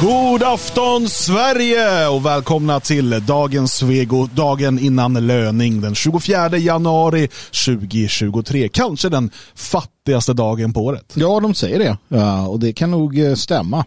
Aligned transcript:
God 0.00 0.42
afton 0.42 1.08
Sverige 1.08 2.08
och 2.08 2.26
välkomna 2.26 2.80
till 2.80 3.26
dagens 3.26 3.72
Svego, 3.72 4.26
dagen 4.26 4.78
innan 4.78 5.26
löning 5.26 5.80
den 5.80 5.94
24 5.94 6.56
januari 6.56 7.28
2023. 7.66 8.68
Kanske 8.68 9.08
den 9.08 9.30
fattigaste 9.54 10.32
dagen 10.32 10.72
på 10.72 10.84
året. 10.84 11.12
Ja, 11.14 11.40
de 11.40 11.54
säger 11.54 11.78
det. 11.78 11.98
Ja, 12.08 12.46
och 12.46 12.60
det 12.60 12.72
kan 12.72 12.90
nog 12.90 13.18
eh, 13.18 13.34
stämma. 13.34 13.84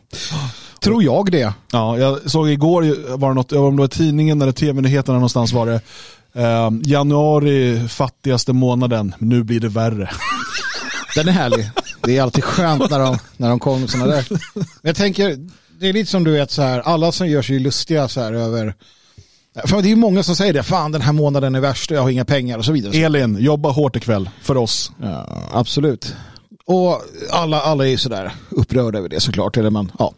Tror 0.80 1.04
jag 1.04 1.32
det. 1.32 1.54
Ja, 1.72 1.98
jag 1.98 2.32
såg 2.32 2.50
igår, 2.50 3.18
var 3.18 3.30
det 3.30 3.36
något, 3.36 3.52
om 3.52 3.76
det 3.76 3.82
var 3.82 3.88
tidningen 3.88 4.42
eller 4.42 4.52
tv-nyheterna 4.52 5.18
någonstans 5.18 5.54
var 5.54 5.66
det, 5.66 5.82
eh, 6.42 6.70
januari 6.84 7.88
fattigaste 7.88 8.54
månaden, 8.54 9.16
nu 9.18 9.44
blir 9.44 9.60
det 9.60 9.70
värre. 9.70 10.10
Den 11.16 11.28
är 11.28 11.32
härlig. 11.32 11.72
Det 12.04 12.18
är 12.18 12.22
alltid 12.22 12.44
skönt 12.44 12.90
när 12.90 13.00
de, 13.00 13.18
när 13.38 13.50
de 13.50 13.60
kommer 13.60 13.80
med 13.80 13.90
sådana 13.90 14.12
där. 14.12 14.26
Men 14.56 14.66
jag 14.82 14.96
tänker, 14.96 15.38
det 15.82 15.90
är 15.90 15.94
lite 15.94 16.12
som 16.12 16.24
du 16.24 16.32
vet 16.32 16.52
så 16.52 16.62
här, 16.62 16.80
alla 16.80 17.12
som 17.12 17.28
gör 17.28 17.42
sig 17.42 17.60
lustiga 17.60 18.08
så 18.08 18.22
här 18.22 18.34
över 18.34 18.76
för 19.66 19.82
det 19.82 19.88
är 19.88 19.90
ju 19.90 19.96
många 19.96 20.24
som 20.24 20.36
säger 20.36 20.54
det, 20.54 20.64
fan 20.64 20.92
den 20.92 21.02
här 21.02 21.14
månaden 21.14 21.56
är 21.56 21.60
värst, 21.60 21.92
jag 21.92 22.02
har 22.02 22.10
inga 22.10 22.26
pengar 22.26 22.58
och 22.58 22.66
så 22.66 22.72
vidare. 22.72 22.98
Elin, 22.98 23.38
jobba 23.40 23.70
hårt 23.70 23.96
ikväll 23.96 24.30
för 24.42 24.58
oss. 24.58 24.92
Ja, 25.02 25.50
absolut. 25.52 26.16
Och 26.66 27.02
alla, 27.32 27.62
alla 27.62 27.88
är 27.88 27.98
sådär 27.98 28.32
upprörda 28.50 28.98
över 28.98 29.10
det 29.10 29.20
såklart. 29.20 29.58
Eller 29.58 29.70
man, 29.70 29.92
ja. 30.00 30.14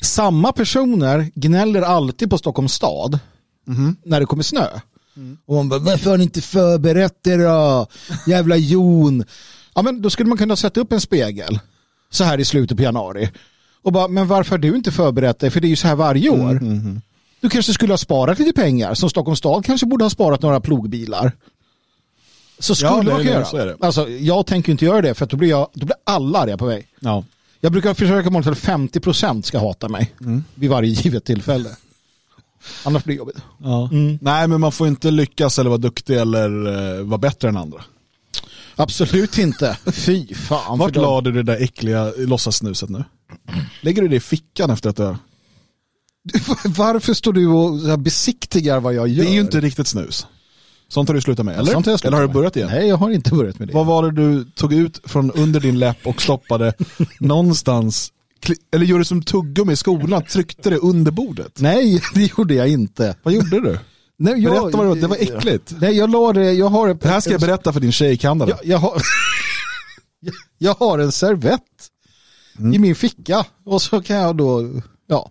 Samma 0.00 0.52
personer 0.52 1.30
gnäller 1.34 1.82
alltid 1.82 2.30
på 2.30 2.38
Stockholms 2.38 2.72
stad 2.72 3.18
mm. 3.68 3.96
när 4.04 4.20
det 4.20 4.26
kommer 4.26 4.42
snö. 4.42 4.66
Mm. 5.16 5.38
Och 5.46 5.54
man 5.54 5.68
bara, 5.68 5.80
varför 5.80 6.10
har 6.10 6.18
ni 6.18 6.24
inte 6.24 6.40
förberett 6.40 7.26
er 7.26 7.38
då? 7.38 7.86
Jävla 8.26 8.56
jon. 8.56 9.24
Ja 9.74 9.82
men 9.82 10.02
då 10.02 10.10
skulle 10.10 10.28
man 10.28 10.38
kunna 10.38 10.56
sätta 10.56 10.80
upp 10.80 10.92
en 10.92 11.00
spegel 11.00 11.58
så 12.10 12.24
här 12.24 12.40
i 12.40 12.44
slutet 12.44 12.76
på 12.76 12.82
januari. 12.82 13.30
Och 13.82 13.92
bara, 13.92 14.08
men 14.08 14.26
varför 14.26 14.50
har 14.50 14.58
du 14.58 14.76
inte 14.76 14.92
förberett 14.92 15.38
dig? 15.38 15.50
För 15.50 15.60
det 15.60 15.66
är 15.66 15.70
ju 15.70 15.76
så 15.76 15.88
här 15.88 15.96
varje 15.96 16.30
år. 16.30 16.50
Mm, 16.50 16.56
mm, 16.56 16.78
mm. 16.78 17.00
Du 17.40 17.48
kanske 17.48 17.72
skulle 17.72 17.92
ha 17.92 17.98
sparat 17.98 18.38
lite 18.38 18.52
pengar. 18.52 18.94
Som 18.94 19.10
Stockholms 19.10 19.38
stad 19.38 19.64
kanske 19.64 19.86
borde 19.86 20.04
ha 20.04 20.10
sparat 20.10 20.42
några 20.42 20.60
plogbilar. 20.60 21.32
Så 22.58 22.74
skulle 22.74 22.90
ja, 22.90 22.96
man 22.96 23.06
kunna 23.06 23.22
göra. 23.22 23.76
Alltså, 23.80 24.08
jag 24.08 24.46
tänker 24.46 24.72
inte 24.72 24.84
göra 24.84 25.02
det 25.02 25.14
för 25.14 25.26
då 25.26 25.36
blir, 25.36 25.48
jag, 25.48 25.68
då 25.74 25.86
blir 25.86 25.96
alla 26.04 26.38
arga 26.38 26.56
på 26.56 26.64
mig. 26.64 26.86
Ja. 27.00 27.24
Jag 27.60 27.72
brukar 27.72 27.94
försöka 27.94 28.30
måla 28.30 28.42
till 28.42 28.52
50% 28.52 29.42
ska 29.42 29.58
hata 29.58 29.88
mig 29.88 30.14
mm. 30.20 30.44
vid 30.54 30.70
varje 30.70 30.88
givet 30.88 31.24
tillfälle. 31.24 31.68
Annars 32.84 33.04
blir 33.04 33.14
det 33.14 33.18
jobbigt. 33.18 33.36
Ja. 33.58 33.88
Mm. 33.92 34.18
Nej, 34.22 34.48
men 34.48 34.60
man 34.60 34.72
får 34.72 34.88
inte 34.88 35.10
lyckas 35.10 35.58
eller 35.58 35.70
vara 35.70 35.78
duktig 35.78 36.16
eller 36.16 36.66
uh, 36.66 37.04
vara 37.04 37.18
bättre 37.18 37.48
än 37.48 37.56
andra. 37.56 37.84
Absolut 38.76 39.38
inte. 39.38 39.78
Fy 39.92 40.34
fan. 40.34 40.78
Vart 40.78 40.96
la 40.96 41.20
du 41.20 41.32
det 41.32 41.42
där 41.42 41.62
äckliga 41.62 42.12
låtsassnuset 42.16 42.88
nu? 42.88 43.04
Lägger 43.80 44.02
du 44.02 44.08
det 44.08 44.16
i 44.16 44.20
fickan 44.20 44.70
efter 44.70 44.90
att 44.90 44.96
du... 44.96 45.02
Varför 46.64 47.14
står 47.14 47.32
du 47.32 47.46
och 47.46 47.98
besiktigar 47.98 48.80
vad 48.80 48.94
jag 48.94 49.08
gör? 49.08 49.24
Det 49.24 49.30
är 49.30 49.34
ju 49.34 49.40
inte 49.40 49.60
riktigt 49.60 49.86
snus. 49.86 50.26
Sånt 50.88 51.08
har 51.08 51.14
du 51.14 51.20
slutat 51.20 51.46
med, 51.46 51.58
eller? 51.58 51.72
Sånt 51.72 51.86
eller 51.86 52.16
har 52.16 52.26
du 52.26 52.32
börjat 52.32 52.56
igen? 52.56 52.68
Nej, 52.72 52.88
jag 52.88 52.96
har 52.96 53.10
inte 53.10 53.30
börjat 53.30 53.58
med 53.58 53.68
det. 53.68 53.74
Vad 53.74 53.86
var 53.86 54.02
det 54.02 54.22
du 54.22 54.44
tog 54.44 54.72
ut 54.72 55.00
från 55.04 55.30
under 55.30 55.60
din 55.60 55.78
läpp 55.78 56.06
och 56.06 56.22
stoppade 56.22 56.72
någonstans? 57.20 58.12
Eller 58.74 58.86
gjorde 58.86 59.00
du 59.00 59.04
som 59.04 59.22
tuggummi 59.22 59.72
i 59.72 59.76
skolan, 59.76 60.22
tryckte 60.22 60.70
det 60.70 60.78
under 60.78 61.10
bordet? 61.10 61.60
Nej, 61.60 62.00
det 62.14 62.38
gjorde 62.38 62.54
jag 62.54 62.68
inte. 62.68 63.16
Vad 63.22 63.34
gjorde 63.34 63.60
du? 63.60 63.78
Nej, 64.18 64.38
jag, 64.42 64.52
Berätta 64.52 64.76
vad 64.76 64.86
det 64.86 64.88
var, 64.88 64.96
det 64.96 65.06
var 65.06 65.36
äckligt. 65.36 65.74
Nej, 65.80 65.96
jag 65.96 66.10
la 66.10 66.32
det, 66.32 66.52
jag 66.52 66.68
har 66.68 66.94
Det 66.94 67.08
här 67.08 67.20
ska 67.20 67.30
jag 67.30 67.40
berätta 67.40 67.72
för 67.72 67.80
din 67.80 67.92
tjej 67.92 68.12
i 68.12 68.16
Kanada. 68.16 68.50
Jag, 68.50 68.66
jag, 68.66 68.78
har, 68.78 69.02
jag 70.58 70.74
har 70.74 70.98
en 70.98 71.12
servett 71.12 71.60
mm. 72.58 72.74
i 72.74 72.78
min 72.78 72.94
ficka 72.94 73.46
och 73.64 73.82
så 73.82 74.02
kan 74.02 74.16
jag 74.16 74.36
då, 74.36 74.70
ja. 75.06 75.30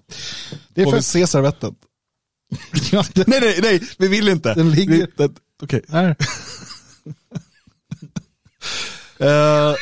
Det 0.74 0.82
är 0.82 0.86
Får 0.86 0.92
för... 0.92 0.98
vi 0.98 1.04
se 1.04 1.28
servetten? 1.28 1.76
ja, 2.92 3.06
det... 3.14 3.28
Nej, 3.28 3.40
nej, 3.42 3.60
nej, 3.62 3.82
vi 3.98 4.08
vill 4.08 4.30
inte. 4.30 4.54
Den 4.54 4.72
ligger... 4.72 5.08
Okej. 5.64 5.82
Okay. 5.88 6.14
Uh, 9.22 9.76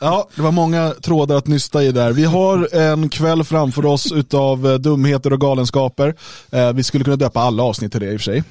Ja, 0.00 0.28
det 0.34 0.42
var 0.42 0.52
många 0.52 0.94
trådar 1.02 1.36
att 1.36 1.46
nysta 1.46 1.82
i 1.82 1.92
där. 1.92 2.12
Vi 2.12 2.24
har 2.24 2.74
en 2.74 3.08
kväll 3.08 3.44
framför 3.44 3.86
oss 3.86 4.12
utav 4.12 4.66
eh, 4.66 4.74
dumheter 4.74 5.32
och 5.32 5.40
galenskaper. 5.40 6.14
Eh, 6.50 6.72
vi 6.72 6.82
skulle 6.82 7.04
kunna 7.04 7.16
döpa 7.16 7.40
alla 7.40 7.62
avsnitt 7.62 7.92
till 7.92 8.00
det 8.00 8.12
i 8.12 8.16
och 8.16 8.20
för 8.20 8.24
sig. 8.24 8.42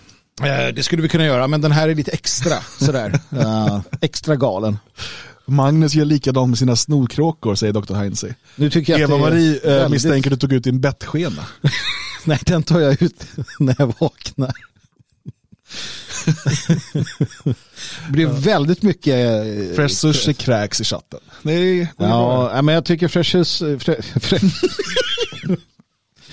Eh, 0.44 0.74
det 0.74 0.84
skulle 0.84 1.02
vi 1.02 1.10
kunna 1.10 1.26
göra, 1.26 1.48
men 1.48 1.62
den 1.62 1.72
här 1.72 1.90
är 1.90 1.96
lite 1.96 2.12
extra 2.12 2.56
sådär. 2.80 3.20
extra 4.02 4.36
galen. 4.36 4.78
Magnus 5.48 5.96
gör 5.96 6.06
likadant 6.06 6.50
med 6.50 6.58
sina 6.58 6.76
snorkråkor, 6.76 7.56
säger 7.56 7.74
Dr. 7.74 7.94
Heinze. 7.94 8.36
Eva-Marie 8.88 9.60
väldigt... 9.64 9.92
misstänker 9.92 10.32
att 10.32 10.40
du 10.40 10.48
tog 10.48 10.54
ut 10.54 10.64
din 10.64 10.82
bettskena. 10.82 11.46
Nej, 12.26 12.40
den 12.46 12.64
tar 12.64 12.80
jag 12.80 13.02
ut 13.02 13.24
när 13.60 13.76
jag 13.78 13.94
vaknar. 14.00 14.54
det 18.06 18.12
blir 18.12 18.28
väldigt 18.42 18.82
mycket... 18.82 19.16
Eh, 19.16 19.76
fresh 19.76 19.96
sushi 19.96 20.34
kräks 20.34 20.82
i 20.82 20.84
chatten. 20.84 21.20
Nej, 21.42 21.94
ja, 21.98 22.62
men 22.62 22.76
jag 22.76 22.86
tycker 22.86 23.08
fresh 23.08 23.32
sushi... 23.32 23.80
Fre, 23.80 24.02
fre, 24.02 24.40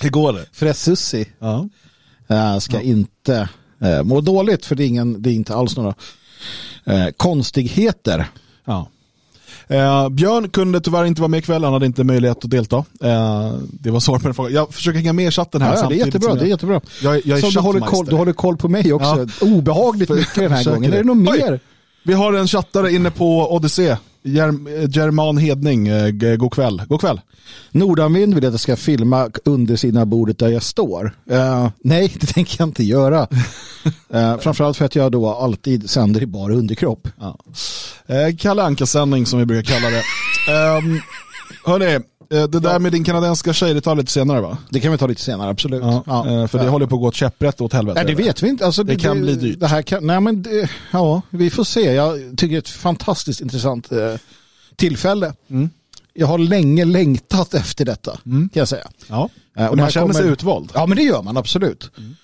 Hur 0.01 0.11
går 0.11 0.33
det? 0.33 0.47
Fresh 0.53 0.81
sushi 0.81 1.27
ja. 1.39 1.69
Jag 2.27 2.63
ska 2.63 2.77
ja. 2.77 2.83
inte 2.83 3.49
äh, 3.81 4.03
må 4.03 4.21
dåligt 4.21 4.67
för 4.67 4.75
det 4.75 4.85
är, 4.85 4.89
ingen, 4.89 5.23
det 5.23 5.31
är 5.31 5.35
inte 5.35 5.55
alls 5.55 5.77
några 5.77 5.95
äh, 6.85 7.09
konstigheter. 7.17 8.27
Ja. 8.65 8.89
Eh, 9.69 10.09
Björn 10.09 10.49
kunde 10.49 10.81
tyvärr 10.81 11.05
inte 11.05 11.21
vara 11.21 11.29
med 11.29 11.39
ikväll, 11.39 11.65
han 11.65 11.73
hade 11.73 11.87
inte 11.87 12.05
möjlighet 12.05 12.45
att 12.45 12.51
delta. 12.51 12.77
Eh, 12.77 13.53
det 13.63 13.91
var 13.91 14.01
svaret 14.01 14.23
på 14.23 14.29
den 14.29 14.35
frågan. 14.35 14.53
Jag 14.53 14.75
försöker 14.75 14.99
hänga 14.99 15.13
med 15.13 15.29
i 15.29 15.31
chatten 15.31 15.63
här. 15.63 15.77
Ja, 15.77 15.89
det 15.89 15.95
är 15.95 16.07
jättebra. 16.07 16.29
Jag, 16.29 16.39
det 16.39 16.45
är 16.45 16.49
jättebra. 16.49 16.81
Jag, 17.03 17.27
jag 17.27 17.39
är 17.39 17.53
du 17.55 17.61
håller, 17.61 17.81
koll, 17.81 18.07
du 18.07 18.17
håller 18.17 18.33
koll 18.33 18.57
på 18.57 18.69
mig 18.69 18.93
också. 18.93 19.27
Ja. 19.41 19.47
Obehagligt 19.47 20.11
mycket 20.11 20.35
den 20.35 20.53
här 20.53 20.65
gången. 20.75 20.93
Är 20.93 20.97
det 20.97 21.05
något 21.05 21.17
mer? 21.17 21.61
Vi 22.03 22.13
har 22.13 22.33
en 22.33 22.49
chattare 22.49 22.93
inne 22.93 23.11
på 23.11 23.55
Odyssey. 23.55 23.97
German 24.89 25.39
Hedning, 25.39 25.89
eh, 25.89 26.37
god 26.37 26.53
kväll. 26.53 26.83
God 26.89 27.01
kväll. 27.01 27.21
Nordanvind 27.71 28.35
vill 28.35 28.47
att 28.47 28.53
jag 28.53 28.61
ska 28.61 28.77
filma 28.77 29.31
under 29.45 29.77
sina 29.77 30.07
bordet 30.07 30.39
där 30.39 30.49
jag 30.49 30.63
står. 30.63 31.05
Uh, 31.31 31.69
nej, 31.83 32.13
det 32.21 32.27
tänker 32.35 32.57
jag 32.61 32.69
inte 32.69 32.85
göra. 32.85 33.21
uh, 34.15 34.39
framförallt 34.41 34.77
för 34.77 34.85
att 34.85 34.97
jag 34.97 35.13
då 35.13 35.31
alltid 35.31 35.91
sänder 35.91 36.23
i 36.23 36.27
bara 36.27 36.55
underkropp. 36.55 37.09
Ja. 37.21 37.39
Uh, 38.11 38.37
Kalle 38.37 38.63
Anka-sändning 38.63 39.27
som 39.27 39.39
vi 39.39 39.47
brukar 39.47 39.75
kalla 39.75 39.91
det. 39.91 40.03
um, 40.79 41.01
hörni, 41.65 42.01
det 42.29 42.61
där 42.61 42.79
med 42.79 42.93
din 42.93 43.05
kanadensiska 43.05 43.53
tjej, 43.53 43.75
det 43.75 43.81
tar 43.81 43.95
lite 43.95 44.13
senare 44.13 44.41
va? 44.41 44.59
Det 44.71 44.81
kan 44.81 44.93
vi 44.93 44.99
ta 44.99 45.07
lite 45.07 45.21
senare, 45.21 45.51
absolut. 45.51 45.83
Ja, 45.83 46.03
ja. 46.07 46.49
För 46.49 46.59
det 46.59 46.69
håller 46.69 46.87
på 46.87 46.95
att 46.95 47.01
gå 47.01 47.09
ett 47.09 47.15
käpprätt 47.15 47.61
åt 47.61 47.73
helvete. 47.73 48.05
Nej, 48.05 48.15
det 48.15 48.23
vet 48.23 48.43
vi 48.43 48.49
inte. 48.49 48.67
Alltså, 48.67 48.85
det, 48.85 48.95
det, 48.95 49.01
kan 49.01 49.17
det, 49.17 49.23
bli 49.23 49.35
dyrt. 49.35 49.61
Det 49.61 49.67
här 49.67 49.83
kan, 49.83 50.07
nej, 50.07 50.21
men 50.21 50.43
det, 50.43 50.71
ja, 50.91 51.23
vi 51.31 51.51
får 51.51 51.65
se. 51.65 51.93
Jag 51.93 52.19
tycker 52.37 52.49
det 52.49 52.55
är 52.55 52.59
ett 52.59 52.69
fantastiskt 52.69 53.41
intressant 53.41 53.93
eh, 53.93 54.15
tillfälle. 54.77 55.33
Mm 55.51 55.71
jag 56.15 56.27
har 56.27 56.39
länge 56.39 56.85
längtat 56.85 57.55
efter 57.55 57.85
detta, 57.85 58.19
mm. 58.27 58.49
kan 58.49 58.61
jag 58.61 58.69
säga. 58.69 58.87
Ja. 59.09 59.29
Uh, 59.59 59.67
och 59.67 59.77
man 59.77 59.91
känner 59.91 60.07
kommer... 60.07 60.21
sig 60.21 60.33
utvald. 60.33 60.71
Ja, 60.75 60.87
men 60.87 60.97
det 60.97 61.03
gör 61.03 61.23
man 61.23 61.37
absolut. 61.37 61.91
Mm. 61.99 62.17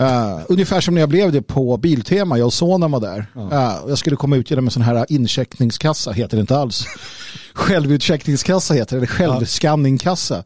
Uh, 0.00 0.40
ungefär 0.48 0.80
som 0.80 0.94
när 0.94 1.00
jag 1.02 1.08
blev 1.08 1.32
det 1.32 1.42
på 1.42 1.76
Biltema, 1.76 2.38
jag 2.38 2.46
och 2.46 2.52
sonen 2.52 2.90
var 2.90 3.00
där. 3.00 3.26
Uh, 3.36 3.88
jag 3.88 3.98
skulle 3.98 4.16
komma 4.16 4.36
ut 4.36 4.50
genom 4.50 4.64
en 4.64 4.70
sån 4.70 4.82
här 4.82 5.06
incheckningskassa, 5.08 6.12
heter 6.12 6.36
det 6.36 6.40
inte 6.40 6.56
alls. 6.56 6.84
Självutcheckningskassa 7.54 8.74
heter 8.74 8.96
det, 8.96 8.98
eller 8.98 9.06
självskanningkassa. 9.06 10.44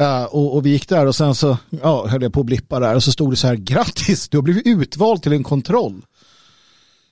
Uh, 0.00 0.24
och, 0.24 0.56
och, 0.56 0.66
vi 0.66 0.70
gick 0.70 0.88
där 0.88 1.06
och 1.06 1.14
sen 1.14 1.34
så 1.34 1.56
ja, 1.82 2.06
höll 2.06 2.22
jag 2.22 2.32
på 2.32 2.40
att 2.40 2.46
blippa 2.46 2.80
där 2.80 2.94
och 2.94 3.02
så 3.02 3.12
stod 3.12 3.32
det 3.32 3.36
så 3.36 3.46
här, 3.46 3.54
grattis, 3.54 4.28
du 4.28 4.36
har 4.36 4.42
blivit 4.42 4.66
utvald 4.66 5.22
till 5.22 5.32
en 5.32 5.44
kontroll. 5.44 6.02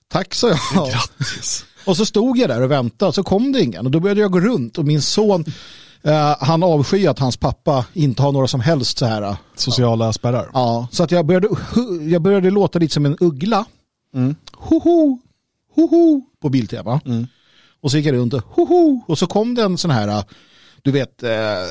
Tack 0.09 0.35
så 0.35 0.49
jag. 0.49 0.91
Grattis. 0.91 1.65
Och 1.85 1.97
så 1.97 2.07
stod 2.07 2.39
jag 2.39 2.49
där 2.49 2.63
och 2.63 2.71
väntade, 2.71 3.13
så 3.13 3.23
kom 3.23 3.53
det 3.53 3.63
ingen. 3.63 3.87
Och 3.87 3.93
då 3.93 4.01
började 4.01 4.21
jag 4.21 4.33
gå 4.33 4.41
runt 4.41 4.79
och 4.79 4.85
min 4.85 5.03
son, 5.03 5.45
eh, 6.07 6.37
han 6.41 6.63
avskyr 6.63 7.09
att 7.09 7.19
hans 7.19 7.37
pappa 7.37 7.87
inte 7.93 8.23
har 8.23 8.33
några 8.33 8.49
som 8.49 8.61
helst 8.61 8.99
så 8.99 9.07
här. 9.07 9.23
Eh, 9.23 9.37
Sociala 9.55 10.13
spärrar. 10.13 10.51
Ja, 10.53 10.89
så 10.91 11.03
att 11.03 11.11
jag 11.11 11.27
började, 11.27 11.49
jag 12.11 12.23
började 12.23 12.51
låta 12.51 12.79
lite 12.79 12.95
som 12.95 13.07
en 13.07 13.17
uggla. 13.21 13.65
Mm. 14.15 14.35
Hoho, 14.53 15.19
hoho, 15.75 16.23
på 16.43 16.49
Biltema. 16.49 17.01
Mm. 17.05 17.27
Och 17.81 17.91
så 17.91 17.97
gick 17.97 18.07
jag 18.07 18.15
runt 18.15 18.35
och 18.35 18.43
hoho. 18.51 19.01
Och 19.07 19.19
så 19.19 19.27
kom 19.27 19.55
det 19.55 19.63
en 19.63 19.79
sån 19.79 19.91
här, 19.91 20.25
du 20.83 20.91
vet, 20.91 21.23
eh, 21.23 21.63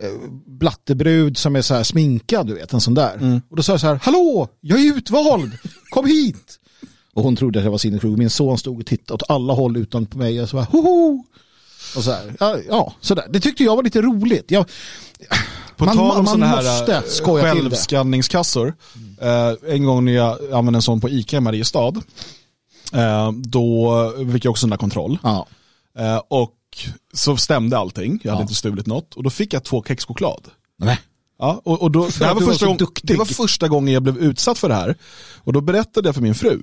eh, 0.00 0.20
blattebrud 0.46 1.36
som 1.36 1.56
är 1.56 1.62
så 1.62 1.74
här 1.74 1.82
sminkad, 1.82 2.46
du 2.46 2.54
vet, 2.54 2.72
en 2.72 2.80
sån 2.80 2.94
där. 2.94 3.14
Mm. 3.14 3.40
Och 3.50 3.56
då 3.56 3.62
sa 3.62 3.72
jag 3.72 3.80
så 3.80 3.86
här, 3.86 4.00
hallå, 4.02 4.48
jag 4.60 4.80
är 4.80 4.96
utvald, 4.96 5.52
kom 5.90 6.06
hit. 6.06 6.56
Och 7.14 7.22
hon 7.22 7.36
trodde 7.36 7.58
att 7.58 7.64
jag 7.64 7.70
var 7.70 7.78
sinnessjuk. 7.78 8.18
Min 8.18 8.30
son 8.30 8.58
stod 8.58 8.80
och 8.80 8.86
tittade 8.86 9.14
åt 9.14 9.30
alla 9.30 9.52
håll 9.52 9.76
utan 9.76 10.06
på 10.06 10.18
mig. 10.18 10.42
Och 10.42 10.48
så 10.48 10.56
bara, 10.56 10.64
hoho! 10.64 11.24
Och 11.96 12.04
så 12.04 12.12
här, 12.12 12.36
ja, 12.40 12.56
ja 12.68 12.94
sådär. 13.00 13.26
Det 13.30 13.40
tyckte 13.40 13.64
jag 13.64 13.76
var 13.76 13.82
lite 13.82 14.02
roligt. 14.02 14.50
Jag, 14.50 14.66
på 15.76 15.84
man, 15.84 15.96
tal 15.96 16.18
om 16.18 16.26
sådana 16.26 16.46
här 16.46 16.90
eh, 16.90 17.02
självskanningskassor. 17.42 18.74
Mm. 18.96 19.50
Eh, 19.50 19.74
en 19.74 19.84
gång 19.84 20.04
när 20.04 20.12
jag 20.12 20.52
använde 20.52 20.78
en 20.78 20.82
sån 20.82 21.00
på 21.00 21.08
ICA 21.08 21.36
i 21.36 21.40
Mariestad. 21.40 21.92
Eh, 22.92 23.32
då 23.32 24.12
fick 24.32 24.44
jag 24.44 24.50
också 24.50 24.66
en 24.66 24.78
kontroll. 24.78 25.18
Ja. 25.22 25.46
Eh, 25.98 26.22
och 26.28 26.56
så 27.14 27.36
stämde 27.36 27.78
allting. 27.78 28.20
Jag 28.22 28.30
hade 28.30 28.40
ja. 28.40 28.44
inte 28.44 28.54
stulit 28.54 28.86
något. 28.86 29.14
Och 29.14 29.22
då 29.22 29.30
fick 29.30 29.52
jag 29.52 29.64
två 29.64 29.84
kexchoklad. 29.88 30.48
Nej. 30.78 31.00
Ja, 31.38 31.60
och, 31.64 31.82
och 31.82 31.90
då, 31.90 32.08
det, 32.18 32.24
här 32.24 32.34
var 32.34 32.40
var 32.40 32.52
första 32.52 32.66
gång, 32.66 32.78
det 33.02 33.16
var 33.16 33.24
första 33.24 33.68
gången 33.68 33.94
jag 33.94 34.02
blev 34.02 34.18
utsatt 34.18 34.58
för 34.58 34.68
det 34.68 34.74
här. 34.74 34.96
Och 35.36 35.52
då 35.52 35.60
berättade 35.60 36.08
jag 36.08 36.14
för 36.14 36.22
min 36.22 36.34
fru. 36.34 36.60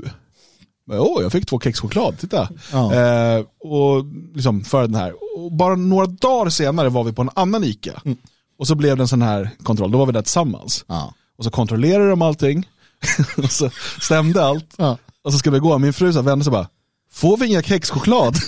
Åh, 0.92 1.22
jag 1.22 1.32
fick 1.32 1.46
två 1.46 1.60
kexchoklad, 1.60 2.20
titta. 2.20 2.50
Ja. 2.72 2.94
Eh, 2.94 3.44
och 3.60 4.06
liksom 4.34 4.64
för 4.64 4.82
den 4.82 4.96
här. 4.96 5.14
Och 5.38 5.52
bara 5.52 5.76
några 5.76 6.06
dagar 6.06 6.50
senare 6.50 6.90
var 6.90 7.04
vi 7.04 7.14
på 7.14 7.22
en 7.22 7.30
annan 7.34 7.64
ICA. 7.64 8.02
Mm. 8.06 8.18
Och 8.60 8.68
så 8.68 8.76
blev 8.76 8.98
det 8.98 9.04
en 9.04 9.08
sån 9.08 9.22
här 9.22 9.50
kontroll, 9.64 9.92
då 9.92 9.98
var 9.98 10.06
vi 10.06 10.12
där 10.12 10.22
tillsammans. 10.22 10.86
Ja. 10.88 11.14
Och 11.38 11.44
så 11.44 11.50
kontrollerade 11.50 12.10
de 12.10 12.22
allting. 12.22 12.70
och 13.38 13.52
så 13.52 13.70
stämde 14.02 14.46
allt. 14.46 14.74
Ja. 14.78 14.98
Och 15.22 15.34
så 15.34 15.40
ska 15.40 15.52
vi 15.52 15.60
gå, 15.60 15.78
min 15.78 15.94
fru 15.94 16.14
så 16.14 16.22
vände 16.22 16.46
sig 16.46 16.52
bara, 16.52 16.68
får 17.12 17.38
vi 17.38 17.48
inga 17.48 17.64
kexchoklad? 17.64 18.36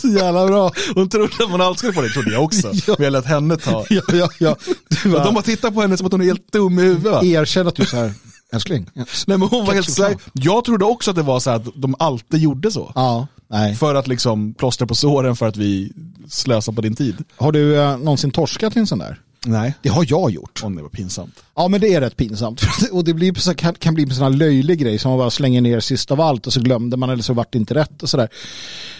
Så 0.00 0.08
jävla 0.08 0.46
bra. 0.46 0.72
Hon 0.94 1.08
trodde 1.08 1.44
att 1.44 1.50
man 1.50 1.60
alltid 1.60 1.78
skulle 1.78 1.92
få 1.92 2.00
det, 2.00 2.08
trodde 2.08 2.32
jag 2.32 2.44
också. 2.44 2.72
Ja. 2.86 2.94
Men 2.98 3.04
jag 3.04 3.12
lät 3.12 3.24
henne 3.26 3.56
ta. 3.56 3.84
Ja, 3.90 4.02
ja, 4.12 4.28
ja. 4.38 4.56
Bara, 5.04 5.24
de 5.24 5.36
har 5.36 5.42
tittat 5.42 5.74
på 5.74 5.80
henne 5.80 5.96
som 5.96 6.06
att 6.06 6.12
hon 6.12 6.20
är 6.20 6.24
helt 6.24 6.52
dum 6.52 6.78
i 6.78 6.82
huvudet. 6.82 7.22
erkänn 7.22 7.68
att 7.68 7.74
du 7.76 7.86
så 7.86 7.96
här, 7.96 8.12
älskling. 8.54 8.90
Nej 8.94 9.06
men 9.38 9.40
hon 9.42 9.66
var 9.66 9.74
helt 9.74 9.90
säker. 9.90 10.18
Jag 10.32 10.64
trodde 10.64 10.84
också 10.84 11.10
att 11.10 11.16
det 11.16 11.22
var 11.22 11.40
så 11.40 11.50
att 11.50 11.64
de 11.74 11.94
alltid 11.98 12.40
gjorde 12.40 12.70
så. 12.70 12.92
Ja, 12.94 13.26
nej. 13.48 13.74
För 13.74 13.94
att 13.94 14.06
liksom 14.08 14.54
plåstra 14.54 14.86
på 14.86 14.94
såren 14.94 15.36
för 15.36 15.46
att 15.48 15.56
vi 15.56 15.92
slösar 16.28 16.72
på 16.72 16.80
din 16.80 16.96
tid. 16.96 17.16
Har 17.36 17.52
du 17.52 17.80
eh, 17.80 17.98
någonsin 17.98 18.30
torskat 18.30 18.76
i 18.76 18.78
en 18.78 18.86
sån 18.86 18.98
där? 18.98 19.20
Nej. 19.46 19.74
Det 19.82 19.88
har 19.88 20.06
jag 20.08 20.30
gjort. 20.30 20.60
Åh, 20.64 20.70
det 20.70 20.82
var 20.82 20.88
pinsamt. 20.88 21.34
Ja 21.56 21.68
men 21.68 21.80
det 21.80 21.94
är 21.94 22.00
rätt 22.00 22.16
pinsamt. 22.16 22.62
Och 22.92 23.04
det 23.04 23.14
blir, 23.14 23.34
så- 23.34 23.54
kan, 23.54 23.74
kan 23.74 23.94
bli 23.94 24.02
en 24.04 24.14
sån 24.14 24.22
här 24.24 24.30
löjlig 24.30 24.78
grej 24.78 24.98
som 24.98 25.10
man 25.10 25.18
bara 25.18 25.30
slänger 25.30 25.60
ner 25.60 25.80
sist 25.80 26.10
av 26.10 26.20
allt 26.20 26.46
och 26.46 26.52
så 26.52 26.60
glömde 26.60 26.96
man 26.96 27.10
eller 27.10 27.22
så 27.22 27.32
vart 27.34 27.52
det 27.52 27.58
inte 27.58 27.74
rätt 27.74 28.02
och 28.02 28.08
sådär. 28.08 28.28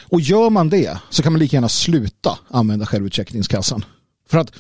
Och 0.09 0.21
gör 0.21 0.51
man 0.51 0.69
det 0.69 0.99
så 1.11 1.23
kan 1.23 1.33
man 1.33 1.41
lika 1.41 1.57
gärna 1.57 1.69
sluta 1.69 2.39
använda 2.51 2.87
självutcheckningskassan. 2.87 3.85
För 4.31 4.39
att 4.39 4.53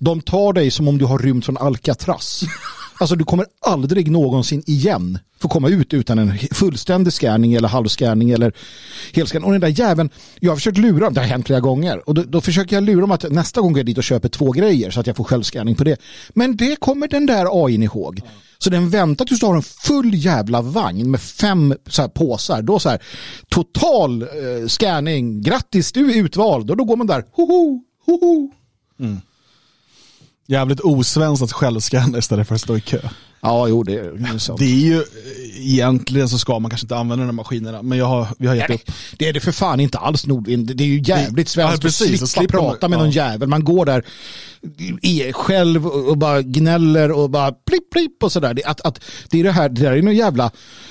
de 0.00 0.20
tar 0.20 0.52
dig 0.52 0.70
som 0.70 0.88
om 0.88 0.98
du 0.98 1.04
har 1.04 1.18
rymt 1.18 1.44
från 1.44 1.56
Alcatraz. 1.56 2.42
Alltså 2.98 3.16
du 3.16 3.24
kommer 3.24 3.46
aldrig 3.60 4.10
någonsin 4.10 4.62
igen 4.66 5.18
få 5.44 5.48
komma 5.48 5.68
ut 5.68 5.94
utan 5.94 6.18
en 6.18 6.38
fullständig 6.38 7.12
scanning 7.12 7.54
eller 7.54 7.68
halvscanning 7.68 8.30
eller 8.30 8.52
helscanning. 9.12 9.46
Och 9.46 9.52
den 9.52 9.60
där 9.60 9.68
jäveln, 9.68 10.10
jag 10.40 10.50
har 10.50 10.56
försökt 10.56 10.78
lura 10.78 11.04
dem, 11.04 11.14
det 11.14 11.20
har 11.20 11.28
hänt 11.28 11.46
flera 11.46 11.60
gånger. 11.60 12.08
Och 12.08 12.14
då, 12.14 12.22
då 12.22 12.40
försöker 12.40 12.76
jag 12.76 12.84
lura 12.84 13.00
dem 13.00 13.10
att 13.10 13.30
nästa 13.30 13.60
gång 13.60 13.72
går 13.72 13.78
jag 13.78 13.86
dit 13.86 13.98
och 13.98 14.04
köper 14.04 14.28
två 14.28 14.50
grejer 14.50 14.90
så 14.90 15.00
att 15.00 15.06
jag 15.06 15.16
får 15.16 15.24
självscanning 15.24 15.74
på 15.74 15.84
det. 15.84 16.00
Men 16.30 16.56
det 16.56 16.76
kommer 16.76 17.08
den 17.08 17.26
där 17.26 17.64
AIn 17.64 17.82
ihåg. 17.82 18.20
Så 18.58 18.70
den 18.70 18.90
väntar 18.90 19.24
tills 19.24 19.40
du 19.40 19.46
har 19.46 19.56
en 19.56 19.62
full 19.62 20.14
jävla 20.14 20.62
vagn 20.62 21.10
med 21.10 21.20
fem 21.20 21.74
så 21.88 22.02
här, 22.02 22.08
påsar. 22.08 22.62
Då 22.62 22.78
så 22.78 22.88
här, 22.88 23.02
total 23.48 24.22
eh, 24.22 24.28
scanning, 24.66 25.42
grattis 25.42 25.92
du 25.92 26.10
är 26.10 26.16
utvald. 26.16 26.70
Och 26.70 26.76
då 26.76 26.84
går 26.84 26.96
man 26.96 27.06
där, 27.06 27.24
hoho, 27.32 27.80
hoho. 28.06 28.50
Mm. 29.00 29.20
Jävligt 30.46 30.80
osvenskt 30.80 31.42
att 31.42 31.52
självscanna 31.52 32.18
istället 32.18 32.48
för 32.48 32.54
att 32.54 32.60
stå 32.60 32.76
i 32.76 32.80
kö. 32.80 32.98
Ja, 33.42 33.68
jo 33.68 33.82
det 33.82 33.94
är 33.94 34.38
sant. 34.38 34.58
Det 34.58 34.64
är 34.64 34.78
ju, 34.78 35.04
egentligen 35.58 36.28
så 36.28 36.38
ska 36.38 36.58
man 36.58 36.70
kanske 36.70 36.84
inte 36.84 36.96
använda 36.96 37.22
de 37.22 37.28
här 37.28 37.32
maskinerna, 37.32 37.82
men 37.82 37.98
jag 37.98 38.06
har, 38.06 38.26
vi 38.38 38.46
har 38.46 38.54
gett 38.54 38.68
Nej, 38.68 38.82
upp. 38.86 38.94
Det 39.18 39.28
är 39.28 39.32
det 39.32 39.40
för 39.40 39.52
fan 39.52 39.80
inte 39.80 39.98
alls 39.98 40.26
Nordvind. 40.26 40.76
Det 40.76 40.84
är 40.84 40.88
ju 40.88 41.02
jävligt 41.04 41.56
Ja, 41.56 41.66
svenskt 41.66 41.82
precis. 41.82 42.22
att 42.22 42.28
slippa 42.28 42.58
prata 42.58 42.88
med 42.88 42.96
ja. 42.96 43.00
någon 43.00 43.10
jävel. 43.10 43.48
Man 43.48 43.64
går 43.64 43.86
där 43.86 44.04
är 45.02 45.32
själv 45.32 45.86
och 45.86 46.08
och 46.08 46.18
bara 46.18 46.42
gnäller 46.42 47.12
och 47.12 47.30
bara 47.30 47.52
plipp 47.52 47.90
plipp 47.90 48.22
och 48.22 48.32
sådär. 48.32 48.54
Det, 48.54 48.64
att, 48.64 48.80
att, 48.80 49.00
det 49.30 49.40
är 49.40 49.44
det 49.44 49.52
här, 49.52 49.68
det 49.68 49.80
där 49.80 49.92
är 49.92 50.02
någon 50.02 50.16
jävla, 50.16 50.50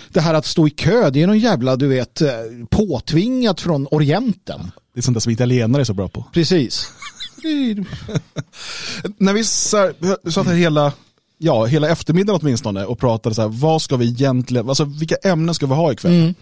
det 0.10 0.22
här 0.22 0.34
att 0.34 0.46
stå 0.46 0.68
i 0.68 0.70
kö, 0.70 1.10
det 1.10 1.22
är 1.24 1.28
någon 1.28 1.40
jävla, 1.40 1.76
du 1.76 1.88
vet, 1.88 2.22
eh, 2.22 2.30
påtvingat 2.70 3.62
från 3.62 3.88
Orienten. 3.92 4.72
Det 4.94 5.00
är 5.00 5.02
sånt 5.02 5.16
där 5.16 5.20
som 5.20 5.32
italienare 5.32 5.82
är 5.82 5.86
så 5.86 5.94
bra 5.94 6.08
på. 6.08 6.26
Precis. 6.34 6.88
När 9.18 9.34
vi 9.34 9.44
så 9.44 9.92
satt 10.32 10.48
här 10.48 10.54
hela, 10.56 10.94
ja, 11.38 11.66
hela 11.66 11.90
eftermiddagen 11.90 12.40
åtminstone 12.44 12.86
och 12.86 13.00
pratade 13.00 13.36
så 13.36 13.42
här, 13.42 13.50
vad 13.50 13.82
ska 13.82 13.96
vi 13.98 14.06
egentligen, 14.10 14.70
alltså 14.70 14.84
vilka 14.86 15.16
ämnen 15.16 15.56
ska 15.56 15.66
vi 15.66 15.74
ha 15.74 15.92
ikväll? 15.92 16.34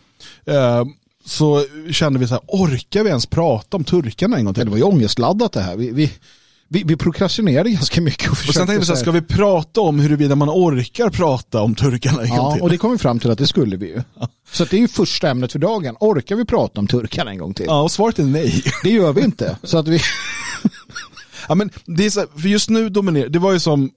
Eh, 0.46 0.84
så 1.26 1.66
kände 1.92 2.20
vi 2.20 2.28
så 2.28 2.34
här, 2.34 2.42
orkar 2.48 3.04
vi 3.04 3.10
ens 3.10 3.26
prata 3.26 3.78
om 3.78 3.84
turkarna 3.84 4.38
en 4.38 4.46
gång 4.46 4.54
Det 4.54 4.62
till? 4.62 4.70
var 4.70 4.78
ju 4.78 4.84
ångestladdat 4.84 5.52
det 5.52 5.62
här. 5.62 5.76
Vi, 5.76 5.92
vi, 5.92 6.12
vi, 6.68 6.84
vi 6.86 6.96
prokrastinerade 6.96 7.70
ganska 7.70 8.02
mycket 8.02 8.32
och 8.32 8.38
Och 8.48 8.54
sen 8.54 8.68
tänkte 8.68 8.80
vi 8.80 8.86
så 8.86 8.92
här, 8.92 8.96
så 8.98 9.02
ska 9.02 9.12
vi 9.12 9.22
prata 9.22 9.82
om 9.82 10.00
huruvida 10.00 10.36
man 10.36 10.50
orkar 10.50 11.10
prata 11.10 11.62
om 11.62 11.76
turkarna 11.76 12.22
en 12.24 12.30
gång 12.30 12.38
Ja, 12.38 12.54
till? 12.54 12.62
och 12.62 12.70
det 12.70 12.78
kom 12.78 12.92
vi 12.92 12.98
fram 12.98 13.20
till 13.20 13.32
att 13.32 13.38
det 13.38 13.48
skulle 13.48 13.78
vi 13.78 13.88
ju. 13.88 14.02
Så 14.52 14.64
att 14.64 14.70
det 14.70 14.78
är 14.78 14.82
ju 14.82 14.88
första 14.88 15.30
ämnet 15.30 15.52
för 15.52 15.60
dagen. 15.60 15.96
Orkar 16.00 16.36
vi 16.36 16.46
prata 16.46 16.80
om 16.80 16.88
turkarna 16.88 17.32
en 17.32 17.38
gång 17.38 17.54
till? 17.54 17.66
Ja, 17.66 17.82
och 17.82 17.92
svaret 17.92 18.20
är 18.20 18.24
nej. 18.24 18.64
Det 18.84 18.90
gör 18.90 19.14
vi 19.14 19.22
inte. 19.22 19.58
Så 19.64 19.78
att 19.78 19.88
vi... 19.88 20.00
Ja, 21.52 21.56
men 21.56 21.70
det 21.86 22.06
är 22.06 22.10
så 22.10 22.26
för 22.38 22.48
just 22.48 22.70
nu 22.70 22.90
dominerar, 22.90 23.30
det 23.30 23.40
var 23.40 23.54
ju 23.54 23.60
som 23.60 23.92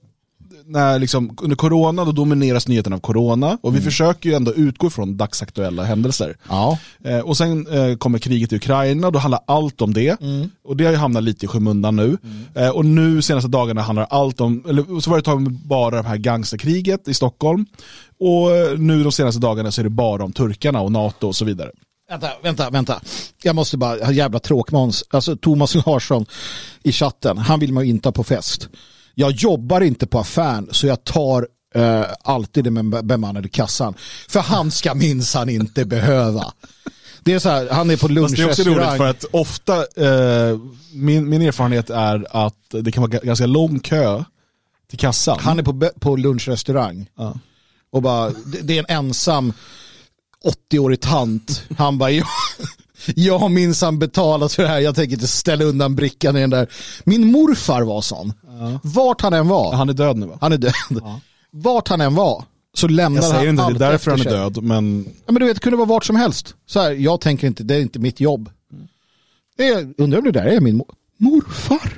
när 0.65 0.99
liksom, 0.99 1.37
under 1.41 1.55
corona, 1.55 2.05
då 2.05 2.11
domineras 2.11 2.67
nyheterna 2.67 2.95
av 2.95 2.99
corona 2.99 3.57
och 3.61 3.75
vi 3.75 3.81
försöker 3.81 4.29
ju 4.29 4.35
ändå 4.35 4.53
utgå 4.53 4.89
från 4.89 5.17
dagsaktuella 5.17 5.83
händelser. 5.83 6.37
Ja. 6.49 6.79
Eh, 7.03 7.19
och 7.19 7.37
sen 7.37 7.67
eh, 7.67 7.97
kommer 7.97 8.19
kriget 8.19 8.53
i 8.53 8.55
Ukraina, 8.55 9.11
då 9.11 9.19
handlar 9.19 9.39
allt 9.47 9.81
om 9.81 9.93
det. 9.93 10.17
Och 10.63 10.77
det 10.77 10.85
har 10.85 10.91
ju 10.91 10.97
hamnat 10.97 11.23
lite 11.23 11.45
i 11.45 11.47
skymundan 11.47 11.95
nu. 11.95 12.17
Eh, 12.55 12.69
och 12.69 12.85
nu 12.85 13.21
senaste 13.21 13.49
dagarna 13.49 13.81
handlar 13.81 14.07
allt 14.09 14.41
om, 14.41 14.63
eller 14.69 14.99
så 14.99 15.09
var 15.09 15.17
det 15.17 15.21
ett 15.21 15.25
tag 15.25 15.51
bara 15.51 16.01
det 16.01 16.07
här 16.07 16.17
gangsterkriget 16.17 17.07
i 17.07 17.13
Stockholm. 17.13 17.65
Och 18.19 18.79
nu 18.79 19.03
de 19.03 19.11
senaste 19.11 19.41
dagarna 19.41 19.71
så 19.71 19.81
är 19.81 19.83
det 19.83 19.89
bara 19.89 20.23
om 20.23 20.33
turkarna 20.33 20.81
och 20.81 20.91
NATO 20.91 21.27
och 21.27 21.35
så 21.35 21.45
vidare. 21.45 21.71
Vänta, 22.09 22.29
vänta, 22.43 22.69
vänta. 22.69 23.01
Jag 23.43 23.55
måste 23.55 23.77
bara, 23.77 24.11
jävla 24.11 24.39
tråkmåns. 24.39 25.03
Alltså 25.09 25.35
Thomas 25.35 25.75
Larsson 25.75 26.25
i 26.83 26.91
chatten, 26.91 27.37
han 27.37 27.59
vill 27.59 27.73
man 27.73 27.83
ju 27.83 27.89
inte 27.89 28.07
ha 28.07 28.13
på 28.13 28.23
fest. 28.23 28.69
Jag 29.15 29.31
jobbar 29.31 29.81
inte 29.81 30.07
på 30.07 30.19
affären 30.19 30.67
så 30.71 30.87
jag 30.87 31.03
tar 31.03 31.47
eh, 31.75 32.05
alltid 32.23 32.71
med 32.71 33.05
bemannade 33.05 33.49
kassan. 33.49 33.93
För 34.29 34.39
han 34.39 34.71
ska 34.71 34.93
minsann 34.95 35.49
inte 35.49 35.85
behöva. 35.85 36.53
Det 37.23 37.33
är 37.33 37.39
så 37.39 37.49
här, 37.49 37.69
han 37.69 37.89
är 37.89 37.97
på 37.97 38.07
Fast 38.07 38.35
det 38.35 38.41
är 38.41 38.49
också 38.49 38.61
roligt 38.63 38.65
lunchrestaurang. 38.65 38.97
för 38.97 39.05
att 39.09 39.25
ofta, 39.31 39.77
eh, 39.79 40.59
min, 40.93 41.29
min 41.29 41.41
erfarenhet 41.41 41.89
är 41.89 42.27
att 42.45 42.55
det 42.69 42.91
kan 42.91 43.01
vara 43.01 43.11
ga- 43.11 43.25
ganska 43.25 43.45
lång 43.45 43.79
kö 43.79 44.23
till 44.89 44.99
kassan. 44.99 45.39
Han 45.41 45.59
är 45.59 45.63
på, 45.63 45.89
på 45.99 46.15
lunchrestaurang. 46.15 47.09
Ja. 47.17 47.39
Och 47.91 48.01
bara, 48.01 48.29
det, 48.29 48.61
det 48.61 48.77
är 48.77 48.79
en 48.89 48.97
ensam 48.97 49.53
80-årig 50.45 50.99
tant. 51.01 51.63
Han 51.77 51.97
bara, 51.97 52.11
jag, 52.11 52.27
jag 53.15 53.39
har 53.39 53.49
minsann 53.49 53.99
betalat 53.99 54.53
för 54.53 54.63
det 54.63 54.69
här. 54.69 54.79
Jag 54.79 54.95
tänker 54.95 55.13
inte 55.13 55.27
ställa 55.27 55.63
undan 55.65 55.95
brickan 55.95 56.37
i 56.37 56.41
den 56.41 56.49
där. 56.49 56.67
Min 57.03 57.31
morfar 57.31 57.81
var 57.81 58.01
sån. 58.01 58.33
Vart 58.83 59.21
han 59.21 59.33
än 59.33 59.47
var. 59.47 59.73
Han 59.75 59.89
är 59.89 59.93
död 59.93 60.17
nu 60.17 60.25
va? 60.25 60.37
Han 60.41 60.51
är 60.53 60.57
död. 60.57 60.73
Vart 61.51 61.87
han 61.87 62.01
än 62.01 62.15
var. 62.15 62.43
Så 62.77 62.87
lämnar 62.87 63.21
Jag 63.21 63.31
säger 63.31 63.53
han 63.53 63.59
inte 63.69 63.79
det, 63.79 63.85
är 63.85 63.91
därför 63.91 64.11
han 64.11 64.19
är 64.19 64.23
död, 64.23 64.63
men 64.63 65.05
Ja, 65.25 65.31
men 65.31 65.39
du 65.39 65.45
vet, 65.45 65.55
det 65.55 65.61
kunde 65.61 65.77
vara 65.77 65.87
vart 65.87 66.05
som 66.05 66.15
helst. 66.15 66.55
Så 66.65 66.79
här, 66.81 66.91
jag 66.91 67.21
tänker 67.21 67.47
inte, 67.47 67.63
det 67.63 67.75
är 67.75 67.79
inte 67.81 67.99
mitt 67.99 68.19
jobb. 68.19 68.49
Är, 69.57 69.93
undrar 69.97 70.17
om 70.19 70.23
det 70.25 70.31
där 70.31 70.45
är 70.45 70.59
min 70.59 70.81
mo- 70.81 70.93
morfar. 71.17 71.93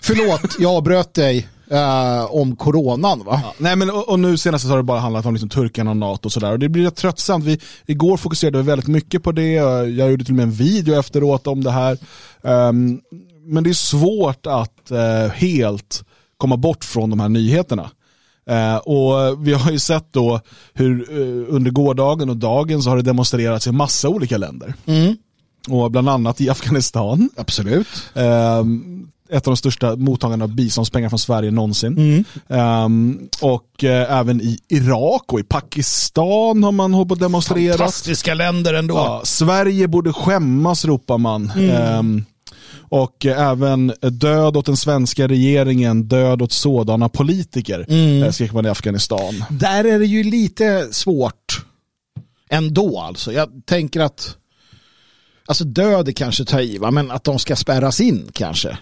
Förlåt, 0.00 0.56
jag 0.58 0.72
avbröt 0.74 1.14
dig 1.14 1.48
eh, 1.70 2.34
om 2.34 2.56
coronan 2.56 3.24
va? 3.24 3.42
Nej 3.58 3.76
men 3.76 3.90
och, 3.90 4.08
och 4.08 4.20
nu 4.20 4.36
senast 4.36 4.68
har 4.68 4.76
det 4.76 4.82
bara 4.82 5.00
handlat 5.00 5.26
om 5.26 5.34
liksom 5.34 5.48
turkarna 5.48 5.90
och 5.90 5.96
NATO 5.96 6.26
och 6.26 6.32
sådär. 6.32 6.52
Och 6.52 6.58
det 6.58 6.68
blir 6.68 6.84
rätt 6.84 6.96
tröttsamt. 6.96 7.44
Vi, 7.44 7.60
igår 7.86 8.16
fokuserade 8.16 8.58
vi 8.58 8.64
väldigt 8.64 8.88
mycket 8.88 9.22
på 9.22 9.32
det. 9.32 9.52
Jag 9.52 10.10
gjorde 10.10 10.24
till 10.24 10.32
och 10.32 10.36
med 10.36 10.42
en 10.42 10.52
video 10.52 10.98
efteråt 10.98 11.46
om 11.46 11.64
det 11.64 11.70
här. 11.70 11.98
Ehm, 12.42 13.00
men 13.46 13.64
det 13.64 13.70
är 13.70 13.74
svårt 13.74 14.46
att 14.46 14.90
eh, 14.90 15.28
helt 15.34 16.04
komma 16.36 16.56
bort 16.56 16.84
från 16.84 17.10
de 17.10 17.20
här 17.20 17.28
nyheterna. 17.28 17.90
Eh, 18.46 18.76
och 18.76 19.46
vi 19.46 19.52
har 19.52 19.70
ju 19.70 19.78
sett 19.78 20.12
då 20.12 20.40
hur 20.74 21.10
eh, 21.10 21.54
under 21.54 21.70
gårdagen 21.70 22.30
och 22.30 22.36
dagen 22.36 22.82
så 22.82 22.90
har 22.90 22.96
det 22.96 23.02
demonstrerats 23.02 23.66
i 23.66 23.72
massa 23.72 24.08
olika 24.08 24.38
länder. 24.38 24.74
Och 25.68 25.90
bland 25.90 26.08
annat 26.08 26.40
i 26.40 26.50
Afghanistan. 26.50 27.30
Absolut. 27.36 27.88
Ehm, 28.14 29.08
ett 29.30 29.46
av 29.46 29.52
de 29.52 29.56
största 29.56 29.96
mottagarna 29.96 30.44
av 30.44 30.54
biståndspengar 30.54 31.08
från 31.08 31.18
Sverige 31.18 31.50
någonsin. 31.50 32.24
Ehm, 32.48 33.28
och 33.40 33.84
eh, 33.84 34.18
även 34.18 34.40
i 34.40 34.58
Irak 34.68 35.32
och 35.32 35.40
i 35.40 35.42
Pakistan 35.42 36.64
har 36.64 36.72
man 36.72 36.94
hållit 36.94 37.08
på 37.08 37.14
att 37.14 37.20
demonstrera. 37.20 37.78
Fantastiska 37.78 38.34
länder 38.34 38.74
ändå. 38.74 38.94
Ja, 38.94 39.20
Sverige 39.24 39.88
borde 39.88 40.12
skämmas 40.12 40.84
ropar 40.84 41.18
man. 41.18 41.50
Ehm, 41.50 42.24
och 42.88 43.26
eh, 43.26 43.48
även 43.50 43.92
död 44.00 44.56
åt 44.56 44.66
den 44.66 44.76
svenska 44.76 45.28
regeringen, 45.28 46.02
död 46.02 46.42
åt 46.42 46.52
sådana 46.52 47.08
politiker, 47.08 47.86
mm. 47.88 48.32
skrek 48.32 48.52
man 48.52 48.66
i 48.66 48.68
Afghanistan. 48.68 49.44
Där 49.50 49.84
är 49.84 49.98
det 49.98 50.06
ju 50.06 50.24
lite 50.24 50.88
svårt 50.90 51.64
ändå 52.50 53.00
alltså. 53.00 53.32
Jag 53.32 53.48
tänker 53.66 54.00
att 54.00 54.36
alltså 55.48 55.64
död 55.64 56.08
är 56.08 56.12
kanske 56.12 56.44
ta 56.44 56.60
i, 56.60 56.78
va? 56.78 56.90
men 56.90 57.10
att 57.10 57.24
de 57.24 57.38
ska 57.38 57.56
spärras 57.56 58.00
in 58.00 58.30
kanske. 58.32 58.78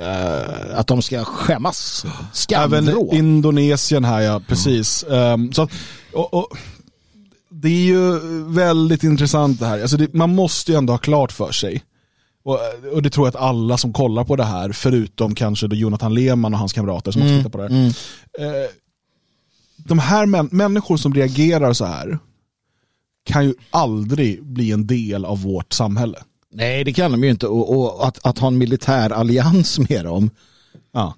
Eh, 0.00 0.78
att 0.78 0.86
de 0.86 1.02
ska 1.02 1.24
skämmas. 1.24 2.04
Även 2.04 2.84
Skamvrå. 2.86 3.14
Indonesien 3.14 4.04
här 4.04 4.20
ja, 4.20 4.40
precis. 4.48 5.04
Ehm, 5.04 5.52
så 5.52 5.62
att, 5.62 5.70
och, 6.12 6.34
och, 6.34 6.56
det 7.50 7.68
är 7.68 7.84
ju 7.84 8.18
väldigt 8.44 9.02
intressant 9.02 9.60
det 9.60 9.66
här. 9.66 9.80
Alltså 9.80 9.96
det, 9.96 10.14
man 10.14 10.34
måste 10.34 10.72
ju 10.72 10.78
ändå 10.78 10.92
ha 10.92 10.98
klart 10.98 11.32
för 11.32 11.52
sig. 11.52 11.82
och, 12.44 12.58
och 12.92 13.02
det 13.02 13.10
tror 13.10 13.26
jag 13.26 13.36
att 13.36 13.42
alla 13.42 13.78
som 13.78 13.92
kollar 13.92 14.24
på 14.24 14.36
det 14.36 14.44
här, 14.44 14.72
förutom 14.72 15.34
kanske 15.34 15.66
då 15.66 15.76
Jonathan 15.76 16.14
Lehmann 16.14 16.52
och 16.54 16.58
hans 16.58 16.72
kamrater 16.72 17.12
som 17.12 17.22
också 17.22 17.36
tittar 17.36 17.50
på 17.50 17.58
det 17.58 17.74
här. 17.74 17.86
Eh, 18.38 18.70
de 19.76 19.98
här 19.98 20.26
män, 20.26 20.48
människor 20.52 20.96
som 20.96 21.14
reagerar 21.14 21.72
så 21.72 21.84
här 21.84 22.18
kan 23.26 23.44
ju 23.44 23.54
aldrig 23.70 24.44
bli 24.44 24.72
en 24.72 24.86
del 24.86 25.24
av 25.24 25.42
vårt 25.42 25.72
samhälle. 25.72 26.18
Nej, 26.52 26.84
det 26.84 26.92
kan 26.92 27.12
de 27.12 27.24
ju 27.24 27.30
inte. 27.30 27.46
Och, 27.46 27.78
och 27.78 28.08
att, 28.08 28.26
att 28.26 28.38
ha 28.38 28.48
en 28.48 28.58
militär 28.58 29.10
allians 29.10 29.78
med 29.78 30.04
dem. 30.04 30.30
Ja. 30.92 31.14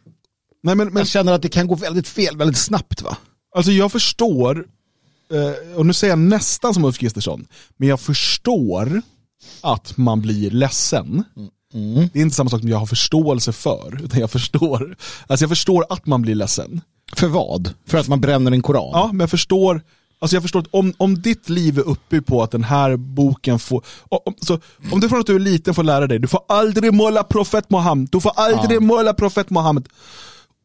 Nej, 0.63 0.75
men, 0.75 0.89
men, 0.89 0.97
Jag 0.97 1.07
känner 1.07 1.33
att 1.33 1.43
det 1.43 1.49
kan 1.49 1.67
gå 1.67 1.75
väldigt 1.75 2.09
fel 2.09 2.37
väldigt 2.37 2.57
snabbt 2.59 3.03
va? 3.03 3.17
alltså 3.55 3.73
jag 3.73 3.93
förstår, 3.93 4.67
eh, 5.33 5.77
och 5.77 5.87
nu 5.87 5.93
säger 5.93 6.13
jag 6.13 6.19
nästan 6.19 6.75
som 6.75 6.85
Ulf 6.85 6.99
Kristersson, 6.99 7.47
men 7.77 7.89
jag 7.89 8.01
förstår 8.01 9.03
att 9.61 9.97
man 9.97 10.21
blir 10.21 10.51
ledsen. 10.51 11.25
Det 12.13 12.19
är 12.19 12.23
inte 12.23 12.37
samma 12.37 12.51
sak 12.51 12.61
som 12.61 12.69
jag 12.69 12.79
har 12.79 12.87
förståelse 12.87 13.53
för, 13.53 14.05
utan 14.05 14.21
jag 14.21 14.31
förstår, 14.31 14.97
alltså 15.27 15.43
jag 15.43 15.51
förstår 15.51 15.85
att 15.89 16.07
man 16.07 16.23
blir 16.23 16.35
ledsen. 16.35 16.81
För 17.17 17.27
vad? 17.27 17.75
För 17.87 17.99
att 17.99 18.09
man 18.09 18.21
bränner 18.21 18.53
en 18.53 18.63
koran? 18.63 18.91
Ja, 18.93 19.07
men 19.07 19.21
jag 19.21 19.31
förstår, 19.31 19.83
alltså 20.19 20.37
jag 20.37 20.43
förstår 20.43 20.61
att 20.61 20.67
om, 20.71 20.95
om 20.97 21.23
ditt 21.23 21.49
liv 21.49 21.79
är 21.79 21.89
uppe 21.89 22.21
på 22.23 22.43
att 22.43 22.51
den 22.51 22.65
här 22.65 22.97
boken 22.97 23.59
får, 23.59 23.85
om, 24.09 24.35
så, 24.41 24.59
om 24.93 25.01
du 25.01 25.09
från 25.09 25.21
att 25.21 25.27
du 25.27 25.35
är 25.35 25.39
liten 25.39 25.75
får 25.75 25.83
lära 25.85 26.07
dig, 26.07 26.19
du 26.19 26.29
får 26.29 26.41
aldrig 26.49 26.95
måla 26.95 27.25
profet 27.25 27.71
Mohammed, 27.71 28.09
du 28.13 28.21
får 28.21 28.33
aldrig 28.37 28.83
måla 28.83 29.15
profet 29.15 29.51
Mohammed. 29.51 29.89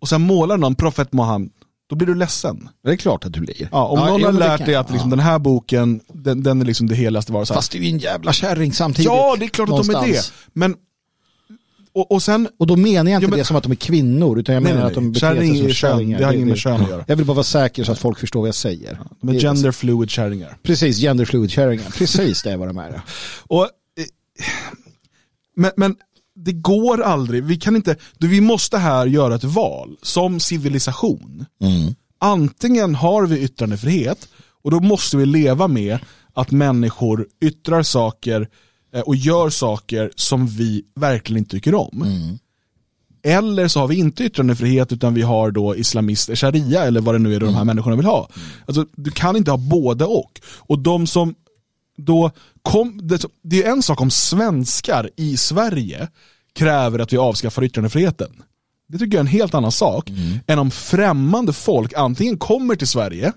Och 0.01 0.09
sen 0.09 0.21
målar 0.21 0.57
någon 0.57 0.75
profet 0.75 1.13
Mohammed, 1.13 1.49
då 1.89 1.95
blir 1.95 2.07
du 2.07 2.15
ledsen. 2.15 2.69
Det 2.83 2.91
är 2.91 2.95
klart 2.95 3.25
att 3.25 3.33
du 3.33 3.39
blir. 3.39 3.69
Ja, 3.71 3.85
om 3.87 3.99
Ja, 3.99 4.05
någon 4.07 4.23
har 4.23 4.31
lärt 4.31 4.57
kan- 4.57 4.67
dig 4.67 4.75
att 4.75 4.91
liksom, 4.91 5.09
ja. 5.09 5.15
den 5.15 5.25
här 5.25 5.39
boken, 5.39 5.99
den, 6.13 6.43
den 6.43 6.61
är 6.61 6.65
liksom 6.65 6.87
det 6.87 6.95
heligaste 6.95 7.31
varelsen. 7.33 7.55
Fast 7.55 7.71
det 7.71 7.77
är 7.77 7.81
ju 7.81 7.89
en 7.89 7.97
jävla 7.97 8.33
kärring 8.33 8.73
samtidigt. 8.73 9.05
Ja, 9.05 9.35
det 9.39 9.45
är 9.45 9.49
klart 9.49 9.69
att 9.69 9.87
de 9.87 9.95
är 9.95 10.07
det. 10.07 10.31
Men, 10.53 10.75
och, 11.93 12.11
och 12.11 12.23
sen, 12.23 12.49
Och 12.57 12.67
då 12.67 12.75
menar 12.75 13.11
jag 13.11 13.17
inte 13.17 13.25
Ja, 13.25 13.29
men- 13.29 13.39
det 13.39 13.45
som 13.45 13.55
att 13.57 13.63
de 13.63 13.71
är 13.71 13.75
kvinnor, 13.75 14.39
utan 14.39 14.55
jag 14.55 14.63
Nej, 14.63 14.73
menar 14.73 14.83
nej, 14.85 14.89
att 14.89 14.95
de 14.95 15.11
beter 15.11 15.35
sig 15.35 15.57
som 15.59 15.69
kärringar. 15.69 16.19
Det 16.19 16.25
har 16.25 16.33
inget 16.33 16.47
med 16.47 16.57
kön 16.57 16.81
att 16.81 16.89
göra. 16.89 17.03
Jag 17.07 17.15
vill 17.15 17.25
bara 17.25 17.33
vara 17.33 17.43
säker 17.43 17.83
så 17.83 17.91
att 17.91 17.99
folk 17.99 18.19
förstår 18.19 18.39
vad 18.39 18.47
jag 18.47 18.55
säger. 18.55 18.99
de 19.21 19.29
är 19.29 19.33
Det- 19.33 19.39
gender 19.39 19.71
fluid 19.71 20.09
kärringar. 20.09 20.57
Precis, 20.63 20.97
genderfluid 21.01 21.51
kärringar. 21.51 21.89
Precis 21.97 22.43
det 22.43 22.51
är 22.51 22.57
vad 22.57 22.67
de 22.67 22.77
är. 22.77 23.01
Och, 23.47 23.63
eh, 23.63 23.69
men, 25.55 25.71
men 25.77 25.95
det 26.35 26.51
går 26.53 27.01
aldrig, 27.01 27.43
vi 27.43 27.57
kan 27.57 27.75
inte, 27.75 27.95
vi 28.19 28.41
måste 28.41 28.77
här 28.77 29.05
göra 29.07 29.35
ett 29.35 29.43
val 29.43 29.95
som 30.01 30.39
civilisation. 30.39 31.45
Antingen 32.19 32.95
har 32.95 33.25
vi 33.27 33.39
yttrandefrihet 33.39 34.27
och 34.63 34.71
då 34.71 34.79
måste 34.79 35.17
vi 35.17 35.25
leva 35.25 35.67
med 35.67 35.99
att 36.33 36.51
människor 36.51 37.27
yttrar 37.41 37.83
saker 37.83 38.47
och 39.01 39.15
gör 39.15 39.49
saker 39.49 40.11
som 40.15 40.47
vi 40.47 40.83
verkligen 40.95 41.37
inte 41.37 41.51
tycker 41.51 41.75
om. 41.75 42.03
Eller 43.25 43.67
så 43.67 43.79
har 43.79 43.87
vi 43.87 43.95
inte 43.95 44.23
yttrandefrihet 44.23 44.91
utan 44.91 45.13
vi 45.13 45.21
har 45.21 45.51
då 45.51 45.75
islamister, 45.75 46.35
sharia 46.35 46.83
eller 46.83 47.01
vad 47.01 47.15
det 47.15 47.19
nu 47.19 47.35
är 47.35 47.39
de 47.39 47.55
här 47.55 47.63
människorna 47.63 47.95
vill 47.95 48.05
ha. 48.05 48.29
Alltså, 48.65 48.85
du 48.95 49.11
kan 49.11 49.35
inte 49.35 49.51
ha 49.51 49.57
både 49.57 50.05
och. 50.05 50.41
Och 50.57 50.79
de 50.79 51.07
som 51.07 51.35
då 51.97 52.31
kom, 52.61 52.99
det, 53.03 53.25
det 53.43 53.63
är 53.63 53.71
en 53.71 53.83
sak 53.83 54.01
om 54.01 54.11
svenskar 54.11 55.09
i 55.15 55.37
Sverige 55.37 56.07
kräver 56.55 56.99
att 56.99 57.13
vi 57.13 57.17
avskaffar 57.17 57.63
yttrandefriheten. 57.63 58.31
Det 58.87 58.97
tycker 58.97 59.17
jag 59.17 59.19
är 59.25 59.27
en 59.27 59.27
helt 59.27 59.53
annan 59.53 59.71
sak 59.71 60.09
än 60.47 60.59
om 60.59 60.71
främmande 60.71 61.53
folk 61.53 61.93
antingen 61.93 62.37
kommer 62.37 62.75
till 62.75 62.87
Sverige 62.87 63.33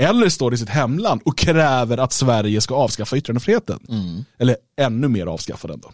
eller 0.00 0.28
står 0.28 0.54
i 0.54 0.56
sitt 0.56 0.68
hemland 0.68 1.20
och 1.24 1.38
kräver 1.38 1.98
att 1.98 2.12
Sverige 2.12 2.60
ska 2.60 2.74
avskaffa 2.74 3.16
yttrandefriheten. 3.16 3.80
Eller 4.38 4.56
ännu 4.76 5.08
mer 5.08 5.26
avskaffa 5.26 5.68
den 5.68 5.80
då. 5.80 5.90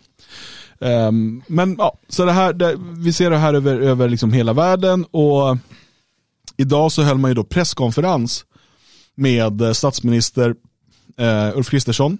Ehm, 0.86 1.42
men 1.46 1.74
ja, 1.78 1.98
så 2.08 2.24
det 2.24 2.32
här, 2.32 2.52
det, 2.52 2.76
vi 2.96 3.12
ser 3.12 3.30
det 3.30 3.38
här 3.38 3.54
över, 3.54 3.80
över 3.80 4.08
liksom 4.08 4.32
hela 4.32 4.52
världen 4.52 5.04
och 5.04 5.58
idag 6.56 6.92
så 6.92 7.02
höll 7.02 7.18
man 7.18 7.30
ju 7.30 7.34
då 7.34 7.44
presskonferens 7.44 8.44
med 9.14 9.76
statsminister 9.76 10.54
eh, 11.18 11.56
Ulf 11.56 11.70
Kristersson, 11.70 12.18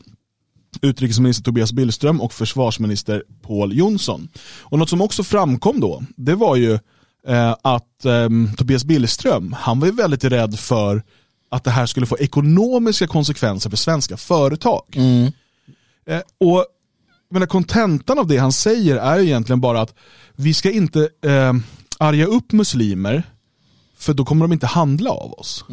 utrikesminister 0.82 1.44
Tobias 1.44 1.72
Billström 1.72 2.20
och 2.20 2.32
försvarsminister 2.32 3.22
Paul 3.42 3.76
Jonsson. 3.76 4.28
Och 4.60 4.78
något 4.78 4.90
som 4.90 5.00
också 5.00 5.24
framkom 5.24 5.80
då, 5.80 6.02
det 6.16 6.34
var 6.34 6.56
ju 6.56 6.78
eh, 7.28 7.56
att 7.62 8.04
eh, 8.04 8.28
Tobias 8.56 8.84
Billström, 8.84 9.52
han 9.58 9.80
var 9.80 9.86
ju 9.86 9.92
väldigt 9.92 10.24
rädd 10.24 10.58
för 10.58 11.02
att 11.48 11.64
det 11.64 11.70
här 11.70 11.86
skulle 11.86 12.06
få 12.06 12.18
ekonomiska 12.18 13.06
konsekvenser 13.06 13.70
för 13.70 13.76
svenska 13.76 14.16
företag. 14.16 14.82
Eh, 16.06 16.20
och 16.40 16.66
kontentan 17.48 18.18
av 18.18 18.26
det 18.26 18.36
han 18.36 18.52
säger 18.52 18.96
är 18.96 19.18
egentligen 19.18 19.60
bara 19.60 19.80
att 19.80 19.94
vi 20.34 20.54
ska 20.54 20.70
inte 20.70 21.08
eh, 21.24 21.52
arga 21.98 22.26
upp 22.26 22.52
muslimer 22.52 23.22
för 23.98 24.14
då 24.14 24.24
kommer 24.24 24.44
de 24.44 24.52
inte 24.52 24.66
handla 24.66 25.10
av 25.10 25.32
oss. 25.32 25.64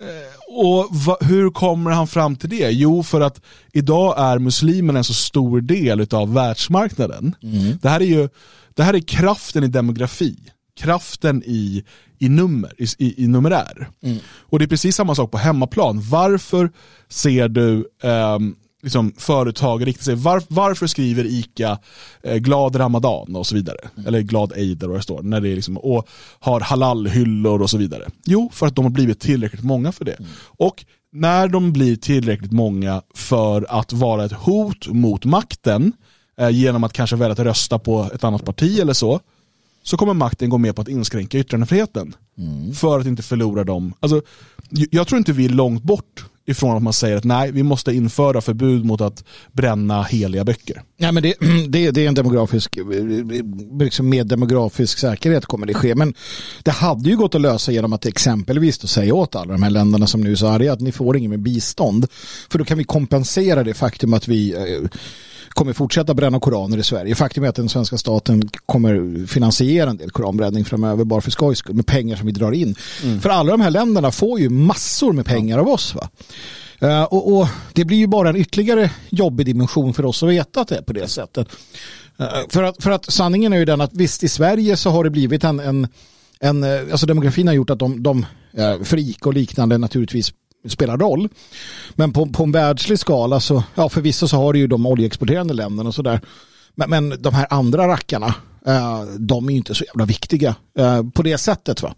Eh, 0.00 0.56
och 0.58 0.88
va, 0.90 1.16
hur 1.20 1.50
kommer 1.50 1.90
han 1.90 2.06
fram 2.06 2.36
till 2.36 2.50
det? 2.50 2.70
Jo, 2.70 3.02
för 3.02 3.20
att 3.20 3.40
idag 3.72 4.14
är 4.18 4.38
muslimerna 4.38 4.98
en 4.98 5.04
så 5.04 5.14
stor 5.14 5.60
del 5.60 6.06
av 6.10 6.32
världsmarknaden. 6.34 7.36
Det, 7.82 7.88
här 7.88 8.00
är 8.00 8.04
ju, 8.04 8.28
det 8.74 8.82
här 8.82 8.94
är 8.94 9.00
kraften 9.00 9.64
i 9.64 9.68
demografi, 9.68 10.36
kraften 10.76 11.42
i, 11.46 11.84
i, 12.18 12.28
nummer, 12.28 12.72
i, 12.78 13.24
i, 13.24 13.26
numerär. 13.26 13.88
Och 14.38 14.58
det 14.58 14.64
är 14.64 14.68
precis 14.68 14.96
samma 14.96 15.14
sak 15.14 15.30
på 15.30 15.38
hemmaplan. 15.38 16.00
Varför 16.10 16.70
ser 17.08 17.48
du 17.48 17.88
ehm, 18.02 18.56
liksom, 18.84 19.12
företag 19.18 19.86
rikta 19.86 20.04
sig, 20.04 20.14
var, 20.14 20.42
varför 20.48 20.86
skriver 20.86 21.24
ICA 21.24 21.78
eh, 22.22 22.36
glad 22.36 22.76
ramadan 22.80 23.36
och 23.36 23.46
så 23.46 23.54
vidare, 23.54 23.78
eller 24.06 24.20
glad 24.20 24.52
eid 24.56 24.82
eller 24.82 24.90
vad 24.90 24.98
det 24.98 25.02
står, 25.02 25.22
när 25.22 25.40
det 25.40 25.48
är 25.48 25.54
liksom, 25.54 25.78
och 25.78 26.08
har 26.40 26.60
halalhyllor 26.60 27.62
och 27.62 27.70
så 27.70 27.78
vidare. 27.78 28.08
Jo, 28.24 28.50
för 28.52 28.66
att 28.66 28.76
de 28.76 28.84
har 28.84 28.92
blivit 28.92 29.20
tillräckligt 29.20 29.64
många 29.64 29.92
för 29.92 30.04
det. 30.04 30.16
Och 30.44 30.84
när 31.12 31.48
de 31.48 31.72
blir 31.72 31.96
tillräckligt 31.96 32.52
många 32.52 33.02
för 33.14 33.66
att 33.68 33.92
vara 33.92 34.24
ett 34.24 34.32
hot 34.32 34.88
mot 34.88 35.24
makten, 35.24 35.92
eh, 36.38 36.50
genom 36.50 36.84
att 36.84 36.92
kanske 36.92 37.16
välja 37.16 37.32
att 37.32 37.38
rösta 37.38 37.78
på 37.78 38.10
ett 38.14 38.24
annat 38.24 38.44
parti 38.44 38.78
eller 38.80 38.92
så, 38.92 39.20
så 39.84 39.96
kommer 39.96 40.14
makten 40.14 40.50
gå 40.50 40.58
med 40.58 40.76
på 40.76 40.82
att 40.82 40.88
inskränka 40.88 41.38
yttrandefriheten. 41.38 42.14
För 42.74 43.00
att 43.00 43.06
inte 43.06 43.22
förlora 43.22 43.64
dem. 43.64 43.94
Alltså, 44.00 44.22
jag 44.90 45.06
tror 45.06 45.18
inte 45.18 45.32
vi 45.32 45.44
är 45.44 45.48
långt 45.48 45.82
bort 45.82 46.24
ifrån 46.46 46.76
att 46.76 46.82
man 46.82 46.92
säger 46.92 47.16
att 47.16 47.24
nej, 47.24 47.52
vi 47.52 47.62
måste 47.62 47.92
införa 47.92 48.40
förbud 48.40 48.84
mot 48.84 49.00
att 49.00 49.24
bränna 49.52 50.02
heliga 50.02 50.44
böcker. 50.44 50.82
Ja, 50.96 51.12
men 51.12 51.22
det, 51.22 51.34
det, 51.68 51.90
det 51.90 52.04
är 52.04 52.08
en 52.08 52.14
demografisk, 52.14 52.78
liksom 53.80 54.08
med 54.08 54.26
demografisk 54.26 54.98
säkerhet 54.98 55.46
kommer 55.46 55.66
det 55.66 55.74
ske. 55.74 55.94
Men 55.94 56.14
det 56.62 56.70
hade 56.70 57.10
ju 57.10 57.16
gått 57.16 57.34
att 57.34 57.40
lösa 57.40 57.72
genom 57.72 57.92
att 57.92 58.06
exempelvis 58.06 58.78
då 58.78 58.86
säga 58.86 59.14
åt 59.14 59.34
alla 59.34 59.52
de 59.52 59.62
här 59.62 59.70
länderna 59.70 60.06
som 60.06 60.20
nu 60.20 60.32
är 60.32 60.36
så 60.36 60.46
arga 60.46 60.72
att 60.72 60.80
ni 60.80 60.92
får 60.92 61.16
inget 61.16 61.30
med 61.30 61.40
bistånd. 61.40 62.06
För 62.50 62.58
då 62.58 62.64
kan 62.64 62.78
vi 62.78 62.84
kompensera 62.84 63.64
det 63.64 63.74
faktum 63.74 64.14
att 64.14 64.28
vi 64.28 64.54
eh, 64.54 64.88
kommer 65.54 65.72
fortsätta 65.72 66.14
bränna 66.14 66.40
koraner 66.40 66.78
i 66.78 66.82
Sverige. 66.82 67.14
Faktum 67.14 67.44
är 67.44 67.48
att 67.48 67.54
den 67.54 67.68
svenska 67.68 67.98
staten 67.98 68.48
kommer 68.66 69.26
finansiera 69.26 69.90
en 69.90 69.96
del 69.96 70.10
koranbränning 70.10 70.64
framöver 70.64 71.04
bara 71.04 71.20
för 71.20 71.30
skojs 71.30 71.58
skull 71.58 71.76
med 71.76 71.86
pengar 71.86 72.16
som 72.16 72.26
vi 72.26 72.32
drar 72.32 72.52
in. 72.52 72.74
För 73.22 73.28
alla 73.28 73.50
de 73.50 73.60
här 73.60 73.70
länderna 73.70 74.10
får 74.10 74.40
ju 74.40 74.48
massor 74.48 75.12
med 75.12 75.26
pengar 75.26 75.58
av 75.58 75.68
oss. 75.68 75.94
Va? 75.94 76.08
Eh, 76.78 77.02
och, 77.02 77.36
och 77.36 77.48
Det 77.72 77.84
blir 77.84 77.98
ju 77.98 78.06
bara 78.06 78.28
en 78.28 78.36
ytterligare 78.36 78.90
jobbig 79.10 79.46
dimension 79.46 79.94
för 79.94 80.04
oss 80.04 80.22
att 80.22 80.28
veta 80.28 80.60
att 80.60 80.68
det 80.68 80.76
är 80.76 80.82
på 80.82 80.92
det 80.92 81.08
sättet. 81.08 81.48
Eh, 82.18 82.26
för, 82.48 82.62
att, 82.62 82.82
för 82.82 82.90
att 82.90 83.12
sanningen 83.12 83.52
är 83.52 83.56
ju 83.56 83.64
den 83.64 83.80
att 83.80 83.94
visst 83.94 84.22
i 84.24 84.28
Sverige 84.28 84.76
så 84.76 84.90
har 84.90 85.04
det 85.04 85.10
blivit 85.10 85.44
en, 85.44 85.60
en, 85.60 85.88
en 86.40 86.64
eh, 86.64 86.80
alltså 86.90 87.06
demografin 87.06 87.46
har 87.46 87.54
gjort 87.54 87.70
att 87.70 87.78
de, 87.78 88.02
de 88.02 88.26
ICA 88.96 89.28
och 89.28 89.34
liknande 89.34 89.78
naturligtvis 89.78 90.32
spelar 90.68 90.98
roll. 90.98 91.28
Men 91.94 92.12
på, 92.12 92.26
på 92.26 92.42
en 92.42 92.52
världslig 92.52 92.98
skala 92.98 93.40
så, 93.40 93.62
ja 93.74 93.88
förvisso 93.88 94.28
så 94.28 94.36
har 94.36 94.52
du 94.52 94.58
ju 94.58 94.66
de 94.66 94.86
oljeexporterande 94.86 95.54
länderna 95.54 95.88
och 95.88 95.94
sådär. 95.94 96.20
Men, 96.74 96.90
men 96.90 97.22
de 97.22 97.34
här 97.34 97.46
andra 97.50 97.88
rackarna, 97.88 98.34
eh, 98.66 99.02
de 99.18 99.48
är 99.48 99.50
ju 99.50 99.56
inte 99.56 99.74
så 99.74 99.84
jävla 99.84 100.04
viktiga 100.04 100.54
eh, 100.78 101.02
på 101.10 101.22
det 101.22 101.38
sättet. 101.38 101.82
va. 101.82 101.94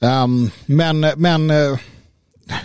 Ehm, 0.00 0.50
men 0.66 1.00
men 1.00 1.50
eh, 1.50 1.78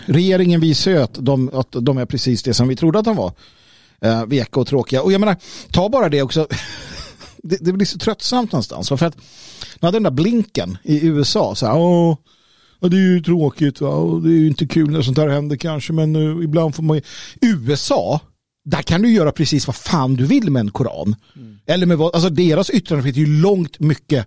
regeringen 0.06 0.60
visar 0.60 0.90
ju 0.90 1.02
att 1.02 1.14
de, 1.14 1.50
att 1.54 1.68
de 1.70 1.98
är 1.98 2.06
precis 2.06 2.42
det 2.42 2.54
som 2.54 2.68
vi 2.68 2.76
trodde 2.76 2.98
att 2.98 3.04
de 3.04 3.16
var. 3.16 3.32
Eh, 4.00 4.26
veka 4.26 4.60
och 4.60 4.66
tråkiga. 4.66 5.02
Och 5.02 5.12
jag 5.12 5.20
menar, 5.20 5.36
ta 5.70 5.88
bara 5.88 6.08
det 6.08 6.22
också. 6.22 6.48
det, 7.42 7.56
det 7.60 7.72
blir 7.72 7.86
så 7.86 7.98
tröttsamt 7.98 8.52
någonstans. 8.52 8.88
För 8.88 9.06
att 9.06 9.16
när 9.80 9.92
den 9.92 10.02
där 10.02 10.10
blinken 10.10 10.78
i 10.82 11.06
USA, 11.06 11.54
så 11.54 11.66
här, 11.66 11.76
åh, 11.76 12.16
ja, 12.84 12.88
det 12.88 12.96
är 12.96 13.00
ju 13.00 13.20
tråkigt 13.20 13.80
va? 13.80 13.88
och 13.88 14.22
det 14.22 14.28
är 14.28 14.38
ju 14.38 14.46
inte 14.46 14.66
kul 14.66 14.90
när 14.90 15.02
sånt 15.02 15.18
här 15.18 15.28
händer 15.28 15.56
kanske, 15.56 15.92
men 15.92 16.16
uh, 16.16 16.44
ibland 16.44 16.74
får 16.74 16.82
man 16.82 16.96
ju... 16.96 17.02
USA, 17.40 18.20
där 18.64 18.82
kan 18.82 19.02
du 19.02 19.12
göra 19.12 19.32
precis 19.32 19.66
vad 19.66 19.76
fan 19.76 20.14
du 20.14 20.26
vill 20.26 20.50
med 20.50 20.60
en 20.60 20.70
koran. 20.70 21.16
Eller 21.66 21.86
med 21.86 21.98
vad, 21.98 22.14
alltså 22.14 22.30
deras 22.30 22.70
yttrandefrihet 22.70 23.16
är 23.16 23.20
ju 23.20 23.40
långt 23.40 23.80
mycket 23.80 24.26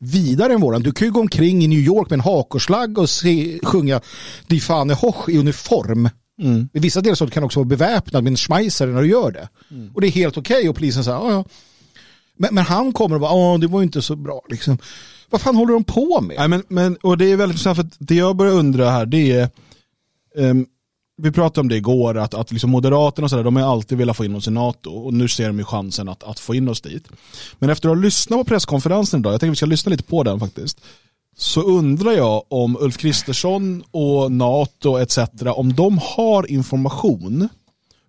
vidare 0.00 0.52
än 0.52 0.60
våran. 0.60 0.82
Du 0.82 0.92
kan 0.92 1.08
ju 1.08 1.12
gå 1.12 1.20
omkring 1.20 1.64
i 1.64 1.68
New 1.68 1.78
York 1.78 2.10
med 2.10 2.16
en 2.16 2.20
hakorslagg 2.20 2.98
och 2.98 3.10
se, 3.10 3.58
sjunga 3.62 4.00
Die 4.46 4.60
Fahne 4.60 4.94
Hoch 4.94 5.28
i 5.28 5.38
uniform 5.38 6.08
Mm. 6.42 6.68
I 6.72 6.78
vissa 6.78 7.00
delstater 7.00 7.32
kan 7.32 7.40
du 7.40 7.44
också 7.44 7.58
vara 7.58 7.68
beväpnad 7.68 8.24
med 8.24 8.30
en 8.30 8.36
schmeiser 8.36 8.86
när 8.86 9.02
du 9.02 9.08
gör 9.08 9.30
det. 9.30 9.48
Mm. 9.70 9.90
Och 9.94 10.00
det 10.00 10.06
är 10.06 10.10
helt 10.10 10.36
okej 10.36 10.56
okay, 10.56 10.68
och 10.68 10.74
polisen 10.74 11.04
säger, 11.04 11.18
ja 11.18 11.30
ja. 11.30 11.44
Men, 12.36 12.54
men, 12.54 12.64
han 12.64 12.92
kommer 12.92 13.14
och 13.14 13.20
bara, 13.20 13.32
ja 13.32 13.58
det 13.58 13.66
var 13.66 13.82
inte 13.82 14.02
så 14.02 14.16
bra 14.16 14.42
liksom. 14.48 14.78
Vad 15.30 15.40
fan 15.40 15.56
håller 15.56 15.72
de 15.72 15.84
på 15.84 16.20
med? 16.20 16.36
Nej, 16.38 16.48
men, 16.48 16.62
men, 16.68 16.96
och 16.96 17.18
det 17.18 17.32
är 17.32 17.36
väldigt 17.36 17.54
intressant 17.54 17.76
för 17.76 18.04
det 18.04 18.14
jag 18.14 18.36
börjar 18.36 18.52
undra 18.52 18.90
här 18.90 19.06
det 19.06 19.32
är 19.32 19.50
um, 20.34 20.66
vi 21.16 21.32
pratade 21.32 21.60
om 21.60 21.68
det 21.68 21.76
igår, 21.76 22.18
att, 22.18 22.34
att 22.34 22.52
liksom 22.52 22.70
Moderaterna 22.70 23.24
och 23.24 23.30
sådär, 23.30 23.44
de 23.44 23.56
har 23.56 23.72
alltid 23.72 23.98
velat 23.98 24.16
få 24.16 24.24
in 24.24 24.34
oss 24.34 24.48
i 24.48 24.50
NATO 24.50 24.90
och 24.90 25.14
nu 25.14 25.28
ser 25.28 25.46
de 25.46 25.58
ju 25.58 25.64
chansen 25.64 26.08
att, 26.08 26.22
att 26.22 26.40
få 26.40 26.54
in 26.54 26.68
oss 26.68 26.80
dit. 26.80 27.08
Men 27.58 27.70
efter 27.70 27.88
att 27.88 27.96
ha 27.96 28.02
lyssnat 28.02 28.38
på 28.38 28.44
presskonferensen 28.44 29.20
idag, 29.20 29.32
jag 29.32 29.40
tänker 29.40 29.50
att 29.50 29.52
vi 29.52 29.56
ska 29.56 29.66
lyssna 29.66 29.90
lite 29.90 30.02
på 30.02 30.22
den 30.22 30.40
faktiskt, 30.40 30.80
så 31.36 31.62
undrar 31.62 32.12
jag 32.12 32.44
om 32.48 32.76
Ulf 32.80 32.96
Kristersson 32.96 33.82
och 33.90 34.32
NATO 34.32 34.96
etc. 34.98 35.18
om 35.46 35.74
de 35.74 35.98
har 36.02 36.50
information, 36.50 37.48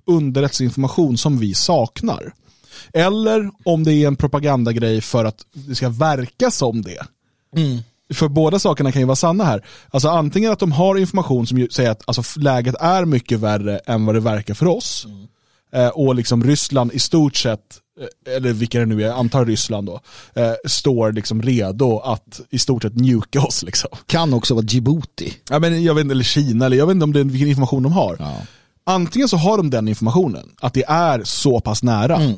underrättelseinformation 0.05 1.17
som 1.17 1.37
vi 1.37 1.53
saknar. 1.53 2.33
Eller 2.93 3.51
om 3.65 3.83
det 3.83 3.93
är 3.93 4.07
en 4.07 4.15
propagandagrej 4.15 5.01
för 5.01 5.25
att 5.25 5.45
det 5.53 5.75
ska 5.75 5.89
verka 5.89 6.51
som 6.51 6.81
det. 6.81 7.05
Mm. 7.55 7.77
För 8.13 8.27
båda 8.27 8.59
sakerna 8.59 8.91
kan 8.91 9.01
ju 9.01 9.05
vara 9.05 9.15
sanna 9.15 9.43
här. 9.43 9.65
Alltså 9.91 10.09
antingen 10.09 10.51
att 10.51 10.59
de 10.59 10.71
har 10.71 10.97
information 10.97 11.47
som 11.47 11.67
säger 11.71 11.91
att 11.91 12.03
alltså, 12.05 12.39
läget 12.39 12.75
är 12.79 13.05
mycket 13.05 13.39
värre 13.39 13.77
än 13.77 14.05
vad 14.05 14.15
det 14.15 14.21
verkar 14.21 14.53
för 14.53 14.65
oss. 14.65 15.05
Mm. 15.05 15.27
Eh, 15.75 15.87
och 15.87 16.15
liksom 16.15 16.43
Ryssland 16.43 16.93
i 16.93 16.99
stort 16.99 17.35
sett, 17.35 17.59
eh, 18.27 18.35
eller 18.35 18.53
vilka 18.53 18.79
det 18.79 18.85
nu 18.85 19.03
är, 19.03 19.11
antar 19.11 19.45
Ryssland 19.45 19.87
då, 19.87 19.99
eh, 20.33 20.53
står 20.65 21.11
liksom 21.11 21.41
redo 21.41 21.99
att 21.99 22.41
i 22.49 22.59
stort 22.59 22.83
sett 22.83 22.95
njuka 22.95 23.41
oss. 23.41 23.63
Liksom. 23.63 23.89
Kan 24.05 24.33
också 24.33 24.53
vara 24.53 24.65
Djibouti. 24.65 25.33
Ja, 25.49 25.59
men 25.59 25.83
jag 25.83 25.95
vet 25.95 26.01
inte, 26.01 26.13
eller 26.13 26.23
Kina, 26.23 26.65
eller 26.65 26.77
jag 26.77 26.87
vet 26.87 26.93
inte 26.93 27.03
om 27.03 27.13
det 27.13 27.19
är 27.19 27.23
vilken 27.23 27.49
information 27.49 27.83
de 27.83 27.91
har. 27.91 28.15
Ja. 28.19 28.37
Antingen 28.83 29.27
så 29.27 29.37
har 29.37 29.57
de 29.57 29.69
den 29.69 29.87
informationen, 29.87 30.51
att 30.59 30.73
det 30.73 30.83
är 30.87 31.23
så 31.23 31.59
pass 31.59 31.83
nära. 31.83 32.15
Mm. 32.15 32.35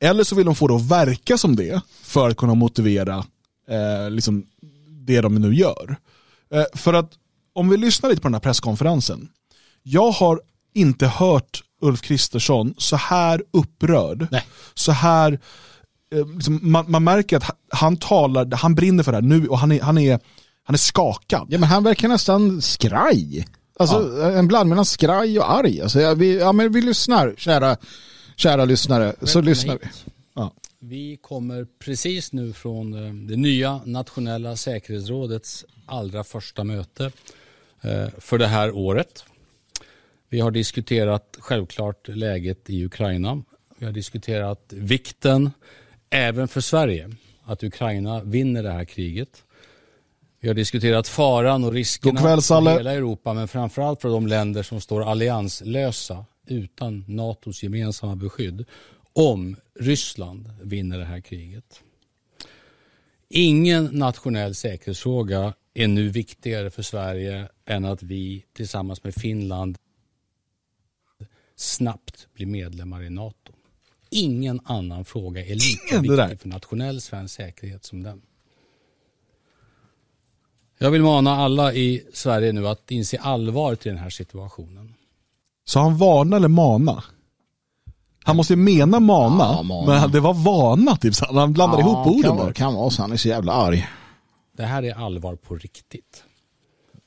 Eller 0.00 0.24
så 0.24 0.34
vill 0.34 0.46
de 0.46 0.54
få 0.54 0.66
det 0.68 0.74
att 0.74 0.90
verka 0.90 1.38
som 1.38 1.56
det 1.56 1.80
för 2.02 2.28
att 2.28 2.36
kunna 2.36 2.54
motivera 2.54 3.24
eh, 3.68 4.10
liksom 4.10 4.46
det 5.06 5.20
de 5.20 5.34
nu 5.34 5.54
gör. 5.54 5.96
Eh, 6.52 6.64
för 6.74 6.94
att 6.94 7.12
om 7.52 7.68
vi 7.68 7.76
lyssnar 7.76 8.10
lite 8.10 8.22
på 8.22 8.28
den 8.28 8.34
här 8.34 8.40
presskonferensen. 8.40 9.28
Jag 9.82 10.10
har 10.10 10.40
inte 10.74 11.06
hört 11.06 11.62
Ulf 11.80 12.00
Kristersson 12.00 12.74
så 12.78 12.96
här 12.96 13.42
upprörd. 13.50 14.26
Nej. 14.30 14.46
Så 14.74 14.92
här, 14.92 15.40
eh, 16.14 16.26
liksom, 16.34 16.60
man, 16.62 16.90
man, 16.90 17.04
märker 17.04 17.36
att 17.36 17.56
han 17.70 17.96
talar, 17.96 18.56
han 18.56 18.74
brinner 18.74 19.02
för 19.02 19.12
det 19.12 19.16
här 19.16 19.22
nu 19.22 19.48
och 19.48 19.58
han 19.58 19.72
är, 19.72 19.80
han 19.80 19.98
är, 19.98 20.20
han 20.64 20.74
är 20.74 20.78
skakad. 20.78 21.46
Ja 21.50 21.58
men 21.58 21.68
han 21.68 21.84
verkar 21.84 22.08
nästan 22.08 22.62
skraj. 22.62 23.46
Alltså 23.78 24.18
ja. 24.18 24.30
en 24.30 24.48
blandning 24.48 24.68
mellan 24.68 24.84
skraj 24.84 25.38
och 25.38 25.52
arg. 25.52 25.82
Alltså, 25.82 26.00
ja, 26.00 26.14
vi, 26.14 26.38
ja, 26.38 26.52
men 26.52 26.72
vi 26.72 26.80
lyssnar, 26.80 27.34
kära, 27.36 27.76
kära 28.38 28.64
lyssnare. 28.64 29.14
Så 29.22 29.40
lyssnar 29.40 29.78
vi. 29.78 29.86
Ja. 30.34 30.52
Vi 30.78 31.16
kommer 31.16 31.66
precis 31.78 32.32
nu 32.32 32.52
från 32.52 32.94
eh, 32.94 33.14
det 33.14 33.36
nya 33.36 33.80
nationella 33.84 34.56
säkerhetsrådets 34.56 35.64
allra 35.86 36.24
första 36.24 36.64
möte 36.64 37.04
eh, 37.82 38.08
för 38.18 38.38
det 38.38 38.46
här 38.46 38.70
året. 38.70 39.24
Vi 40.28 40.40
har 40.40 40.50
diskuterat 40.50 41.36
självklart 41.38 42.08
läget 42.08 42.70
i 42.70 42.84
Ukraina. 42.84 43.42
Vi 43.78 43.86
har 43.86 43.92
diskuterat 43.92 44.72
vikten, 44.72 45.50
även 46.10 46.48
för 46.48 46.60
Sverige, 46.60 47.10
att 47.44 47.62
Ukraina 47.62 48.22
vinner 48.22 48.62
det 48.62 48.70
här 48.70 48.84
kriget. 48.84 49.44
Vi 50.40 50.48
har 50.48 50.54
diskuterat 50.54 51.08
faran 51.08 51.64
och 51.64 51.72
riskerna 51.72 52.20
för 52.40 52.76
hela 52.76 52.92
Europa, 52.92 53.34
men 53.34 53.48
framförallt 53.48 54.02
för 54.02 54.08
de 54.08 54.26
länder 54.26 54.62
som 54.62 54.80
står 54.80 55.02
allianslösa 55.10 56.24
utan 56.50 57.04
NATOs 57.08 57.62
gemensamma 57.62 58.16
beskydd 58.16 58.64
om 59.12 59.56
Ryssland 59.74 60.50
vinner 60.62 60.98
det 60.98 61.04
här 61.04 61.20
kriget. 61.20 61.82
Ingen 63.28 63.84
nationell 63.84 64.54
säkerhetsfråga 64.54 65.54
är 65.74 65.88
nu 65.88 66.08
viktigare 66.08 66.70
för 66.70 66.82
Sverige 66.82 67.48
än 67.64 67.84
att 67.84 68.02
vi 68.02 68.44
tillsammans 68.52 69.04
med 69.04 69.14
Finland 69.14 69.78
snabbt 71.56 72.28
blir 72.34 72.46
medlemmar 72.46 73.02
i 73.02 73.10
NATO. 73.10 73.52
Ingen 74.10 74.60
annan 74.64 75.04
fråga 75.04 75.44
är 75.44 75.54
lika 75.54 76.00
viktig 76.00 76.40
för 76.40 76.48
nationell 76.48 77.00
svensk 77.00 77.34
säkerhet 77.34 77.84
som 77.84 78.02
den. 78.02 78.22
Jag 80.78 80.90
vill 80.90 81.02
mana 81.02 81.30
alla 81.30 81.74
i 81.74 82.06
Sverige 82.12 82.52
nu 82.52 82.68
att 82.68 82.90
inse 82.90 83.18
allvaret 83.18 83.86
i 83.86 83.88
den 83.88 83.98
här 83.98 84.10
situationen. 84.10 84.94
Så 85.68 85.80
han 85.80 85.96
varna 85.96 86.36
eller 86.36 86.48
mana? 86.48 87.04
Han 88.24 88.36
måste 88.36 88.52
ju 88.52 88.56
mena 88.56 89.00
mana, 89.00 89.44
ja, 89.44 89.62
mana. 89.62 90.00
men 90.00 90.10
det 90.10 90.20
var 90.20 90.34
vana 90.34 90.96
typ. 90.96 91.14
Så 91.14 91.34
han 91.34 91.52
blandade 91.52 91.82
ja, 91.82 91.88
ihop 91.88 92.06
orden 92.06 92.22
kan, 92.22 92.46
där. 92.46 92.52
Kan 92.52 92.74
vara 92.74 92.90
så, 92.90 93.02
han 93.02 93.12
är 93.12 93.16
så 93.16 93.28
jävla 93.28 93.52
arg. 93.52 93.88
Det 94.56 94.64
här 94.64 94.82
är 94.82 94.94
allvar 94.94 95.36
på 95.36 95.56
riktigt. 95.56 96.24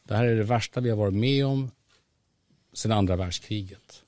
Det 0.07 0.15
här 0.15 0.25
är 0.25 0.35
det 0.35 0.43
värsta 0.43 0.81
vi 0.81 0.89
har 0.89 0.97
varit 0.97 1.13
med 1.13 1.45
om 1.45 1.71
sedan 2.73 2.91
andra 2.91 3.15
världskriget. 3.15 4.03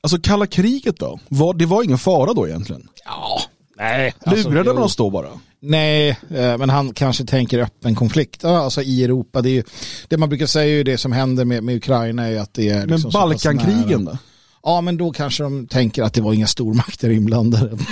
Alltså 0.00 0.18
kalla 0.18 0.46
kriget 0.46 0.98
då? 0.98 1.20
Var, 1.28 1.54
det 1.54 1.66
var 1.66 1.82
ingen 1.82 1.98
fara 1.98 2.32
då 2.32 2.48
egentligen? 2.48 2.88
Ja, 3.04 3.40
nej. 3.76 4.14
Alltså, 4.24 4.50
Lurade 4.50 4.74
man 4.74 4.82
oss 4.82 4.96
då 4.96 5.10
bara? 5.10 5.28
Nej, 5.60 6.08
eh, 6.08 6.58
men 6.58 6.70
han 6.70 6.94
kanske 6.94 7.24
tänker 7.24 7.58
öppen 7.58 7.94
konflikt 7.94 8.44
alltså 8.44 8.82
i 8.82 9.04
Europa. 9.04 9.42
Det, 9.42 9.50
är 9.50 9.52
ju, 9.52 9.62
det 10.08 10.16
man 10.16 10.28
brukar 10.28 10.46
säga 10.46 10.64
är 10.64 10.76
ju 10.76 10.82
det 10.82 10.98
som 10.98 11.12
händer 11.12 11.44
med, 11.44 11.64
med 11.64 11.76
Ukraina 11.76 12.26
är 12.28 12.40
att 12.40 12.54
det 12.54 12.68
är... 12.68 12.86
Liksom 12.86 13.10
men 13.12 13.20
Balkankrigen 13.20 14.04
då? 14.04 14.18
Ja, 14.62 14.80
men 14.80 14.96
då 14.96 15.12
kanske 15.12 15.42
de 15.42 15.66
tänker 15.66 16.02
att 16.02 16.14
det 16.14 16.20
var 16.20 16.32
inga 16.32 16.46
stormakter 16.46 17.10
inblandade. 17.10 17.78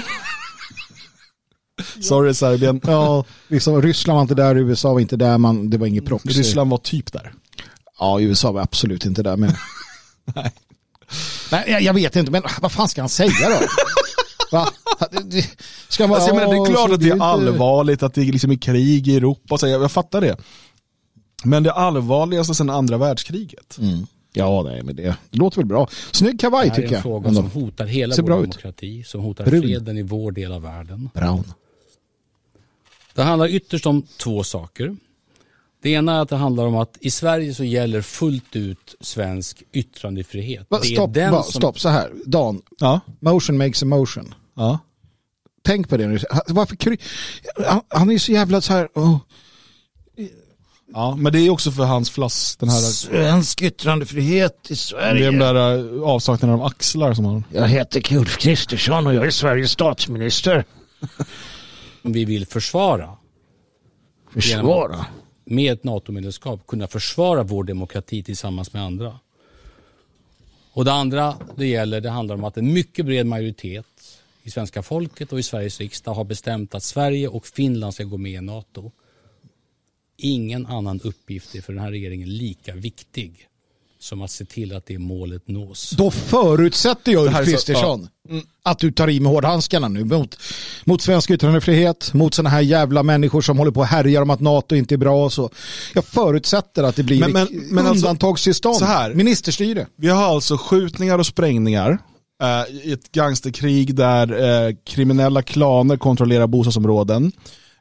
Sorry 2.00 2.34
Serbien. 2.34 2.80
Ja, 2.84 3.24
liksom, 3.48 3.82
Ryssland 3.82 4.16
var 4.16 4.22
inte 4.22 4.34
där, 4.34 4.56
USA 4.56 4.92
var 4.92 5.00
inte 5.00 5.16
där, 5.16 5.38
man, 5.38 5.70
det 5.70 5.78
var 5.78 5.86
inget 5.86 6.06
proxy. 6.06 6.28
Ryssland 6.28 6.70
var 6.70 6.78
typ 6.78 7.12
där. 7.12 7.32
Ja, 7.98 8.20
USA 8.20 8.52
var 8.52 8.60
absolut 8.60 9.04
inte 9.04 9.22
där. 9.22 9.36
Men... 9.36 9.50
Nej. 10.34 10.52
Nej, 11.52 11.64
jag, 11.66 11.82
jag 11.82 11.94
vet 11.94 12.16
inte, 12.16 12.32
men 12.32 12.42
vad 12.60 12.72
fan 12.72 12.88
ska 12.88 13.02
han 13.02 13.08
säga 13.08 13.48
då? 13.48 13.66
Va? 14.52 14.68
Ska 15.88 16.06
man, 16.06 16.16
alltså, 16.16 16.34
menar, 16.34 16.52
det 16.52 16.56
är 16.56 16.74
klart 16.74 16.90
att 16.90 17.00
det 17.00 17.08
är 17.08 17.22
allvarligt 17.22 18.02
att 18.02 18.14
det 18.14 18.20
är 18.20 18.32
liksom 18.32 18.58
krig 18.58 19.08
i 19.08 19.16
Europa, 19.16 19.58
så 19.58 19.66
jag, 19.66 19.82
jag 19.82 19.92
fattar 19.92 20.20
det. 20.20 20.36
Men 21.44 21.62
det 21.62 21.72
allvarligaste 21.72 22.54
sedan 22.54 22.70
andra 22.70 22.98
världskriget. 22.98 23.78
Mm. 23.78 24.06
Ja, 24.32 24.62
nej, 24.62 24.82
men 24.82 24.96
det, 24.96 25.16
det 25.30 25.38
låter 25.38 25.56
väl 25.56 25.66
bra. 25.66 25.88
Snygg 26.10 26.40
kavaj 26.40 26.70
tycker 26.70 26.82
jag. 26.82 26.90
Det 26.90 26.94
är 26.94 26.96
en 26.96 27.02
fråga 27.02 27.28
jag. 27.28 27.36
som 27.36 27.50
hotar 27.50 27.86
hela 27.86 28.14
vår 28.18 28.28
demokrati, 28.28 29.04
som 29.04 29.20
hotar 29.20 29.44
Brun. 29.44 29.62
freden 29.62 29.98
i 29.98 30.02
vår 30.02 30.32
del 30.32 30.52
av 30.52 30.62
världen. 30.62 31.10
Brown. 31.14 31.44
Det 33.14 33.22
handlar 33.22 33.48
ytterst 33.48 33.86
om 33.86 34.02
två 34.18 34.44
saker. 34.44 34.96
Det 35.84 35.90
ena 35.90 36.16
är 36.16 36.20
att 36.20 36.28
det 36.28 36.36
handlar 36.36 36.66
om 36.66 36.76
att 36.76 36.96
i 37.00 37.10
Sverige 37.10 37.54
så 37.54 37.64
gäller 37.64 38.02
fullt 38.02 38.56
ut 38.56 38.94
svensk 39.00 39.62
yttrandefrihet. 39.72 40.66
Va, 40.70 40.80
stopp, 40.80 41.16
va, 41.16 41.42
som... 41.42 41.52
stopp, 41.52 41.80
så 41.80 41.88
här. 41.88 42.10
Dan, 42.26 42.62
ja? 42.78 43.00
motion 43.20 43.58
makes 43.58 43.82
a 43.82 43.86
motion. 43.86 44.34
Ja. 44.56 44.78
Tänk 45.62 45.88
på 45.88 45.96
det 45.96 46.06
nu. 46.06 46.18
Varför 46.46 46.76
kry... 46.76 46.96
Han 47.88 48.10
är 48.10 48.18
så 48.18 48.32
jävla 48.32 48.60
så 48.60 48.72
här... 48.72 48.88
Oh 48.94 49.18
Ja, 50.92 51.16
men 51.16 51.32
det 51.32 51.38
är 51.40 51.50
också 51.50 51.70
för 51.70 51.84
hans 51.84 52.10
flass. 52.10 52.56
Den 52.56 52.68
här... 52.68 52.78
Svensk 52.78 53.62
yttrandefrihet 53.62 54.70
i 54.70 54.76
Sverige. 54.76 55.20
Det 55.20 55.26
är 55.26 55.30
den 55.30 55.40
där 55.40 55.78
uh, 55.78 56.02
avsaknaden 56.02 56.60
av 56.60 56.66
axlar 56.66 57.14
som 57.14 57.24
han... 57.24 57.44
Jag 57.52 57.68
heter 57.68 58.16
Ulf 58.16 58.38
Kristersson 58.38 59.06
och 59.06 59.14
jag 59.14 59.26
är 59.26 59.30
Sveriges 59.30 59.70
statsminister. 59.70 60.64
Vi 62.02 62.24
vill 62.24 62.46
försvara. 62.46 63.10
Försvara? 64.32 65.06
Med 65.44 65.72
ett 65.72 65.84
NATO-medlemskap 65.84 66.66
kunna 66.66 66.86
försvara 66.86 67.42
vår 67.42 67.64
demokrati 67.64 68.22
tillsammans 68.22 68.72
med 68.72 68.82
andra. 68.82 69.18
Och 70.72 70.84
det 70.84 70.92
andra 70.92 71.36
det 71.56 71.66
gäller, 71.66 72.00
det 72.00 72.10
handlar 72.10 72.34
om 72.34 72.44
att 72.44 72.56
en 72.56 72.72
mycket 72.72 73.06
bred 73.06 73.26
majoritet 73.26 73.86
i 74.42 74.50
svenska 74.50 74.82
folket 74.82 75.32
och 75.32 75.38
i 75.38 75.42
Sveriges 75.42 75.80
riksdag 75.80 76.14
har 76.14 76.24
bestämt 76.24 76.74
att 76.74 76.82
Sverige 76.82 77.28
och 77.28 77.46
Finland 77.46 77.94
ska 77.94 78.04
gå 78.04 78.16
med 78.16 78.32
i 78.32 78.40
NATO 78.40 78.92
ingen 80.16 80.66
annan 80.66 81.00
uppgift 81.04 81.54
är 81.54 81.60
för 81.60 81.72
den 81.72 81.82
här 81.82 81.90
regeringen 81.90 82.36
lika 82.36 82.74
viktig 82.74 83.48
som 84.04 84.22
att 84.22 84.30
se 84.30 84.44
till 84.44 84.76
att 84.76 84.86
det 84.86 84.98
målet 84.98 85.48
nås. 85.48 85.90
Då 85.90 86.10
förutsätter 86.10 87.12
jag, 87.12 87.26
Ulf 87.26 87.44
Kristersson, 87.44 88.08
ja. 88.28 88.40
Att 88.62 88.78
du 88.78 88.92
tar 88.92 89.10
i 89.10 89.20
med 89.20 89.32
hårdhandskarna 89.32 89.88
nu 89.88 90.04
mot, 90.04 90.38
mot 90.84 91.02
svensk 91.02 91.30
yttrandefrihet, 91.30 92.14
mot 92.14 92.34
sådana 92.34 92.50
här 92.50 92.60
jävla 92.60 93.02
människor 93.02 93.40
som 93.40 93.58
håller 93.58 93.70
på 93.70 93.80
och 93.80 93.86
härjar 93.86 94.22
om 94.22 94.30
att 94.30 94.40
NATO 94.40 94.74
inte 94.74 94.94
är 94.94 94.96
bra 94.96 95.24
och 95.24 95.32
så. 95.32 95.50
Jag 95.94 96.04
förutsätter 96.04 96.82
att 96.82 96.96
det 96.96 97.02
blir 97.02 97.20
men, 97.20 97.32
men, 97.32 97.48
men 97.50 97.86
alltså, 97.86 98.06
undantagstillstånd, 98.06 98.74
alltså, 98.74 98.84
här, 98.84 99.14
ministerstyre. 99.14 99.86
Vi 99.96 100.08
har 100.08 100.24
alltså 100.24 100.56
skjutningar 100.56 101.18
och 101.18 101.26
sprängningar 101.26 101.90
uh, 101.90 102.86
i 102.86 102.92
ett 102.92 103.12
gangsterkrig 103.12 103.94
där 103.94 104.32
uh, 104.32 104.76
kriminella 104.86 105.42
klaner 105.42 105.96
kontrollerar 105.96 106.46
bostadsområden. 106.46 107.32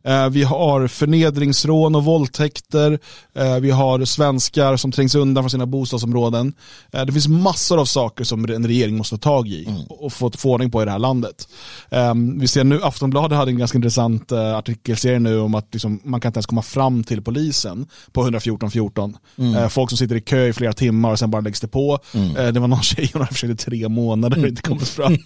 Eh, 0.05 0.29
vi 0.29 0.43
har 0.43 0.87
förnedringsrån 0.87 1.95
och 1.95 2.03
våldtäkter. 2.03 2.99
Eh, 3.35 3.55
vi 3.55 3.71
har 3.71 4.05
svenskar 4.05 4.77
som 4.77 4.91
trängs 4.91 5.15
undan 5.15 5.43
från 5.43 5.49
sina 5.49 5.65
bostadsområden. 5.65 6.53
Eh, 6.91 7.05
det 7.05 7.11
finns 7.11 7.27
massor 7.27 7.79
av 7.79 7.85
saker 7.85 8.23
som 8.23 8.45
en 8.45 8.67
regering 8.67 8.97
måste 8.97 9.17
ta 9.17 9.29
tag 9.29 9.47
i 9.47 9.67
och 9.89 10.13
få, 10.13 10.31
få 10.31 10.51
ordning 10.51 10.71
på 10.71 10.81
i 10.81 10.85
det 10.85 10.91
här 10.91 10.99
landet. 10.99 11.47
Ehm, 11.89 12.39
vi 12.39 12.47
ser 12.47 12.63
nu, 12.63 12.83
Aftonbladet 12.83 13.37
hade 13.37 13.51
en 13.51 13.57
ganska 13.57 13.77
intressant 13.77 14.31
artikelserie 14.31 15.19
nu 15.19 15.39
om 15.39 15.55
att 15.55 15.67
liksom, 15.71 15.99
man 16.03 16.21
kan 16.21 16.29
inte 16.29 16.37
ens 16.37 16.45
komma 16.45 16.61
fram 16.61 17.03
till 17.03 17.21
polisen 17.21 17.87
på 18.11 18.21
114 18.21 18.71
14. 18.71 19.17
Mm. 19.37 19.69
Folk 19.69 19.89
som 19.89 19.97
sitter 19.97 20.15
i 20.15 20.21
kö 20.21 20.47
i 20.47 20.53
flera 20.53 20.73
timmar 20.73 21.11
och 21.11 21.19
sen 21.19 21.31
bara 21.31 21.41
läggs 21.41 21.61
det 21.61 21.67
på. 21.67 21.99
Mm. 22.13 22.53
Det 22.53 22.59
var 22.59 22.67
någon 22.67 22.81
tjej 22.81 23.07
som 23.07 23.27
försökte 23.27 23.65
tre 23.65 23.89
månader 23.89 24.41
och 24.41 24.47
inte 24.47 24.61
kommit 24.61 24.87
fram. 24.87 25.17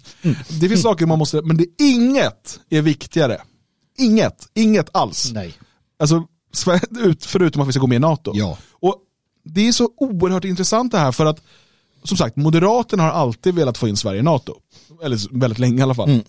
Det 0.61 0.69
finns 0.69 0.81
saker 0.81 1.05
man 1.05 1.19
måste, 1.19 1.41
men 1.41 1.57
det 1.57 1.65
inget 1.77 2.59
är 2.69 2.81
viktigare 2.81 3.37
Inget, 3.97 4.49
inget 4.53 4.89
alls. 4.95 5.31
Nej. 5.33 5.53
Alltså, 5.99 6.27
förutom 7.19 7.62
att 7.62 7.67
vi 7.67 7.71
ska 7.71 7.81
gå 7.81 7.88
med 7.88 7.95
i 7.95 7.99
NATO. 7.99 8.31
Ja. 8.36 8.57
Och 8.71 8.95
det 9.43 9.67
är 9.67 9.71
så 9.71 9.89
oerhört 9.97 10.43
intressant 10.43 10.91
det 10.91 10.97
här 10.97 11.12
för 11.12 11.25
att, 11.25 11.41
som 12.03 12.17
sagt, 12.17 12.36
Moderaterna 12.36 13.03
har 13.03 13.12
alltid 13.12 13.55
velat 13.55 13.77
få 13.77 13.88
in 13.88 13.97
Sverige 13.97 14.19
i 14.19 14.23
NATO. 14.23 14.55
Eller 15.03 15.39
väldigt 15.39 15.60
länge 15.60 15.79
i 15.79 15.81
alla 15.81 15.95
fall. 15.95 16.10
Mm. 16.10 16.23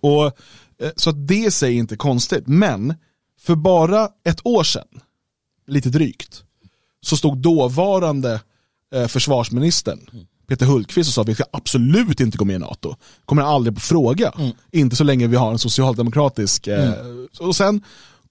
Och, 0.00 0.26
eh, 0.26 0.92
så 0.96 1.10
att 1.10 1.28
det 1.28 1.50
säger 1.50 1.78
inte 1.78 1.96
konstigt. 1.96 2.46
Men 2.46 2.94
för 3.40 3.54
bara 3.54 4.08
ett 4.24 4.46
år 4.46 4.64
sedan, 4.64 4.88
lite 5.66 5.88
drygt, 5.88 6.44
så 7.00 7.16
stod 7.16 7.38
dåvarande 7.38 8.40
eh, 8.94 9.06
försvarsministern 9.06 10.08
mm. 10.12 10.26
Peter 10.48 10.66
Hultqvist 10.66 11.08
och 11.08 11.14
sa 11.14 11.22
att 11.22 11.28
vi 11.28 11.34
ska 11.34 11.44
absolut 11.52 12.20
inte 12.20 12.38
gå 12.38 12.44
med 12.44 12.56
i 12.56 12.58
NATO. 12.58 12.96
Kommer 13.24 13.42
aldrig 13.42 13.74
på 13.74 13.80
fråga. 13.80 14.32
Mm. 14.38 14.52
Inte 14.72 14.96
så 14.96 15.04
länge 15.04 15.26
vi 15.26 15.36
har 15.36 15.52
en 15.52 15.58
socialdemokratisk... 15.58 16.66
Eh, 16.66 16.92
mm. 16.92 17.28
och 17.40 17.56
sen 17.56 17.82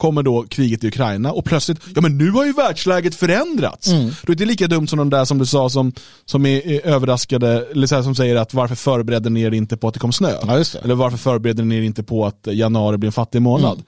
kommer 0.02 0.24
då 0.24 0.46
kriget 0.50 0.84
i 0.84 0.88
Ukraina 0.88 1.32
och 1.32 1.46
plötsligt, 1.46 1.80
ja 1.96 2.02
men 2.02 2.18
nu 2.18 2.32
har 2.32 2.46
ju 2.46 2.54
världsläget 2.54 3.16
förändrats. 3.16 3.88
Mm. 3.88 4.12
Då 4.24 4.32
är 4.32 4.36
det 4.36 4.46
lika 4.46 4.68
dumt 4.68 4.88
som 4.88 5.00
de 5.00 5.10
där 5.10 5.26
som 5.26 5.38
du 5.38 5.46
sa 5.46 5.70
som, 5.70 5.94
som 6.26 6.46
är, 6.46 6.86
överraskade, 6.86 7.66
eller 7.72 7.88
så 7.88 7.96
här, 7.96 8.04
som 8.04 8.16
säger 8.16 8.36
att 8.36 8.54
varför 8.54 8.76
förberedde 8.76 9.30
ni 9.30 9.42
er 9.42 9.54
inte 9.54 9.78
på 9.78 9.88
att 9.88 9.94
det 9.94 10.00
kom 10.00 10.12
snö? 10.12 10.32
Ja, 10.48 10.64
eller 10.84 10.96
varför 10.96 11.18
förberedde 11.18 11.64
ni 11.64 11.78
er 11.78 11.82
inte 11.82 12.04
på 12.04 12.26
att 12.26 12.48
januari 12.52 12.98
blir 12.98 13.08
en 13.08 13.14
fattig 13.14 13.42
månad? 13.42 13.74
Mm. 13.74 13.86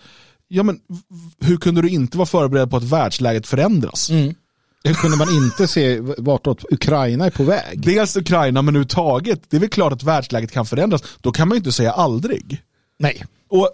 Ja 0.48 0.64
men 0.64 0.80
hur 1.40 1.58
kunde 1.58 1.82
du 1.82 1.90
inte 1.90 2.18
vara 2.18 2.26
förberedd 2.26 2.70
på 2.70 2.78
att 2.78 2.84
världsläget 2.84 3.48
förändras? 3.48 4.10
Mm. 4.10 4.36
Hur 4.84 4.94
kunde 4.94 5.18
man 5.18 5.30
inte 5.30 5.68
se 5.68 6.00
vartåt 6.00 6.66
Ukraina 6.72 7.26
är 7.26 7.30
på 7.30 7.44
väg? 7.44 7.82
Dels 7.86 8.18
Ukraina 8.18 8.62
men 8.62 8.76
överhuvudtaget. 8.76 9.42
Det 9.50 9.58
är 9.58 9.60
väl 9.62 9.70
klart 9.70 9.94
att 9.94 10.04
världsläget 10.04 10.52
kan 10.52 10.66
förändras. 10.66 11.04
Då 11.22 11.32
kan 11.32 11.48
man 11.48 11.56
ju 11.56 11.58
inte 11.58 11.72
säga 11.72 11.92
aldrig. 11.92 12.62
Nej. 13.00 13.26
Och, 13.50 13.70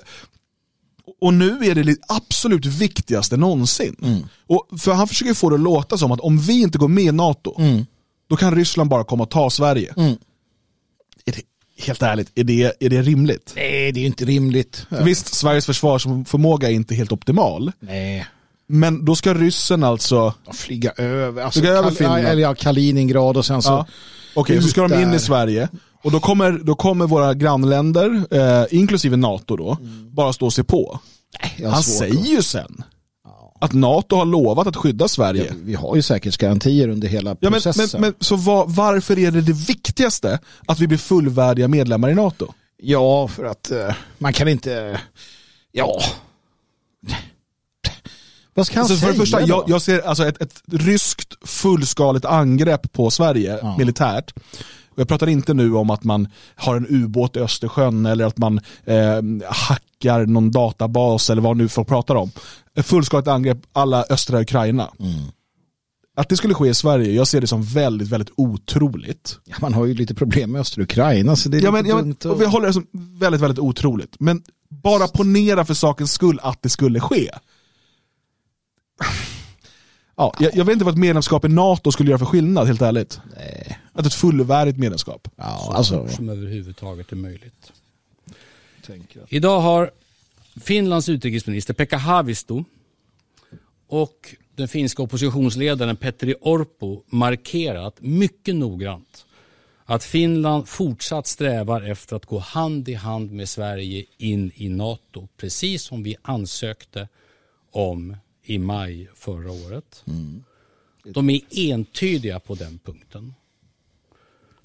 och 1.22 1.34
nu 1.34 1.60
är 1.64 1.76
det 1.76 1.84
det 1.84 1.98
absolut 2.08 2.66
viktigaste 2.66 3.38
någonsin. 3.38 3.96
Mm. 4.02 4.24
Och 4.48 4.80
för 4.80 4.94
han 4.94 5.08
försöker 5.08 5.34
få 5.34 5.50
det 5.50 5.56
att 5.56 5.62
låta 5.62 5.98
som 5.98 6.12
att 6.12 6.20
om 6.20 6.40
vi 6.40 6.62
inte 6.62 6.78
går 6.78 6.88
med 6.88 7.04
i 7.04 7.12
NATO, 7.12 7.56
mm. 7.60 7.86
då 8.30 8.36
kan 8.36 8.56
Ryssland 8.56 8.90
bara 8.90 9.04
komma 9.04 9.24
och 9.24 9.30
ta 9.30 9.50
Sverige. 9.50 9.94
Mm. 9.98 10.16
Är 11.26 11.32
det, 11.32 11.42
helt 11.84 12.02
ärligt, 12.02 12.32
är 12.36 12.44
det, 12.44 12.74
är 12.80 12.90
det 12.90 13.02
rimligt? 13.02 13.54
Nej, 13.56 13.92
det 13.92 14.00
är 14.00 14.06
inte 14.06 14.26
rimligt. 14.26 14.86
Visst, 15.04 15.34
Sveriges 15.34 15.66
försvarsförmåga 15.66 16.70
är 16.70 16.74
inte 16.74 16.96
helt 16.96 17.12
optimal. 17.12 17.72
Nej. 17.80 18.28
Men 18.72 19.06
då 19.06 19.16
ska 19.16 19.34
ryssen 19.34 19.84
alltså... 19.84 20.34
Flyga 20.54 20.92
över, 20.92 21.44
alltså, 21.44 21.60
flyga 21.60 21.74
över 21.74 21.92
Kal 21.92 22.20
eller 22.20 22.42
ja, 22.42 22.56
Kaliningrad 22.56 23.38
och 23.38 23.46
sen 23.46 23.62
så... 23.62 23.70
Ja. 23.70 23.86
Okej, 24.34 24.58
okay, 24.58 24.62
så 24.62 24.68
ska 24.68 24.88
de 24.88 25.02
in 25.02 25.14
i 25.14 25.20
Sverige. 25.20 25.70
Och 26.04 26.12
då 26.12 26.20
kommer, 26.20 26.52
då 26.52 26.76
kommer 26.76 27.08
våra 27.08 27.34
grannländer, 27.34 28.26
eh, 28.32 28.66
inklusive 28.72 29.18
NATO 29.18 29.56
då, 29.56 29.78
mm. 29.82 30.16
bara 30.16 30.34
stå 30.34 30.46
och 30.46 30.54
se 30.54 30.64
på. 30.64 31.00
Nej, 31.42 31.70
Han 31.70 31.84
säger 31.84 32.26
ju 32.26 32.42
sen 32.42 32.84
att 33.60 33.74
NATO 33.74 34.16
har 34.16 34.26
lovat 34.26 34.68
att 34.68 34.76
skydda 34.76 35.08
Sverige. 35.08 35.46
Ja, 35.50 35.56
vi 35.64 35.76
har 35.76 35.96
ju 35.96 36.02
säkerhetsgarantier 36.02 36.88
under 36.88 37.08
hela 37.08 37.36
ja, 37.40 37.50
processen. 37.52 37.88
Men, 37.92 38.02
men, 38.02 38.10
men 38.10 38.14
så 38.20 38.36
var, 38.36 38.66
varför 38.68 39.20
är 39.20 39.32
det 39.32 39.42
det 39.42 39.54
viktigaste 39.54 40.40
att 40.68 40.80
vi 40.80 40.88
blir 40.88 40.98
fullvärdiga 40.98 41.68
medlemmar 41.68 42.10
i 42.10 42.16
NATO? 42.16 42.54
Ja, 42.78 43.28
för 43.28 43.46
att 43.46 43.72
eh, 43.72 43.96
man 44.18 44.34
kan 44.34 44.48
inte... 44.48 45.02
Ja, 45.72 46.02
vad 48.60 48.68
ska 48.68 48.76
han 48.76 48.82
alltså, 48.82 48.98
säga 48.98 49.08
för 49.08 49.14
det 49.14 49.20
första, 49.20 49.42
jag, 49.42 49.64
jag, 49.68 49.82
ser 49.82 50.00
alltså 50.00 50.28
ett, 50.28 50.42
ett 50.42 50.62
ryskt 50.72 51.48
fullskaligt 51.48 52.26
angrepp 52.26 52.94
på 52.94 53.12
Sverige 53.12 53.60
ja. 53.62 53.78
militärt. 53.78 54.34
Jag 54.96 55.08
pratar 55.08 55.28
inte 55.28 55.54
nu 55.54 55.76
om 55.76 55.90
att 55.90 56.04
man 56.04 56.28
har 56.56 56.76
en 56.76 56.88
ubåt 56.90 57.36
i 57.36 57.40
Östersjön 57.40 58.06
eller 58.06 58.26
att 58.26 58.38
man 58.38 58.60
eh, 58.86 59.22
hackar 59.50 60.26
någon 60.26 60.52
databas 60.52 61.30
eller 61.30 61.42
vad 61.42 61.58
nu 61.58 61.70
folk 61.70 61.88
pratar 61.88 62.16
om. 62.16 62.32
Ett 62.76 62.86
fullskaligt 62.86 63.28
angrepp 63.28 63.58
alla 63.74 64.06
östra 64.10 64.42
Ukraina. 64.42 64.90
Mm. 65.00 65.12
Att 66.16 66.30
det 66.30 66.38
skulle 66.38 66.54
ske 66.54 66.70
i 66.70 66.74
Sverige, 66.74 67.12
jag 67.12 67.28
ser 67.28 67.42
det 67.42 67.48
som 67.48 67.64
väldigt, 67.64 68.08
väldigt 68.08 68.34
otroligt. 68.38 69.40
Ja, 69.46 69.56
man 69.62 69.74
har 69.74 69.86
ju 69.86 69.94
lite 69.94 70.16
problem 70.16 70.52
med 70.52 70.62
östra 70.62 70.84
Ukraina 70.84 71.36
så 71.36 71.50
det 71.50 71.58
är 71.58 71.62
ja, 71.62 71.72
men, 71.72 71.86
ja, 71.86 71.96
men, 71.96 72.32
och 72.32 72.42
vi 72.42 72.46
håller 72.46 72.68
det 72.68 72.74
som 72.74 72.88
väldigt, 73.20 73.42
väldigt 73.42 73.60
otroligt. 73.60 74.16
Men 74.20 74.42
bara 74.70 75.08
ponera 75.08 75.66
för 75.66 75.74
sakens 75.74 76.12
skull 76.12 76.40
att 76.44 76.62
det 76.62 76.70
skulle 76.70 77.00
ske. 77.00 77.30
Ja, 80.16 80.34
jag, 80.40 80.56
jag, 80.56 80.66
vet 80.66 80.74
inte 80.74 80.86
vad 80.86 80.94
ett 80.94 81.00
medlemskap 81.00 81.46
i 81.46 81.48
NATO 81.48 81.92
skulle 81.92 82.10
göra 82.10 82.20
för 82.20 82.26
skillnad, 82.26 82.68
helt 82.68 82.82
ärligt. 82.82 83.20
Nej. 83.38 83.80
Att 83.94 84.06
ett 84.06 84.14
fullvärdigt 84.14 84.78
medlemskap. 84.78 85.28
Ja, 85.36 85.74
alltså. 85.76 86.08
Som 86.08 86.30
överhuvudtaget 86.30 87.12
är 87.12 87.16
möjligt. 87.16 87.72
Idag 89.28 89.60
har 89.60 89.92
Finlands 90.62 91.10
utrikesminister 91.10 91.74
Pekka 91.74 91.98
Haavisto 91.98 92.66
och 93.88 94.36
den 94.56 94.68
finska 94.68 95.04
oppositionsledaren 95.04 95.96
Petteri 95.96 96.36
Orpo 96.42 97.04
markerat 97.08 97.96
mycket 98.00 98.56
noggrant 98.56 99.26
att 99.86 100.04
Finland 100.04 100.68
fortsatt 100.68 101.28
strävar 101.28 101.82
efter 101.82 102.16
att 102.16 102.26
gå 102.26 102.40
hand 102.40 102.90
i 102.90 102.94
hand 102.94 103.32
med 103.32 103.50
Sverige 103.50 104.06
in 104.18 104.52
i 104.56 104.70
NATO, 104.70 105.28
precis 105.38 105.84
som 105.84 106.04
vi 106.04 106.16
ansökte 106.22 107.08
om 107.72 108.16
i 108.50 108.58
maj 108.58 109.10
förra 109.16 109.52
året. 109.52 110.04
Mm. 110.08 110.44
De 111.04 111.30
är 111.30 111.42
entydiga 111.52 112.40
på 112.40 112.56
den 112.56 112.80
punkten. 112.80 113.34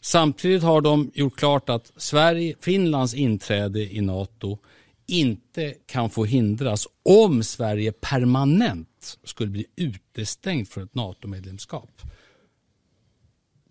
Samtidigt 0.01 0.63
har 0.63 0.81
de 0.81 1.11
gjort 1.15 1.37
klart 1.37 1.69
att 1.69 1.93
Sverige, 1.97 2.55
Finlands 2.61 3.15
inträde 3.15 3.95
i 3.95 4.01
NATO 4.01 4.59
inte 5.07 5.75
kan 5.87 6.11
få 6.11 6.25
hindras 6.25 6.87
om 7.03 7.43
Sverige 7.43 7.93
permanent 7.93 9.19
skulle 9.25 9.51
bli 9.51 9.67
utestängt 9.77 10.69
från 10.69 10.85
ett 10.85 10.95
NATO-medlemskap. 10.95 12.03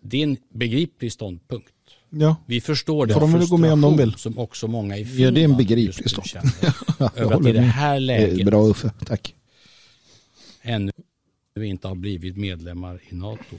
Det 0.01 0.17
är 0.17 0.23
en 0.23 0.37
begriplig 0.53 1.11
ståndpunkt. 1.11 1.73
Ja. 2.09 2.35
Vi 2.45 2.61
förstår 2.61 3.05
det. 3.05 3.13
Får 3.13 3.21
de 3.21 3.45
gå 3.45 3.57
med 3.57 3.73
om 3.73 3.81
de 3.81 3.97
vill. 3.97 4.13
som 4.13 4.37
också 4.37 4.67
många 4.67 4.97
i 4.97 5.05
Finland 5.05 5.25
Ja, 5.25 5.31
det 5.31 5.41
är 5.41 5.45
en 5.45 5.57
begriplig 5.57 6.09
ståndpunkt. 6.09 6.63
över 7.17 7.35
att 7.35 7.47
i 7.47 7.51
det 7.51 7.61
här 7.61 7.99
läget 7.99 8.45
bra 8.45 8.67
Uffe, 8.67 8.91
tack 9.05 9.35
ännu 10.63 10.91
inte 11.55 11.87
har 11.87 11.95
blivit 11.95 12.37
medlemmar 12.37 12.99
i 13.09 13.15
NATO. 13.15 13.57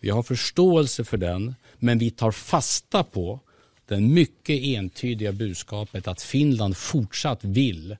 Vi 0.00 0.10
har 0.10 0.22
förståelse 0.22 1.04
för 1.04 1.16
den, 1.16 1.54
men 1.78 1.98
vi 1.98 2.10
tar 2.10 2.30
fasta 2.30 3.04
på 3.04 3.40
det 3.86 4.00
mycket 4.00 4.62
entydiga 4.62 5.32
budskapet 5.32 6.08
att 6.08 6.22
Finland 6.22 6.76
fortsatt 6.76 7.44
vill 7.44 7.96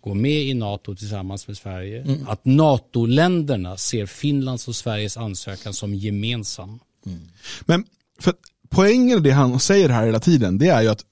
gå 0.00 0.14
med 0.14 0.42
i 0.42 0.54
NATO 0.54 0.94
tillsammans 0.94 1.48
med 1.48 1.56
Sverige. 1.56 2.02
Mm. 2.02 2.28
Att 2.28 2.44
NATO-länderna 2.44 3.76
ser 3.76 4.06
Finlands 4.06 4.68
och 4.68 4.76
Sveriges 4.76 5.16
ansökan 5.16 5.74
som 5.74 5.94
gemensam. 5.94 6.80
Mm. 7.06 7.20
Men 7.60 7.84
för 8.20 8.34
poängen 8.68 9.18
i 9.18 9.20
det 9.20 9.30
han 9.30 9.60
säger 9.60 9.88
här 9.88 10.06
hela 10.06 10.20
tiden, 10.20 10.58
det 10.58 10.68
är 10.68 10.82
ju 10.82 10.88
att 10.88 11.04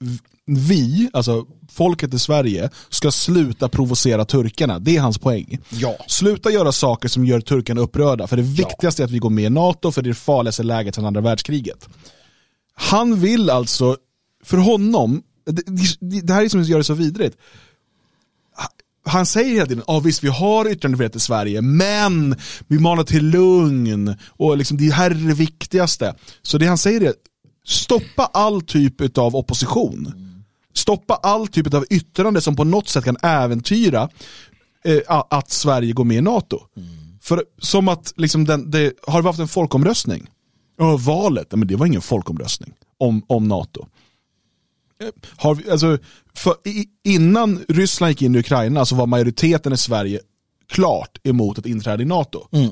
vi, 0.45 1.09
alltså 1.13 1.45
folket 1.71 2.13
i 2.13 2.19
Sverige, 2.19 2.69
ska 2.89 3.11
sluta 3.11 3.69
provocera 3.69 4.25
turkarna. 4.25 4.79
Det 4.79 4.97
är 4.97 5.01
hans 5.01 5.17
poäng. 5.17 5.59
Ja. 5.69 5.95
Sluta 6.07 6.51
göra 6.51 6.71
saker 6.71 7.09
som 7.09 7.25
gör 7.25 7.39
turkarna 7.39 7.81
upprörda. 7.81 8.27
För 8.27 8.37
det 8.37 8.43
viktigaste 8.43 9.01
ja. 9.01 9.03
är 9.03 9.07
att 9.07 9.13
vi 9.13 9.19
går 9.19 9.29
med 9.29 9.45
i 9.45 9.49
NATO, 9.49 9.91
för 9.91 10.01
det 10.01 10.07
är 10.07 10.13
det 10.13 10.15
farligaste 10.19 10.63
läget 10.63 10.95
sedan 10.95 11.05
andra 11.05 11.21
världskriget. 11.21 11.89
Han 12.73 13.19
vill 13.19 13.49
alltså, 13.49 13.97
för 14.43 14.57
honom, 14.57 15.23
det, 15.45 16.21
det, 16.21 16.33
här 16.33 16.43
är 16.43 16.49
som 16.49 16.63
gör 16.63 16.77
det 16.77 16.83
så 16.83 16.93
vidrigt. 16.93 17.37
Han 19.05 19.25
säger 19.25 19.53
hela 19.53 19.65
tiden, 19.65 19.83
ja 19.87 19.99
visst 19.99 20.23
vi 20.23 20.27
har 20.27 20.71
yttrandefrihet 20.71 21.15
i 21.15 21.19
Sverige, 21.19 21.61
men 21.61 22.35
vi 22.67 22.79
manar 22.79 23.03
till 23.03 23.25
lugn 23.25 24.15
och 24.27 24.57
liksom, 24.57 24.77
det 24.77 24.93
här 24.93 25.11
är 25.11 25.15
det 25.15 25.33
viktigaste. 25.33 26.15
Så 26.41 26.57
det 26.57 26.65
han 26.65 26.77
säger 26.77 27.01
är, 27.01 27.13
stoppa 27.65 28.25
all 28.25 28.61
typ 28.61 29.17
av 29.17 29.35
opposition 29.35 30.22
stoppa 30.73 31.15
all 31.15 31.47
typ 31.47 31.73
av 31.73 31.85
yttrande 31.89 32.41
som 32.41 32.55
på 32.55 32.63
något 32.63 32.87
sätt 32.87 33.03
kan 33.03 33.17
äventyra 33.23 34.09
eh, 34.85 34.99
att 35.07 35.51
Sverige 35.51 35.93
går 35.93 36.03
med 36.03 36.17
i 36.17 36.21
NATO. 36.21 36.59
Mm. 36.77 36.89
För 37.21 37.43
som 37.57 37.87
att, 37.87 38.13
liksom 38.17 38.45
den, 38.45 38.71
det, 38.71 38.93
har 39.07 39.21
vi 39.21 39.27
haft 39.27 39.39
en 39.39 39.47
folkomröstning? 39.47 40.29
Och 40.79 41.01
valet, 41.01 41.51
men 41.51 41.67
det 41.67 41.75
var 41.75 41.85
ingen 41.85 42.01
folkomröstning 42.01 42.73
om, 42.97 43.25
om 43.27 43.47
NATO. 43.47 43.87
Eh, 45.01 45.09
har 45.37 45.55
vi, 45.55 45.69
alltså, 45.71 45.97
för, 46.33 46.55
innan 47.03 47.65
Ryssland 47.69 48.11
gick 48.11 48.21
in 48.21 48.35
i 48.35 48.39
Ukraina 48.39 48.85
så 48.85 48.95
var 48.95 49.07
majoriteten 49.07 49.73
i 49.73 49.77
Sverige 49.77 50.19
klart 50.69 51.17
emot 51.23 51.57
ett 51.57 51.65
inträde 51.65 52.03
i 52.03 52.05
NATO. 52.05 52.47
Mm. 52.51 52.71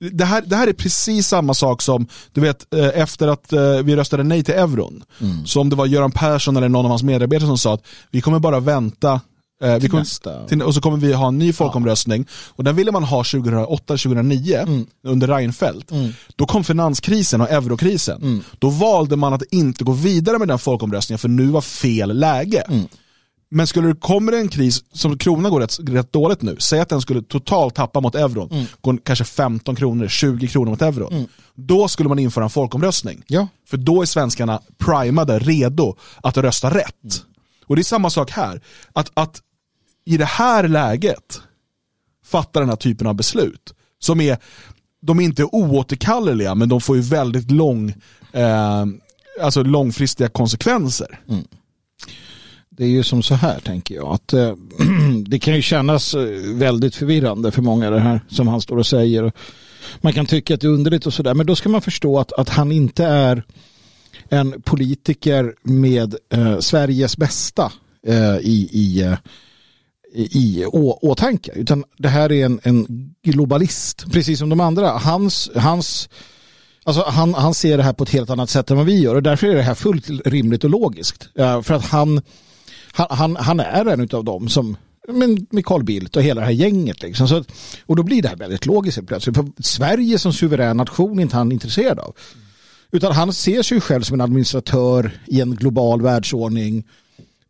Det, 0.00 0.24
här, 0.24 0.42
det 0.46 0.56
här 0.56 0.66
är 0.66 0.72
precis 0.72 1.28
samma 1.28 1.54
sak 1.54 1.82
som, 1.82 2.06
du 2.32 2.40
vet, 2.40 2.74
eh, 2.74 3.00
efter 3.00 3.28
att 3.28 3.52
eh, 3.52 3.78
vi 3.84 3.96
röstade 3.96 4.22
nej 4.22 4.44
till 4.44 4.54
euron. 4.54 5.02
Mm. 5.20 5.46
Så 5.46 5.60
om 5.60 5.70
det 5.70 5.76
var 5.76 5.86
Göran 5.86 6.10
Persson 6.10 6.56
eller 6.56 6.68
någon 6.68 6.84
av 6.84 6.90
hans 6.90 7.02
medarbetare 7.02 7.46
som 7.46 7.58
sa 7.58 7.74
att 7.74 7.82
vi 8.10 8.20
kommer 8.20 8.38
bara 8.38 8.60
vänta 8.60 9.20
Eh, 9.62 9.76
vi 9.76 9.88
kommer, 9.88 10.46
till, 10.46 10.62
och 10.62 10.74
så 10.74 10.80
kommer 10.80 10.96
vi 10.96 11.12
ha 11.12 11.28
en 11.28 11.38
ny 11.38 11.52
folkomröstning. 11.52 12.24
Ja. 12.28 12.52
Och 12.56 12.64
den 12.64 12.76
ville 12.76 12.92
man 12.92 13.04
ha 13.04 13.22
2008-2009 13.22 14.62
mm. 14.62 14.86
under 15.04 15.28
Reinfeldt. 15.28 15.90
Mm. 15.90 16.12
Då 16.36 16.46
kom 16.46 16.64
finanskrisen 16.64 17.40
och 17.40 17.50
eurokrisen. 17.50 18.22
Mm. 18.22 18.42
Då 18.58 18.70
valde 18.70 19.16
man 19.16 19.32
att 19.32 19.42
inte 19.50 19.84
gå 19.84 19.92
vidare 19.92 20.38
med 20.38 20.48
den 20.48 20.58
folkomröstningen 20.58 21.18
för 21.18 21.28
nu 21.28 21.46
var 21.46 21.60
fel 21.60 22.18
läge. 22.18 22.64
Men 23.50 23.66
skulle 23.66 23.88
det 23.88 23.94
komma 23.94 24.32
en 24.32 24.48
kris, 24.48 24.84
som 24.92 25.18
kronan 25.18 25.52
går 25.52 25.60
rätt, 25.60 25.78
rätt 25.88 26.12
dåligt 26.12 26.42
nu, 26.42 26.56
säg 26.58 26.80
att 26.80 26.88
den 26.88 27.00
skulle 27.00 27.22
totalt 27.22 27.74
tappa 27.74 28.00
mot 28.00 28.14
euron, 28.14 28.48
mm. 28.50 28.66
gå 28.80 28.96
kanske 28.96 29.24
15 29.24 29.76
kronor, 29.76 30.08
20 30.08 30.48
kronor 30.48 30.70
mot 30.70 30.82
euron. 30.82 31.12
Mm. 31.12 31.26
Då 31.54 31.88
skulle 31.88 32.08
man 32.08 32.18
införa 32.18 32.44
en 32.44 32.50
folkomröstning. 32.50 33.22
Ja. 33.26 33.48
För 33.66 33.76
då 33.76 34.02
är 34.02 34.06
svenskarna 34.06 34.62
primade, 34.78 35.38
redo 35.38 35.96
att 36.22 36.36
rösta 36.36 36.70
rätt. 36.74 37.02
Mm. 37.02 37.26
Och 37.66 37.76
det 37.76 37.82
är 37.82 37.84
samma 37.84 38.10
sak 38.10 38.30
här. 38.30 38.60
Att, 38.92 39.10
att 39.14 39.42
i 40.04 40.16
det 40.16 40.24
här 40.24 40.68
läget 40.68 41.40
fatta 42.24 42.60
den 42.60 42.68
här 42.68 42.76
typen 42.76 43.06
av 43.06 43.14
beslut. 43.14 43.74
Som 43.98 44.20
är, 44.20 44.38
de 45.02 45.20
är 45.20 45.24
inte 45.24 45.44
oåterkalleliga 45.44 46.54
men 46.54 46.68
de 46.68 46.80
får 46.80 46.96
ju 46.96 47.02
väldigt 47.02 47.50
lång, 47.50 47.94
eh, 48.32 48.86
alltså 49.42 49.62
långfristiga 49.62 50.28
konsekvenser. 50.28 51.20
Mm. 51.28 51.44
Det 52.78 52.84
är 52.84 52.88
ju 52.88 53.02
som 53.02 53.22
så 53.22 53.34
här 53.34 53.60
tänker 53.60 53.94
jag 53.94 54.08
att 54.08 54.32
eh, 54.32 54.54
det 55.26 55.38
kan 55.38 55.54
ju 55.54 55.62
kännas 55.62 56.14
eh, 56.14 56.22
väldigt 56.54 56.94
förvirrande 56.94 57.50
för 57.50 57.62
många 57.62 57.90
det 57.90 58.00
här 58.00 58.20
som 58.28 58.48
han 58.48 58.60
står 58.60 58.76
och 58.76 58.86
säger. 58.86 59.32
Man 60.00 60.12
kan 60.12 60.26
tycka 60.26 60.54
att 60.54 60.60
det 60.60 60.66
är 60.66 60.70
underligt 60.70 61.06
och 61.06 61.14
sådär 61.14 61.34
men 61.34 61.46
då 61.46 61.56
ska 61.56 61.68
man 61.68 61.82
förstå 61.82 62.18
att, 62.18 62.32
att 62.32 62.48
han 62.48 62.72
inte 62.72 63.04
är 63.04 63.42
en 64.28 64.62
politiker 64.62 65.54
med 65.62 66.14
eh, 66.32 66.58
Sveriges 66.58 67.16
bästa 67.16 67.72
eh, 68.06 68.36
i, 68.36 68.68
i 68.72 69.02
eh, 69.02 69.14
i 70.14 70.28
i 70.32 70.64
åtanke. 70.66 71.52
Utan 71.54 71.84
det 71.98 72.08
här 72.08 72.32
är 72.32 72.44
en, 72.44 72.60
en 72.62 72.86
globalist, 73.22 74.12
precis 74.12 74.38
som 74.38 74.48
de 74.48 74.60
andra. 74.60 74.90
Hans, 74.90 75.50
hans, 75.54 76.08
alltså 76.84 77.04
han, 77.06 77.34
han 77.34 77.54
ser 77.54 77.76
det 77.76 77.82
här 77.82 77.92
på 77.92 78.04
ett 78.04 78.10
helt 78.10 78.30
annat 78.30 78.50
sätt 78.50 78.70
än 78.70 78.76
vad 78.76 78.86
vi 78.86 79.00
gör 79.00 79.14
och 79.14 79.22
därför 79.22 79.46
är 79.46 79.54
det 79.54 79.62
här 79.62 79.74
fullt 79.74 80.10
rimligt 80.24 80.64
och 80.64 80.70
logiskt. 80.70 81.28
Eh, 81.38 81.62
för 81.62 81.74
att 81.74 81.84
han, 81.84 82.20
han, 82.98 83.36
han 83.36 83.60
är 83.60 83.86
en 83.86 84.08
av 84.12 84.24
dem 84.24 84.48
som 84.48 84.76
men 85.12 85.46
med 85.50 85.66
Carl 85.66 85.84
Bildt 85.84 86.16
och 86.16 86.22
hela 86.22 86.40
det 86.40 86.46
här 86.46 86.52
gänget. 86.52 87.02
Liksom. 87.02 87.28
Så, 87.28 87.44
och 87.86 87.96
då 87.96 88.02
blir 88.02 88.22
det 88.22 88.28
här 88.28 88.36
väldigt 88.36 88.66
logiskt 88.66 89.06
plötsligt. 89.06 89.36
För 89.36 89.46
Sverige 89.58 90.18
som 90.18 90.32
suverän 90.32 90.76
nation 90.76 91.18
är 91.18 91.22
inte 91.22 91.36
han 91.36 91.52
intresserad 91.52 91.98
av. 91.98 92.16
Utan 92.92 93.12
han 93.12 93.32
ser 93.32 93.62
sig 93.62 93.80
själv 93.80 94.02
som 94.02 94.14
en 94.14 94.20
administratör 94.20 95.20
i 95.26 95.40
en 95.40 95.54
global 95.54 96.02
världsordning 96.02 96.84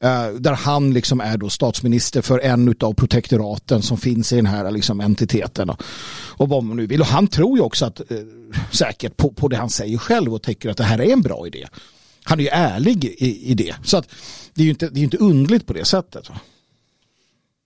eh, 0.02 0.28
där 0.28 0.52
han 0.52 0.92
liksom 0.92 1.20
är 1.20 1.36
då 1.36 1.50
statsminister 1.50 2.22
för 2.22 2.38
en 2.38 2.74
av 2.80 2.94
protektoraten 2.94 3.82
som 3.82 3.98
finns 3.98 4.32
i 4.32 4.36
den 4.36 4.46
här 4.46 4.70
liksom 4.70 5.00
entiteten. 5.00 5.70
Och, 5.70 5.82
och 6.36 6.48
vad 6.48 6.64
man 6.64 6.76
nu 6.76 6.86
vill. 6.86 7.00
Och 7.00 7.06
han 7.06 7.28
tror 7.28 7.58
ju 7.58 7.64
också 7.64 7.84
att, 7.84 8.00
eh, 8.00 8.18
säkert 8.70 9.16
på, 9.16 9.32
på 9.32 9.48
det 9.48 9.56
han 9.56 9.70
säger 9.70 9.98
själv 9.98 10.34
och 10.34 10.42
tycker 10.42 10.70
att 10.70 10.76
det 10.76 10.84
här 10.84 10.98
är 10.98 11.12
en 11.12 11.22
bra 11.22 11.46
idé. 11.46 11.66
Han 12.24 12.38
är 12.38 12.42
ju 12.42 12.48
ärlig 12.48 13.04
i, 13.04 13.50
i 13.50 13.54
det. 13.54 13.74
Så 13.84 13.96
att 13.96 14.08
det 14.58 14.62
är 14.62 14.64
ju 14.64 14.70
inte, 14.70 14.88
det 14.88 15.00
är 15.00 15.04
inte 15.04 15.16
undligt 15.16 15.66
på 15.66 15.72
det 15.72 15.84
sättet. 15.84 16.28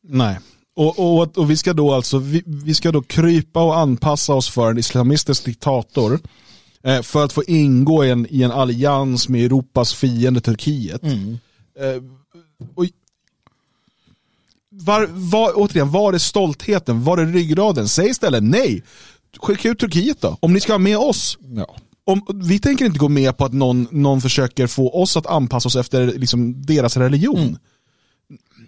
Nej. 0.03 0.39
Och, 0.75 0.99
och, 0.99 1.39
och, 1.39 1.51
vi 1.51 1.57
ska 1.57 1.73
då 1.73 1.93
alltså 1.93 2.19
vi, 2.19 2.43
vi, 2.47 2.75
ska 2.75 2.93
då 2.93 3.03
krypa 3.03 3.63
och 3.63 3.79
anpassa 3.79 4.35
oss 4.35 4.51
för 4.51 4.71
en 4.71 4.79
islamistisk 4.79 5.45
diktator 5.45 6.21
eh, 6.83 7.03
för 7.03 7.25
att 7.25 7.33
få 7.33 7.45
ingå 7.45 8.05
i 8.05 8.11
en, 8.11 8.27
i 8.31 8.43
en 8.43 8.51
allians 8.51 9.29
med 9.29 9.45
Europas 9.45 9.95
fiende 9.95 10.41
Turkiet. 10.41 11.03
Mm. 11.03 11.39
Eh, 11.81 12.03
och 12.75 12.87
var, 14.71 15.07
var, 15.11 15.53
återigen, 15.55 15.91
var 15.91 16.13
är 16.13 16.19
stoltheten? 16.19 17.05
Var 17.05 17.19
är 17.19 17.27
ryggraden? 17.27 17.89
Säg 17.89 18.09
istället 18.09 18.43
nej. 18.43 18.83
Skicka 19.39 19.69
ut 19.69 19.79
Turkiet 19.79 20.21
då, 20.21 20.37
om 20.41 20.53
ni 20.53 20.61
ska 20.61 20.73
ha 20.73 20.79
med 20.79 20.99
oss. 20.99 21.39
Ja. 21.57 21.77
Om, 22.05 22.23
vi 22.35 22.59
tänker 22.59 22.85
inte 22.85 22.99
gå 22.99 23.09
med 23.09 23.37
på 23.37 23.45
att 23.45 23.53
någon, 23.53 23.89
någon 23.91 24.21
försöker 24.21 24.67
få 24.67 25.03
oss 25.03 25.17
att 25.17 25.27
anpassa 25.27 25.67
oss 25.67 25.77
efter 25.77 26.07
liksom, 26.07 26.63
deras 26.63 26.97
religion. 26.97 27.39
Mm 27.39 27.57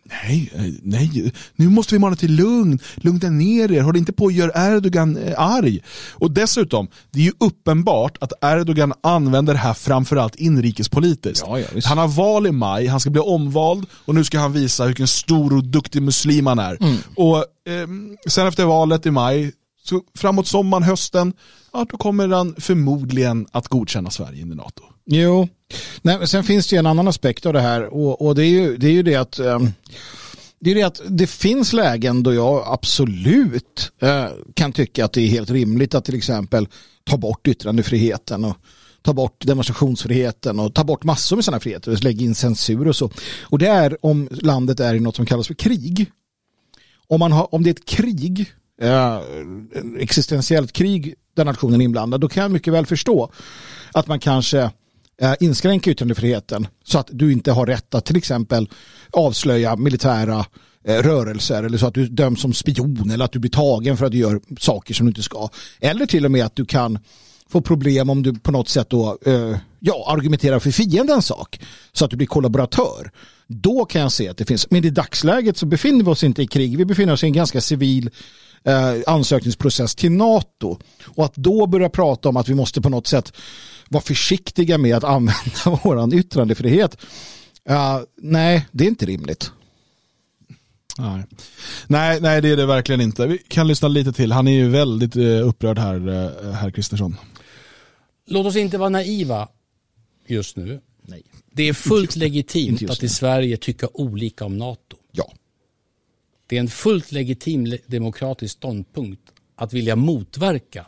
nej, 0.04 0.50
eh, 0.54 0.62
nej, 0.82 1.32
nu 1.56 1.68
måste 1.68 1.94
vi 1.94 1.98
mana 1.98 2.16
till 2.16 2.34
lugn, 2.34 2.78
lugna 2.96 3.30
ner 3.30 3.72
er, 3.72 3.80
håll 3.80 3.96
inte 3.96 4.12
på 4.12 4.26
att 4.26 4.34
göra 4.34 4.76
Erdogan 4.76 5.16
eh, 5.16 5.40
arg. 5.40 5.80
Och 6.12 6.30
dessutom, 6.30 6.88
det 7.10 7.18
är 7.18 7.24
ju 7.24 7.32
uppenbart 7.40 8.18
att 8.20 8.32
Erdogan 8.42 8.92
använder 9.00 9.52
det 9.52 9.58
här 9.58 9.74
framförallt 9.74 10.34
inrikespolitiskt. 10.34 11.46
Ja, 11.48 11.58
ja, 11.58 11.66
han 11.84 11.98
har 11.98 12.08
val 12.08 12.46
i 12.46 12.52
maj, 12.52 12.86
han 12.86 13.00
ska 13.00 13.10
bli 13.10 13.20
omvald 13.20 13.86
och 14.04 14.14
nu 14.14 14.24
ska 14.24 14.38
han 14.38 14.52
visa 14.52 14.86
vilken 14.86 15.08
stor 15.08 15.56
och 15.56 15.64
duktig 15.64 16.02
muslim 16.02 16.46
han 16.46 16.58
är. 16.58 16.82
Mm. 16.82 16.96
Och 17.16 17.36
eh, 17.36 17.88
sen 18.28 18.46
efter 18.46 18.64
valet 18.64 19.06
i 19.06 19.10
maj, 19.10 19.52
så 19.84 20.00
framåt 20.18 20.46
sommaren, 20.46 20.82
hösten, 20.82 21.32
ja, 21.74 21.86
då 21.90 21.96
kommer 21.96 22.28
han 22.28 22.54
förmodligen 22.58 23.46
att 23.52 23.68
godkänna 23.68 24.10
Sverige 24.10 24.42
in 24.42 24.52
i 24.52 24.54
NATO. 24.54 24.82
Jo, 25.06 25.48
Nej, 26.02 26.18
men 26.18 26.28
sen 26.28 26.44
finns 26.44 26.66
det 26.66 26.76
ju 26.76 26.78
en 26.78 26.86
annan 26.86 27.08
aspekt 27.08 27.46
av 27.46 27.52
det 27.52 27.60
här 27.60 27.94
och, 27.94 28.26
och 28.26 28.34
det, 28.34 28.44
är 28.44 28.50
ju, 28.50 28.76
det 28.76 28.86
är 28.86 28.92
ju 28.92 29.02
det 29.02 29.14
att 29.14 29.38
um, 29.38 29.72
det 30.60 30.70
är 30.70 30.74
det 30.74 30.82
att 30.82 31.00
det 31.08 31.26
finns 31.26 31.72
lägen 31.72 32.22
då 32.22 32.34
jag 32.34 32.64
absolut 32.66 33.92
eh, 34.02 34.26
kan 34.54 34.72
tycka 34.72 35.04
att 35.04 35.12
det 35.12 35.20
är 35.20 35.28
helt 35.28 35.50
rimligt 35.50 35.94
att 35.94 36.04
till 36.04 36.14
exempel 36.14 36.68
ta 37.04 37.16
bort 37.16 37.48
yttrandefriheten 37.48 38.44
och 38.44 38.56
ta 39.02 39.12
bort 39.12 39.46
demonstrationsfriheten 39.46 40.60
och 40.60 40.74
ta 40.74 40.84
bort 40.84 41.04
massor 41.04 41.36
med 41.36 41.44
sådana 41.44 41.60
friheter, 41.60 41.92
och 41.92 42.02
lägga 42.02 42.24
in 42.24 42.34
censur 42.34 42.88
och 42.88 42.96
så. 42.96 43.10
Och 43.42 43.58
det 43.58 43.66
är 43.66 44.06
om 44.06 44.28
landet 44.30 44.80
är 44.80 44.94
i 44.94 45.00
något 45.00 45.16
som 45.16 45.26
kallas 45.26 45.46
för 45.46 45.54
krig. 45.54 46.10
Om, 47.08 47.20
man 47.20 47.32
har, 47.32 47.54
om 47.54 47.62
det 47.62 47.70
är 47.70 47.74
ett 47.74 47.84
krig, 47.84 48.52
eh, 48.80 49.20
existentiellt 49.98 50.72
krig 50.72 51.14
där 51.36 51.44
nationen 51.44 51.80
är 51.80 51.84
inblandad, 51.84 52.20
då 52.20 52.28
kan 52.28 52.42
jag 52.42 52.52
mycket 52.52 52.72
väl 52.72 52.86
förstå 52.86 53.32
att 53.92 54.06
man 54.06 54.20
kanske 54.20 54.70
Eh, 55.20 55.34
inskränker 55.40 55.90
yttrandefriheten 55.90 56.66
så 56.84 56.98
att 56.98 57.08
du 57.12 57.32
inte 57.32 57.52
har 57.52 57.66
rätt 57.66 57.94
att 57.94 58.04
till 58.04 58.16
exempel 58.16 58.68
avslöja 59.10 59.76
militära 59.76 60.46
eh, 60.84 60.96
rörelser 60.96 61.62
eller 61.62 61.78
så 61.78 61.86
att 61.86 61.94
du 61.94 62.06
döms 62.06 62.40
som 62.40 62.52
spion 62.52 63.10
eller 63.10 63.24
att 63.24 63.32
du 63.32 63.38
blir 63.38 63.50
tagen 63.50 63.96
för 63.96 64.06
att 64.06 64.12
du 64.12 64.18
gör 64.18 64.40
saker 64.58 64.94
som 64.94 65.06
du 65.06 65.10
inte 65.10 65.22
ska. 65.22 65.48
Eller 65.80 66.06
till 66.06 66.24
och 66.24 66.30
med 66.30 66.44
att 66.44 66.56
du 66.56 66.64
kan 66.64 66.98
få 67.48 67.60
problem 67.60 68.10
om 68.10 68.22
du 68.22 68.34
på 68.34 68.52
något 68.52 68.68
sätt 68.68 68.90
då 68.90 69.18
eh, 69.26 69.56
ja, 69.80 70.06
argumenterar 70.08 70.58
för 70.58 70.70
fiendens 70.70 71.26
sak 71.26 71.60
så 71.92 72.04
att 72.04 72.10
du 72.10 72.16
blir 72.16 72.26
kollaboratör. 72.26 73.10
Då 73.46 73.84
kan 73.84 74.02
jag 74.02 74.12
se 74.12 74.28
att 74.28 74.36
det 74.36 74.44
finns, 74.44 74.70
men 74.70 74.84
i 74.84 74.90
dagsläget 74.90 75.56
så 75.56 75.66
befinner 75.66 76.04
vi 76.04 76.10
oss 76.10 76.24
inte 76.24 76.42
i 76.42 76.46
krig, 76.46 76.78
vi 76.78 76.84
befinner 76.84 77.12
oss 77.12 77.22
i 77.22 77.26
en 77.26 77.32
ganska 77.32 77.60
civil 77.60 78.10
eh, 78.64 78.94
ansökningsprocess 79.06 79.94
till 79.94 80.12
NATO. 80.12 80.78
Och 81.04 81.24
att 81.24 81.36
då 81.36 81.66
börja 81.66 81.88
prata 81.88 82.28
om 82.28 82.36
att 82.36 82.48
vi 82.48 82.54
måste 82.54 82.80
på 82.80 82.88
något 82.88 83.06
sätt 83.06 83.32
vara 83.88 84.02
försiktiga 84.02 84.78
med 84.78 84.96
att 84.96 85.04
använda 85.14 85.80
vår 85.82 86.14
yttrandefrihet. 86.14 86.96
Uh, 87.70 88.00
nej, 88.16 88.66
det 88.72 88.84
är 88.84 88.88
inte 88.88 89.06
rimligt. 89.06 89.50
Nej. 90.98 91.24
nej, 91.86 92.20
nej 92.20 92.42
det 92.42 92.48
är 92.48 92.56
det 92.56 92.66
verkligen 92.66 93.00
inte. 93.00 93.26
Vi 93.26 93.38
kan 93.38 93.68
lyssna 93.68 93.88
lite 93.88 94.12
till. 94.12 94.32
Han 94.32 94.48
är 94.48 94.52
ju 94.52 94.68
väldigt 94.68 95.16
uh, 95.16 95.48
upprörd 95.48 95.78
här, 95.78 96.52
herr 96.52 96.70
Kristersson. 96.70 97.16
Låt 98.26 98.46
oss 98.46 98.56
inte 98.56 98.78
vara 98.78 98.88
naiva 98.88 99.48
just 100.26 100.56
nu. 100.56 100.80
Nej. 101.02 101.22
Det 101.52 101.68
är 101.68 101.72
fullt 101.72 102.16
legitimt 102.16 102.90
att 102.90 103.02
i 103.02 103.08
Sverige 103.08 103.56
tycka 103.56 103.88
olika 103.92 104.44
om 104.44 104.58
NATO. 104.58 104.96
Ja. 105.12 105.32
Det 106.54 106.58
är 106.58 106.60
en 106.60 106.68
fullt 106.68 107.12
legitim 107.12 107.78
demokratisk 107.86 108.54
ståndpunkt 108.54 109.32
att 109.56 109.72
vilja 109.72 109.96
motverka. 109.96 110.86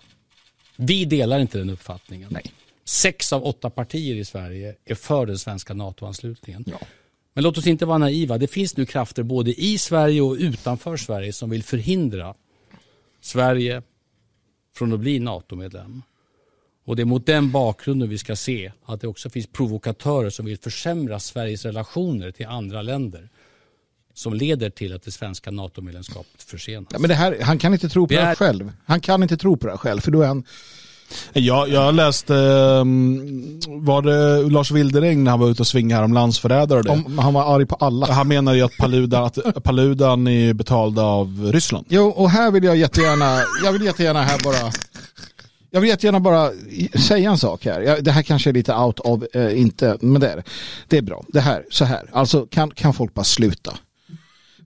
Vi 0.77 1.05
delar 1.05 1.41
inte 1.41 1.59
den 1.59 1.71
uppfattningen. 1.71 2.29
Nej. 2.31 2.53
Sex 2.85 3.33
av 3.33 3.45
åtta 3.45 3.71
partier 3.71 4.15
i 4.15 4.25
Sverige 4.25 4.75
är 4.85 4.95
för 4.95 5.27
den 5.27 5.39
svenska 5.39 5.75
NATO-anslutningen. 5.75 6.65
Ja. 6.67 6.79
Men 7.35 7.45
låt 7.45 7.59
oss 7.59 7.67
inte 7.67 7.87
vara 7.87 7.99
naiva. 7.99 8.39
Det 8.39 8.47
finns 8.47 8.77
nu 8.77 8.87
krafter 8.87 9.23
både 9.23 9.61
i 9.61 9.79
Sverige 9.79 10.21
och 10.21 10.37
utanför 10.39 10.97
Sverige 10.97 11.33
som 11.33 11.51
vill 11.51 11.63
förhindra 11.63 12.35
Sverige 13.21 13.83
från 14.75 14.93
att 14.93 15.01
bli 15.01 15.19
NATO-medlem. 15.19 16.03
Och 16.85 16.97
det 16.97 17.03
är 17.03 17.07
mot 17.07 17.27
den 17.27 17.53
bakgrunden 17.53 18.09
vi 18.09 18.19
ska 18.19 18.37
se 18.37 18.73
att 18.85 19.01
det 19.01 19.09
också 19.09 19.31
finns 19.31 19.47
provokatörer 19.47 20.31
som 20.31 20.47
vill 20.47 20.59
försämra 20.59 21.21
Sveriges 21.21 21.65
relationer 21.65 22.31
till 22.31 22.47
andra 22.47 22.83
länder 22.83 23.29
som 24.17 24.35
leder 24.35 24.71
till 24.71 24.95
att 24.95 25.03
det 25.03 25.13
svenska 25.13 25.51
NATO-medlemskapet 25.51 26.43
försenas. 26.43 26.89
Ja, 26.93 26.99
men 26.99 27.09
det 27.09 27.15
här, 27.15 27.39
han 27.43 27.59
kan 27.59 27.73
inte 27.73 27.89
tro 27.89 28.07
på 28.07 28.15
det, 28.15 28.21
är... 28.21 28.31
det 28.31 28.37
själv. 28.37 28.73
Han 28.85 29.01
kan 29.01 29.23
inte 29.23 29.37
tro 29.37 29.57
på 29.57 29.67
det 29.67 29.77
själv 29.77 30.01
för 30.01 30.11
då 30.11 30.23
är 30.23 30.27
han 30.27 30.45
Jag, 31.33 31.69
jag 31.69 31.95
läste, 31.95 32.35
um, 32.35 33.61
var 33.67 34.03
det 34.03 34.51
Lars 34.51 34.71
Wildereng 34.71 35.25
när 35.25 35.31
han 35.31 35.41
var 35.41 35.51
ute 35.51 35.63
och 35.63 35.67
svingade 35.67 35.99
här 35.99 36.05
om 36.05 36.13
landsförrädare 36.13 36.79
och 36.79 36.85
det? 36.85 36.91
Om, 36.91 37.19
han 37.19 37.35
var 37.35 37.55
arg 37.57 37.67
på 37.67 37.75
alla. 37.75 38.13
Han 38.13 38.29
menar 38.29 38.55
ju 38.55 38.63
att 38.63 38.77
Paludan, 38.79 39.25
att 39.25 39.65
Paludan 39.65 40.27
är 40.27 40.53
betald 40.53 40.99
av 40.99 41.51
Ryssland. 41.53 41.87
Jo, 41.89 42.07
och 42.07 42.31
här 42.31 42.51
vill 42.51 42.65
jag 42.65 42.77
jättegärna, 42.77 43.41
jag 43.65 43.73
vill 43.73 43.85
jättegärna 43.85 44.23
här 44.23 44.39
bara 44.45 44.73
jag 45.71 45.81
vill 45.81 45.91
jättegärna 45.91 46.21
bara 46.21 46.51
säga 47.01 47.31
en 47.31 47.39
sak 47.39 47.65
här. 47.65 47.99
Det 48.01 48.11
här 48.11 48.23
kanske 48.23 48.51
är 48.51 48.55
lite 48.55 48.75
out 48.75 49.01
of, 49.01 49.23
eh, 49.35 49.61
inte, 49.61 49.99
men 50.01 50.21
det 50.21 50.29
är 50.29 50.43
det. 50.89 50.99
är 50.99 51.03
bra. 51.03 51.25
Det 51.29 51.41
här, 51.41 51.65
så 51.71 51.85
här. 51.85 52.11
Alltså 52.13 52.47
kan, 52.47 52.71
kan 52.71 52.95
folk 52.95 53.15
bara 53.15 53.25
sluta? 53.25 53.79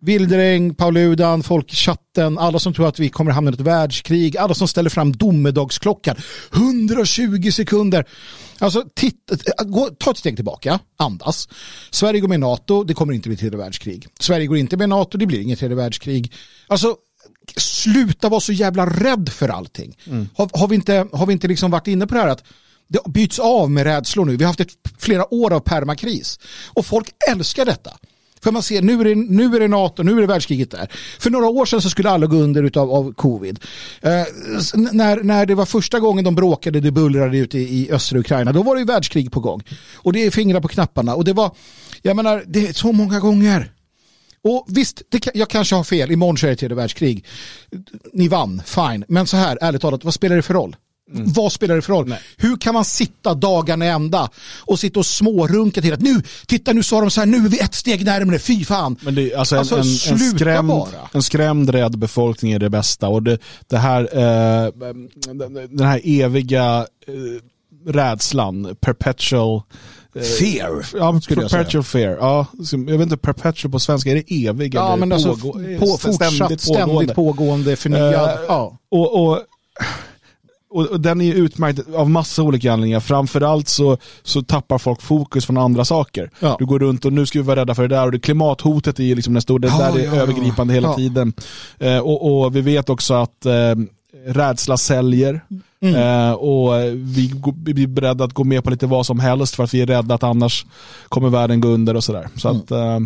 Vildräng, 0.02 0.74
Pauludan, 0.74 1.42
folk 1.42 1.72
i 1.72 1.76
chatten, 1.76 2.38
alla 2.38 2.58
som 2.58 2.74
tror 2.74 2.88
att 2.88 2.98
vi 2.98 3.08
kommer 3.08 3.30
hamna 3.30 3.50
i 3.50 3.54
ett 3.54 3.60
världskrig, 3.60 4.36
alla 4.36 4.54
som 4.54 4.68
ställer 4.68 4.90
fram 4.90 5.12
domedagsklockan. 5.12 6.16
120 6.52 7.50
sekunder. 7.50 8.04
Alltså, 8.58 8.84
titta, 8.94 9.36
ta 9.98 10.10
ett 10.10 10.16
steg 10.16 10.36
tillbaka, 10.36 10.78
andas. 10.96 11.48
Sverige 11.90 12.20
går 12.20 12.28
med 12.28 12.36
i 12.36 12.38
NATO, 12.38 12.84
det 12.84 12.94
kommer 12.94 13.12
inte 13.12 13.28
bli 13.28 13.36
tredje 13.36 13.58
världskrig. 13.58 14.06
Sverige 14.20 14.46
går 14.46 14.56
inte 14.56 14.76
med 14.76 14.84
i 14.84 14.88
NATO, 14.88 15.18
det 15.18 15.26
blir 15.26 15.40
inget 15.40 15.58
tredje 15.58 15.76
världskrig. 15.76 16.32
Alltså, 16.66 16.96
sluta 17.56 18.28
vara 18.28 18.40
så 18.40 18.52
jävla 18.52 18.86
rädd 18.86 19.28
för 19.28 19.48
allting. 19.48 19.96
Mm. 20.06 20.28
Har, 20.34 20.50
har, 20.52 20.68
vi 20.68 20.74
inte, 20.74 21.06
har 21.12 21.26
vi 21.26 21.32
inte 21.32 21.48
liksom 21.48 21.70
varit 21.70 21.86
inne 21.86 22.06
på 22.06 22.14
det 22.14 22.20
här 22.20 22.28
att 22.28 22.44
det 22.88 23.10
byts 23.10 23.38
av 23.38 23.70
med 23.70 23.84
rädslor 23.84 24.24
nu. 24.24 24.36
Vi 24.36 24.44
har 24.44 24.48
haft 24.48 24.60
ett, 24.60 24.72
flera 24.98 25.34
år 25.34 25.52
av 25.52 25.60
permakris. 25.60 26.38
Och 26.68 26.86
folk 26.86 27.08
älskar 27.30 27.64
detta. 27.64 27.90
För 28.42 28.52
man 28.52 28.62
ser, 28.62 28.82
nu 28.82 29.00
är, 29.00 29.04
det, 29.04 29.14
nu 29.14 29.56
är 29.56 29.60
det 29.60 29.68
NATO, 29.68 30.02
nu 30.02 30.16
är 30.16 30.20
det 30.20 30.26
världskriget 30.26 30.70
där. 30.70 30.88
För 31.18 31.30
några 31.30 31.48
år 31.48 31.66
sedan 31.66 31.82
så 31.82 31.90
skulle 31.90 32.10
alla 32.10 32.26
gå 32.26 32.36
under 32.36 32.62
utav, 32.62 32.90
av 32.90 33.12
covid. 33.12 33.58
Eh, 34.00 34.10
när, 34.92 35.22
när 35.22 35.46
det 35.46 35.54
var 35.54 35.66
första 35.66 36.00
gången 36.00 36.24
de 36.24 36.34
bråkade, 36.34 36.80
det 36.80 36.90
bullrade 36.90 37.38
ute 37.38 37.58
i, 37.58 37.62
i 37.62 37.90
östra 37.92 38.18
Ukraina, 38.18 38.52
då 38.52 38.62
var 38.62 38.74
det 38.74 38.80
ju 38.80 38.86
världskrig 38.86 39.32
på 39.32 39.40
gång. 39.40 39.62
Och 39.94 40.12
det 40.12 40.26
är 40.26 40.30
fingrar 40.30 40.60
på 40.60 40.68
knapparna. 40.68 41.14
Och 41.14 41.24
det 41.24 41.32
var, 41.32 41.56
jag 42.02 42.16
menar, 42.16 42.44
det 42.46 42.68
är 42.68 42.72
så 42.72 42.92
många 42.92 43.20
gånger. 43.20 43.72
Och 44.44 44.66
visst, 44.68 45.02
det, 45.08 45.26
jag 45.34 45.48
kanske 45.48 45.74
har 45.74 45.84
fel, 45.84 46.10
imorgon 46.10 46.36
så 46.38 46.46
är 46.46 46.50
det 46.50 46.56
tredje 46.56 46.76
världskrig. 46.76 47.24
Ni 48.12 48.28
vann, 48.28 48.62
fine. 48.66 49.04
Men 49.08 49.26
så 49.26 49.36
här, 49.36 49.58
ärligt 49.60 49.82
talat, 49.82 50.04
vad 50.04 50.14
spelar 50.14 50.36
det 50.36 50.42
för 50.42 50.54
roll? 50.54 50.76
Mm. 51.14 51.32
Vad 51.32 51.52
spelar 51.52 51.76
det 51.76 51.82
för 51.82 51.92
roll? 51.92 52.08
Nej. 52.08 52.20
Hur 52.36 52.56
kan 52.56 52.74
man 52.74 52.84
sitta 52.84 53.34
dagarna 53.34 53.84
ända 53.84 54.30
och 54.58 54.80
sitta 54.80 55.00
och 55.00 55.06
smårunka 55.06 55.82
till 55.82 55.92
att 55.92 56.00
nu, 56.00 56.22
titta 56.46 56.72
nu 56.72 56.82
sa 56.82 57.00
de 57.00 57.10
så 57.10 57.20
här, 57.20 57.26
nu 57.26 57.36
är 57.36 57.48
vi 57.48 57.58
ett 57.58 57.74
steg 57.74 58.04
närmare, 58.04 58.38
fy 58.38 58.64
fan. 58.64 58.96
Men 59.00 59.14
det, 59.14 59.34
alltså, 59.34 59.56
alltså 59.56 59.74
en, 59.74 59.80
en, 59.80 60.12
en, 60.12 60.18
skrämd, 60.18 60.72
en 61.12 61.22
skrämd 61.22 61.70
rädd 61.70 61.98
befolkning 61.98 62.52
är 62.52 62.58
det 62.58 62.70
bästa 62.70 63.08
och 63.08 63.22
det, 63.22 63.38
det 63.66 63.78
här, 63.78 64.02
eh, 64.02 64.72
den 65.68 65.86
här 65.86 66.00
eviga 66.04 66.86
eh, 67.06 67.92
rädslan, 67.92 68.76
perpetual 68.80 69.62
Eh, 70.14 70.22
fear. 70.22 70.86
Ja, 70.94 71.20
perpetual 71.28 71.84
fear. 71.84 72.16
Ja, 72.20 72.46
jag 72.72 72.78
vet 72.78 73.00
inte, 73.00 73.16
perpetual 73.16 73.72
på 73.72 73.78
svenska, 73.78 74.10
är 74.10 74.14
det 74.14 74.46
evig? 74.46 74.74
Ja, 74.74 74.96
men 74.96 75.12
alltså 75.12 75.36
pågå, 75.36 75.78
på, 75.78 75.86
fortsatt, 75.86 76.32
ständigt, 76.32 76.60
ständigt 76.60 77.14
pågående, 77.14 77.76
förnyad. 77.76 78.38
Uh, 78.38 78.44
ja. 78.48 78.78
och, 78.90 79.22
och 79.22 79.38
och, 80.70 81.00
den 81.00 81.20
är 81.20 81.34
utmärkt 81.34 81.94
av 81.94 82.10
massa 82.10 82.42
olika 82.42 82.72
anledningar. 82.72 83.00
Framförallt 83.00 83.68
så, 83.68 83.98
så 84.22 84.42
tappar 84.42 84.78
folk 84.78 85.02
fokus 85.02 85.46
från 85.46 85.58
andra 85.58 85.84
saker. 85.84 86.30
Ja. 86.40 86.56
Du 86.58 86.66
går 86.66 86.78
runt 86.78 87.04
och 87.04 87.12
nu 87.12 87.26
ska 87.26 87.38
vi 87.38 87.44
vara 87.44 87.60
rädda 87.60 87.74
för 87.74 87.82
det 87.82 87.96
där 87.96 88.04
och 88.04 88.12
det, 88.12 88.18
klimathotet 88.18 88.98
är 88.98 89.04
ju 89.04 89.14
liksom 89.14 89.32
den 89.32 89.42
stora, 89.42 89.58
det 89.58 89.78
där 89.78 89.98
är 89.98 90.04
ja, 90.04 90.22
övergripande 90.22 90.74
hela 90.74 90.94
tiden. 90.94 91.32
Eh, 91.78 91.98
och, 91.98 92.42
och, 92.42 92.56
vi 92.56 92.60
vet 92.60 92.88
också 92.88 93.14
att 93.14 93.46
eh, 93.46 93.74
rädsla 94.26 94.76
säljer. 94.76 95.40
Mm. 95.82 95.94
Eh, 95.94 96.32
och 96.32 96.72
vi, 96.94 97.32
vi 97.64 97.82
är 97.82 97.86
beredda 97.86 98.24
att 98.24 98.32
gå 98.32 98.44
med 98.44 98.64
på 98.64 98.70
lite 98.70 98.86
vad 98.86 99.06
som 99.06 99.20
helst 99.20 99.54
för 99.54 99.64
att 99.64 99.74
vi 99.74 99.80
är 99.80 99.86
rädda 99.86 100.14
att 100.14 100.22
annars 100.22 100.66
kommer 101.08 101.28
världen 101.28 101.60
gå 101.60 101.68
under 101.68 101.96
och 101.96 102.04
sådär. 102.04 102.28
Så 102.36 102.48
mm. 102.48 102.60
att, 102.60 102.70
eh, 102.70 102.98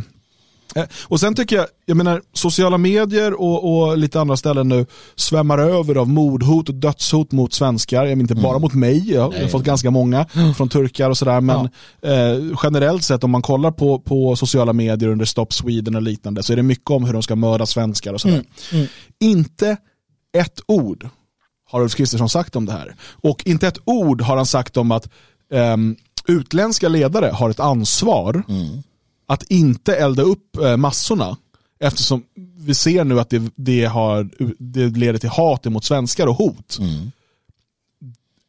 och 1.04 1.20
sen 1.20 1.34
tycker 1.34 1.56
jag, 1.56 1.66
jag 1.86 1.96
menar 1.96 2.22
sociala 2.32 2.78
medier 2.78 3.40
och, 3.40 3.88
och, 3.88 3.98
lite 3.98 4.20
andra 4.20 4.36
ställen 4.36 4.68
nu 4.68 4.86
svämmar 5.16 5.58
över 5.58 5.94
av 5.94 6.08
mordhot 6.08 6.68
och 6.68 6.74
dödshot 6.74 7.32
mot 7.32 7.52
svenskar. 7.52 8.04
Jag 8.04 8.08
menar, 8.08 8.20
inte 8.20 8.34
bara 8.34 8.50
mm. 8.50 8.62
mot 8.62 8.74
mig, 8.74 9.12
jag 9.12 9.22
har 9.22 9.48
fått 9.48 9.64
ganska 9.64 9.90
många 9.90 10.26
mm. 10.34 10.54
från 10.54 10.68
turkar 10.68 11.10
och 11.10 11.18
sådär. 11.18 11.40
Men 11.40 11.68
ja. 12.00 12.08
eh, 12.08 12.58
generellt 12.62 13.04
sett 13.04 13.24
om 13.24 13.30
man 13.30 13.42
kollar 13.42 13.70
på, 13.70 13.98
på 13.98 14.36
sociala 14.36 14.72
medier 14.72 15.10
under 15.10 15.24
Stop 15.24 15.46
Sweden 15.50 15.94
och 15.94 16.02
liknande 16.02 16.42
så 16.42 16.52
är 16.52 16.56
det 16.56 16.62
mycket 16.62 16.90
om 16.90 17.04
hur 17.04 17.12
de 17.12 17.22
ska 17.22 17.36
mörda 17.36 17.66
svenskar 17.66 18.12
och 18.12 18.20
sådär. 18.20 18.34
Mm. 18.34 18.46
mm. 18.72 18.86
Inte 19.20 19.76
ett 20.36 20.60
ord 20.66 21.08
har 21.70 21.82
Ulf 21.82 21.94
Kristersson 21.94 22.28
sagt 22.28 22.56
om 22.56 22.66
det 22.66 22.72
här. 22.72 22.94
Och 23.22 23.42
inte 23.46 23.68
ett 23.68 23.78
ord 23.84 24.22
har 24.22 24.36
han 24.36 24.46
sagt 24.46 24.76
om 24.76 24.92
att 24.92 25.08
um, 25.50 25.96
utländska 26.26 26.88
ledare 26.88 27.26
har 27.26 27.50
ett 27.50 27.60
ansvar 27.60 28.42
mm 28.48 28.82
att 29.26 29.42
inte 29.42 29.96
elda 29.96 30.22
upp 30.22 30.56
eh, 30.56 30.76
massorna 30.76 31.36
eftersom 31.80 32.22
vi 32.56 32.74
ser 32.74 33.04
nu 33.04 33.20
att 33.20 33.30
det, 33.30 33.42
det, 33.56 33.84
har, 33.84 34.28
det 34.58 34.86
leder 34.86 35.18
till 35.18 35.28
hat 35.28 35.64
mot 35.64 35.84
svenskar 35.84 36.26
och 36.26 36.34
hot. 36.34 36.78
Mm. 36.80 37.10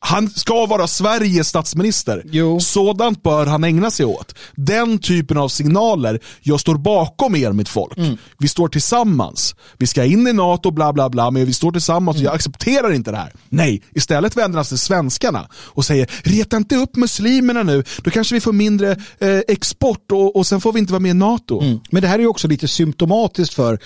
Han 0.05 0.29
ska 0.29 0.65
vara 0.65 0.87
Sveriges 0.87 1.47
statsminister. 1.47 2.23
Jo. 2.31 2.59
Sådant 2.59 3.23
bör 3.23 3.45
han 3.45 3.63
ägna 3.63 3.91
sig 3.91 4.05
åt. 4.05 4.35
Den 4.55 4.99
typen 4.99 5.37
av 5.37 5.49
signaler, 5.49 6.19
jag 6.41 6.59
står 6.59 6.75
bakom 6.75 7.35
er 7.35 7.51
mitt 7.51 7.69
folk. 7.69 7.97
Mm. 7.97 8.17
Vi 8.39 8.47
står 8.47 8.67
tillsammans. 8.67 9.55
Vi 9.77 9.87
ska 9.87 10.05
in 10.05 10.27
i 10.27 10.33
NATO, 10.33 10.71
bla 10.71 10.93
bla 10.93 11.09
bla, 11.09 11.31
men 11.31 11.45
vi 11.45 11.53
står 11.53 11.71
tillsammans 11.71 12.17
och 12.17 12.23
jag 12.23 12.29
mm. 12.29 12.35
accepterar 12.35 12.93
inte 12.93 13.11
det 13.11 13.17
här. 13.17 13.33
Nej, 13.49 13.81
istället 13.95 14.37
vänder 14.37 14.57
han 14.57 14.65
sig 14.65 14.77
till 14.77 14.85
svenskarna 14.85 15.47
och 15.53 15.85
säger, 15.85 16.09
reta 16.23 16.57
inte 16.57 16.75
upp 16.75 16.95
muslimerna 16.95 17.63
nu, 17.63 17.83
då 18.03 18.11
kanske 18.11 18.35
vi 18.35 18.41
får 18.41 18.53
mindre 18.53 18.91
eh, 19.19 19.39
export 19.47 20.11
och, 20.11 20.35
och 20.35 20.47
sen 20.47 20.61
får 20.61 20.73
vi 20.73 20.79
inte 20.79 20.93
vara 20.93 21.01
med 21.01 21.11
i 21.11 21.13
NATO. 21.13 21.61
Mm. 21.61 21.79
Men 21.91 22.01
det 22.01 22.07
här 22.07 22.19
är 22.19 22.27
också 22.27 22.47
lite 22.47 22.67
symptomatiskt 22.67 23.53
för, 23.53 23.79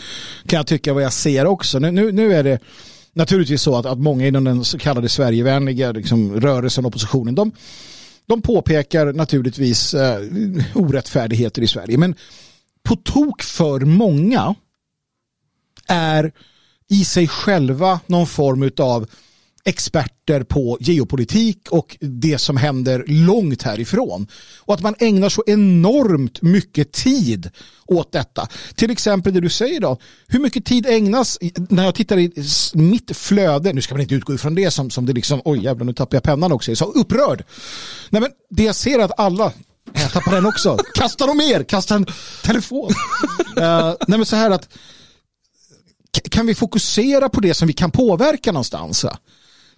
kan 0.48 0.58
jag 0.58 0.68
tycka, 0.68 0.94
vad 0.94 1.04
jag 1.04 1.14
ser 1.14 1.46
också. 1.46 1.80
Nu, 1.80 1.92
nu, 1.92 2.12
nu 2.12 2.34
är 2.34 2.44
det 2.44 2.60
naturligtvis 3.14 3.62
så 3.62 3.76
att, 3.76 3.86
att 3.86 4.00
många 4.00 4.28
inom 4.28 4.44
den 4.44 4.64
så 4.64 4.78
kallade 4.78 5.10
Sverigevänliga 5.10 5.92
liksom, 5.92 6.42
rörelsen, 6.42 6.86
oppositionen, 6.86 7.36
de, 7.36 7.52
de 8.26 8.42
påpekar 8.42 9.14
naturligtvis 9.14 9.94
eh, 9.94 10.20
orättfärdigheter 10.74 11.62
i 11.62 11.68
Sverige. 11.68 11.98
Men 11.98 12.16
på 12.84 12.96
tok 12.96 13.44
för 13.44 13.80
många 13.80 14.56
är 15.88 16.32
i 16.90 17.06
sig 17.06 17.28
själva 17.28 18.00
någon 18.06 18.28
form 18.28 18.72
av 18.78 19.08
experter 19.70 20.44
på 20.44 20.78
geopolitik 20.80 21.68
och 21.70 21.98
det 22.00 22.38
som 22.38 22.58
händer 22.58 23.04
långt 23.08 23.62
härifrån. 23.64 24.28
Och 24.60 24.74
att 24.74 24.82
man 24.82 24.96
ägnar 25.00 25.30
så 25.30 25.44
enormt 25.48 26.42
mycket 26.42 26.92
tid 26.92 27.50
åt 27.86 28.12
detta. 28.12 28.48
Till 28.76 28.92
exempel 28.92 29.34
det 29.34 29.40
du 29.40 29.50
säger 29.50 29.80
då. 29.80 29.98
Hur 30.28 30.40
mycket 30.40 30.66
tid 30.66 30.86
ägnas 30.86 31.38
när 31.70 31.86
jag 31.86 31.96
tittar 31.96 32.20
i 32.20 32.32
mitt 32.74 33.18
flöde. 33.18 33.74
Nu 33.74 33.82
ska 33.82 33.94
man 33.94 34.02
inte 34.02 34.16
utgå 34.16 34.34
ifrån 34.34 34.56
det 34.56 34.72
som, 34.72 34.90
som 34.90 35.06
det 35.06 35.14
liksom, 35.14 35.42
oj 35.46 35.64
jävlar 35.64 35.86
nu 35.86 35.94
tappar 35.94 36.16
jag 36.16 36.24
pennan 36.24 36.52
också. 36.52 36.72
Jag 36.72 36.74
är 36.74 36.78
så 36.78 36.92
upprörd. 36.92 37.44
Nej 38.10 38.22
men 38.22 38.32
det 38.50 38.64
jag 38.64 38.76
ser 38.76 39.00
att 39.00 39.20
alla 39.20 39.52
jag 39.94 40.12
tappar 40.12 40.32
den 40.32 40.46
också. 40.46 40.78
Kasta 40.96 41.26
dem 41.26 41.38
mer, 41.38 41.64
kasta 41.64 41.96
en 41.96 42.06
telefon. 42.44 42.90
uh, 42.90 43.94
nej 44.08 44.18
men 44.18 44.26
så 44.26 44.36
här 44.36 44.52
att 44.52 44.70
kan 46.30 46.46
vi 46.46 46.56
fokusera 46.56 47.30
på 47.30 47.42
det 47.42 47.54
som 47.54 47.68
vi 47.68 47.74
kan 47.74 47.92
påverka 47.92 48.52
någonstans? 48.52 49.06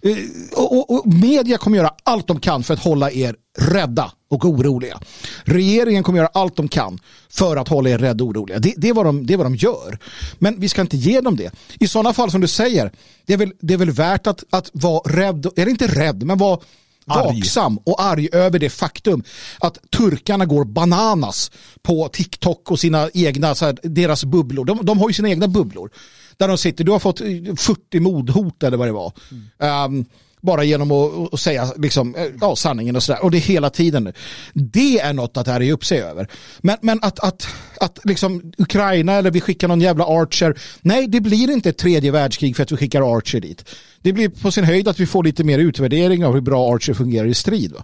Eh, 0.04 0.16
och, 0.52 0.72
och, 0.72 0.90
och, 0.90 1.14
media 1.14 1.58
kommer 1.58 1.76
göra 1.76 1.90
allt 2.02 2.26
de 2.26 2.40
kan 2.40 2.62
för 2.62 2.74
att 2.74 2.80
hålla 2.80 3.10
er 3.10 3.36
rädda 3.58 4.12
och 4.30 4.44
oroliga. 4.44 5.00
Regeringen 5.44 6.02
kommer 6.02 6.18
göra 6.18 6.30
allt 6.34 6.56
de 6.56 6.68
kan 6.68 7.00
för 7.28 7.56
att 7.56 7.68
hålla 7.68 7.90
er 7.90 7.98
rädda 7.98 8.24
och 8.24 8.30
oroliga. 8.30 8.58
Det, 8.58 8.74
det, 8.76 8.88
är 8.88 8.94
vad 8.94 9.06
de, 9.06 9.26
det 9.26 9.34
är 9.34 9.38
vad 9.38 9.46
de 9.46 9.54
gör. 9.54 9.98
Men 10.38 10.60
vi 10.60 10.68
ska 10.68 10.80
inte 10.80 10.96
ge 10.96 11.20
dem 11.20 11.36
det. 11.36 11.50
I 11.80 11.88
sådana 11.88 12.12
fall 12.12 12.30
som 12.30 12.40
du 12.40 12.48
säger, 12.48 12.92
det 13.26 13.32
är 13.32 13.36
väl, 13.36 13.52
det 13.60 13.74
är 13.74 13.78
väl 13.78 13.90
värt 13.90 14.26
att, 14.26 14.44
att 14.50 14.70
vara 14.72 15.00
rädd, 15.12 15.46
eller 15.56 15.70
inte 15.70 15.86
rädd, 15.86 16.22
men 16.22 16.38
vara 16.38 16.60
vaksam 17.06 17.78
och 17.78 18.02
arg 18.02 18.28
över 18.32 18.58
det 18.58 18.70
faktum 18.70 19.22
att 19.58 19.78
turkarna 19.90 20.46
går 20.46 20.64
bananas 20.64 21.50
på 21.82 22.08
TikTok 22.08 22.70
och 22.70 22.80
sina 22.80 23.10
egna, 23.14 23.54
så 23.54 23.64
här, 23.64 23.78
deras 23.82 24.24
bubblor. 24.24 24.64
De, 24.64 24.84
de 24.86 24.98
har 24.98 25.08
ju 25.08 25.14
sina 25.14 25.28
egna 25.28 25.48
bubblor 25.48 25.90
där 26.36 26.48
de 26.48 26.58
sitter, 26.58 26.84
du 26.84 26.92
har 26.92 26.98
fått 26.98 27.18
40 27.18 28.00
mordhot 28.00 28.62
eller 28.62 28.76
vad 28.76 28.88
det 28.88 28.92
var. 28.92 29.12
Mm. 29.30 29.96
Um, 29.96 30.04
bara 30.42 30.64
genom 30.64 30.90
att, 30.90 31.34
att 31.34 31.40
säga 31.40 31.72
liksom, 31.76 32.14
eh, 32.14 32.26
ja, 32.40 32.56
sanningen 32.56 32.96
och 32.96 33.02
sådär. 33.02 33.24
Och 33.24 33.30
det 33.30 33.36
är 33.36 33.40
hela 33.40 33.70
tiden. 33.70 34.12
Det 34.54 35.00
är 35.00 35.12
något 35.12 35.36
att 35.36 35.46
här 35.46 35.62
är 35.62 35.72
upp 35.72 35.84
sig 35.84 36.02
över. 36.02 36.28
Men, 36.60 36.76
men 36.80 36.98
att, 37.02 37.20
att, 37.20 37.46
att 37.80 37.98
liksom 38.04 38.52
Ukraina 38.58 39.12
eller 39.12 39.30
vi 39.30 39.40
skickar 39.40 39.68
någon 39.68 39.80
jävla 39.80 40.04
Archer. 40.04 40.58
Nej, 40.80 41.06
det 41.06 41.20
blir 41.20 41.50
inte 41.50 41.68
ett 41.68 41.78
tredje 41.78 42.10
världskrig 42.10 42.56
för 42.56 42.62
att 42.62 42.72
vi 42.72 42.76
skickar 42.76 43.16
Archer 43.16 43.40
dit. 43.40 43.68
Det 44.02 44.12
blir 44.12 44.28
på 44.28 44.52
sin 44.52 44.64
höjd 44.64 44.88
att 44.88 45.00
vi 45.00 45.06
får 45.06 45.24
lite 45.24 45.44
mer 45.44 45.58
utvärdering 45.58 46.24
av 46.24 46.34
hur 46.34 46.40
bra 46.40 46.74
Archer 46.74 46.94
fungerar 46.94 47.26
i 47.26 47.34
strid. 47.34 47.74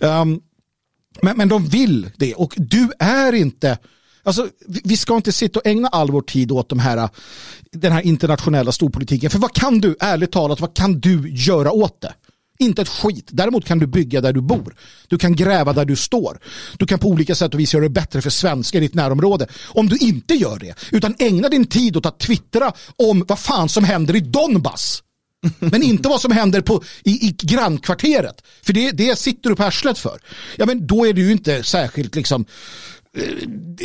Um, 0.00 0.40
men, 1.22 1.36
men 1.36 1.48
de 1.48 1.66
vill 1.66 2.10
det 2.16 2.34
och 2.34 2.54
du 2.56 2.90
är 2.98 3.32
inte 3.32 3.78
Alltså, 4.28 4.48
vi 4.66 4.96
ska 4.96 5.16
inte 5.16 5.32
sitta 5.32 5.60
och 5.60 5.66
ägna 5.66 5.88
all 5.88 6.10
vår 6.10 6.22
tid 6.22 6.52
åt 6.52 6.68
de 6.68 6.78
här, 6.78 7.08
den 7.72 7.92
här 7.92 8.02
internationella 8.02 8.72
storpolitiken. 8.72 9.30
För 9.30 9.38
vad 9.38 9.52
kan 9.52 9.80
du, 9.80 9.96
ärligt 10.00 10.32
talat, 10.32 10.60
vad 10.60 10.74
kan 10.74 11.00
du 11.00 11.30
göra 11.30 11.72
åt 11.72 12.00
det? 12.00 12.14
Inte 12.58 12.82
ett 12.82 12.88
skit. 12.88 13.28
Däremot 13.30 13.64
kan 13.64 13.78
du 13.78 13.86
bygga 13.86 14.20
där 14.20 14.32
du 14.32 14.40
bor. 14.40 14.74
Du 15.08 15.18
kan 15.18 15.36
gräva 15.36 15.72
där 15.72 15.84
du 15.84 15.96
står. 15.96 16.40
Du 16.78 16.86
kan 16.86 16.98
på 16.98 17.08
olika 17.08 17.34
sätt 17.34 17.54
och 17.54 17.60
vis 17.60 17.74
göra 17.74 17.82
det 17.82 17.90
bättre 17.90 18.22
för 18.22 18.30
svenskar 18.30 18.78
i 18.78 18.82
ditt 18.82 18.94
närområde. 18.94 19.46
Om 19.66 19.88
du 19.88 19.96
inte 19.96 20.34
gör 20.34 20.58
det, 20.58 20.74
utan 20.90 21.14
ägna 21.18 21.48
din 21.48 21.66
tid 21.66 21.96
åt 21.96 22.06
att 22.06 22.18
twittra 22.18 22.72
om 22.96 23.24
vad 23.28 23.38
fan 23.38 23.68
som 23.68 23.84
händer 23.84 24.16
i 24.16 24.20
Donbass. 24.20 25.02
Men 25.58 25.82
inte 25.82 26.08
vad 26.08 26.20
som 26.20 26.32
händer 26.32 26.60
på, 26.60 26.82
i, 27.04 27.10
i 27.10 27.36
grannkvarteret. 27.42 28.42
För 28.62 28.72
det, 28.72 28.90
det 28.90 29.18
sitter 29.18 29.50
du 29.50 29.56
på 29.56 29.64
arslet 29.64 29.98
för. 29.98 30.20
Ja, 30.56 30.66
men 30.66 30.86
då 30.86 31.06
är 31.06 31.12
du 31.12 31.22
ju 31.22 31.32
inte 31.32 31.62
särskilt 31.62 32.14
liksom 32.14 32.44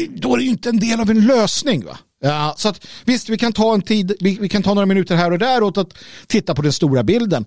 då 0.09 0.33
är 0.33 0.37
det 0.37 0.43
ju 0.43 0.49
inte 0.49 0.69
en 0.69 0.79
del 0.79 0.99
av 0.99 1.09
en 1.09 1.25
lösning. 1.25 1.85
Va? 1.85 1.97
Ja, 2.21 2.55
så 2.57 2.69
att, 2.69 2.87
visst, 3.05 3.29
vi 3.29 3.37
kan 3.37 3.53
ta 3.53 3.73
en 3.73 3.81
tid, 3.81 4.15
vi, 4.19 4.37
vi, 4.41 4.49
kan 4.49 4.63
ta 4.63 4.73
några 4.73 4.85
minuter 4.85 5.15
här 5.15 5.31
och 5.31 5.39
där 5.39 5.63
åt 5.63 5.77
att 5.77 5.93
titta 6.27 6.55
på 6.55 6.61
den 6.61 6.73
stora 6.73 7.03
bilden. 7.03 7.45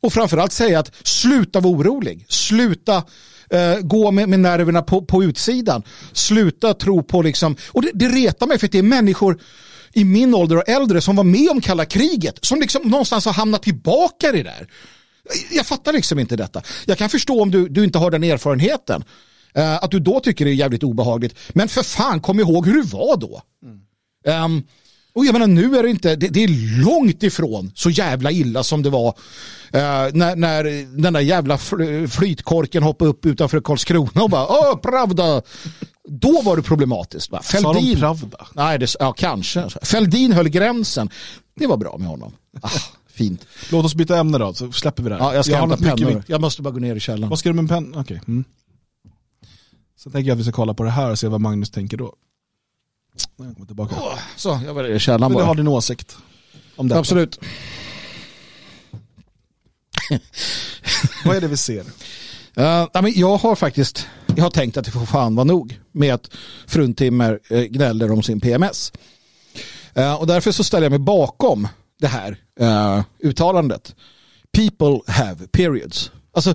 Och 0.00 0.12
framförallt 0.12 0.52
säga 0.52 0.78
att 0.78 1.06
sluta 1.06 1.60
vara 1.60 1.72
orolig. 1.72 2.26
Sluta 2.28 2.96
uh, 2.96 3.80
gå 3.80 4.10
med, 4.10 4.28
med 4.28 4.40
nerverna 4.40 4.82
på, 4.82 5.04
på 5.04 5.24
utsidan. 5.24 5.82
Sluta 6.12 6.74
tro 6.74 7.02
på 7.02 7.22
liksom, 7.22 7.56
och 7.68 7.82
det, 7.82 7.90
det 7.94 8.08
retar 8.08 8.46
mig 8.46 8.58
för 8.58 8.66
att 8.66 8.72
det 8.72 8.78
är 8.78 8.82
människor 8.82 9.40
i 9.92 10.04
min 10.04 10.34
ålder 10.34 10.56
och 10.56 10.68
äldre 10.68 11.00
som 11.00 11.16
var 11.16 11.24
med 11.24 11.50
om 11.50 11.60
kalla 11.60 11.84
kriget 11.84 12.38
som 12.42 12.60
liksom 12.60 12.82
någonstans 12.82 13.24
har 13.24 13.32
hamnat 13.32 13.62
tillbaka 13.62 14.28
i 14.28 14.32
det 14.32 14.42
där. 14.42 14.68
Jag 15.52 15.66
fattar 15.66 15.92
liksom 15.92 16.18
inte 16.18 16.36
detta. 16.36 16.62
Jag 16.84 16.98
kan 16.98 17.08
förstå 17.08 17.42
om 17.42 17.50
du, 17.50 17.68
du 17.68 17.84
inte 17.84 17.98
har 17.98 18.10
den 18.10 18.24
erfarenheten. 18.24 19.04
Uh, 19.58 19.84
att 19.84 19.90
du 19.90 20.00
då 20.00 20.20
tycker 20.20 20.44
det 20.44 20.50
är 20.50 20.54
jävligt 20.54 20.82
obehagligt. 20.82 21.34
Men 21.48 21.68
för 21.68 21.82
fan, 21.82 22.20
kom 22.20 22.40
ihåg 22.40 22.66
hur 22.66 22.82
det 22.82 22.92
var 22.92 23.16
då. 23.16 23.42
Mm. 23.64 24.44
Um, 24.44 24.62
och 25.14 25.24
jag 25.24 25.32
menar 25.32 25.46
nu 25.46 25.76
är 25.76 25.82
det 25.82 25.90
inte, 25.90 26.16
det, 26.16 26.28
det, 26.28 26.44
är 26.44 26.82
långt 26.84 27.22
ifrån 27.22 27.72
så 27.74 27.90
jävla 27.90 28.30
illa 28.30 28.62
som 28.62 28.82
det 28.82 28.90
var 28.90 29.08
uh, 29.08 29.12
när, 30.12 30.36
när 30.36 30.64
den 31.02 31.12
där 31.12 31.20
jävla 31.20 31.58
flytkorken 32.08 32.82
hoppade 32.82 33.10
upp 33.10 33.26
utanför 33.26 33.60
Karlskrona 33.60 34.22
och 34.22 34.30
bara 34.30 34.46
åh, 34.46 34.76
Pravda. 34.76 35.42
Då 36.08 36.42
var 36.42 36.56
det 36.56 36.62
problematiskt. 36.62 37.30
Va? 37.30 37.42
Fälldin, 37.42 37.72
Sa 37.72 37.80
de 37.80 37.96
Pravda? 37.96 38.46
Nej, 38.52 38.78
det, 38.78 38.94
ja 38.98 39.12
kanske. 39.12 39.68
Fälldin 39.82 40.32
höll 40.32 40.48
gränsen. 40.48 41.10
Det 41.54 41.66
var 41.66 41.76
bra 41.76 41.96
med 41.98 42.08
honom. 42.08 42.32
Ah, 42.60 42.70
fint. 43.12 43.46
Låt 43.70 43.84
oss 43.84 43.94
byta 43.94 44.18
ämne 44.18 44.38
då, 44.38 44.54
så 44.54 44.72
släpper 44.72 45.02
vi 45.02 45.08
det 45.08 45.14
här. 45.14 45.22
Ja, 45.22 45.34
jag 45.34 45.44
ska 45.44 45.54
jag 45.54 45.60
hämta 45.60 45.76
pennor. 45.76 46.24
Jag 46.26 46.40
måste 46.40 46.62
bara 46.62 46.70
gå 46.70 46.80
ner 46.80 46.96
i 46.96 47.00
källaren. 47.00 47.30
Vad 47.30 47.38
ska 47.38 47.48
du 47.48 47.52
med 47.54 47.62
en 47.62 47.68
penna? 47.68 48.00
Okej. 48.00 48.16
Okay. 48.16 48.18
Mm. 48.28 48.44
Sen 50.02 50.12
tänker 50.12 50.28
jag 50.28 50.34
att 50.34 50.40
vi 50.40 50.44
ska 50.44 50.52
kolla 50.52 50.74
på 50.74 50.82
det 50.82 50.90
här 50.90 51.10
och 51.10 51.18
se 51.18 51.28
vad 51.28 51.40
Magnus 51.40 51.70
tänker 51.70 51.96
då. 51.96 52.14
Jag 53.36 53.54
kommer 53.54 53.66
tillbaka. 53.66 53.94
Oh, 53.94 54.18
så, 54.36 54.60
jag 54.66 54.74
var 54.74 54.84
i 54.84 54.98
källaren 54.98 55.32
bara. 55.32 55.42
du 55.42 55.46
har 55.46 55.54
din 55.54 55.68
åsikt 55.68 56.16
om 56.76 56.88
det. 56.88 56.98
Absolut. 56.98 57.40
vad 61.24 61.36
är 61.36 61.40
det 61.40 61.48
vi 61.48 61.56
ser? 61.56 61.84
Uh, 62.58 63.08
jag 63.14 63.36
har 63.36 63.54
faktiskt 63.54 64.06
jag 64.36 64.42
har 64.42 64.50
tänkt 64.50 64.76
att 64.76 64.84
det 64.84 64.90
får 64.90 65.06
fan 65.06 65.34
vara 65.34 65.44
nog 65.44 65.80
med 65.92 66.14
att 66.14 66.30
fruntimmer 66.66 67.40
uh, 67.52 67.62
gnäller 67.62 68.12
om 68.12 68.22
sin 68.22 68.40
PMS. 68.40 68.92
Uh, 69.98 70.14
och 70.14 70.26
därför 70.26 70.52
så 70.52 70.64
ställer 70.64 70.84
jag 70.84 70.90
mig 70.90 70.98
bakom 70.98 71.68
det 72.00 72.08
här 72.08 72.36
uh, 72.60 73.02
uttalandet. 73.18 73.94
People 74.52 75.12
have 75.12 75.46
periods. 75.46 76.10
Alltså, 76.32 76.54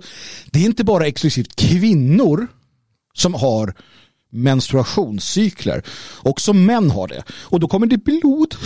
det 0.52 0.60
är 0.60 0.66
inte 0.66 0.84
bara 0.84 1.08
exklusivt 1.08 1.56
kvinnor 1.56 2.48
som 3.18 3.34
har 3.34 3.74
menstruationscykler. 4.32 5.84
Också 6.24 6.54
män 6.54 6.92
har 6.92 7.08
det. 7.08 7.24
Och 7.32 7.60
då 7.60 7.68
kommer 7.68 7.88
det 7.88 7.98
blod. 7.98 8.56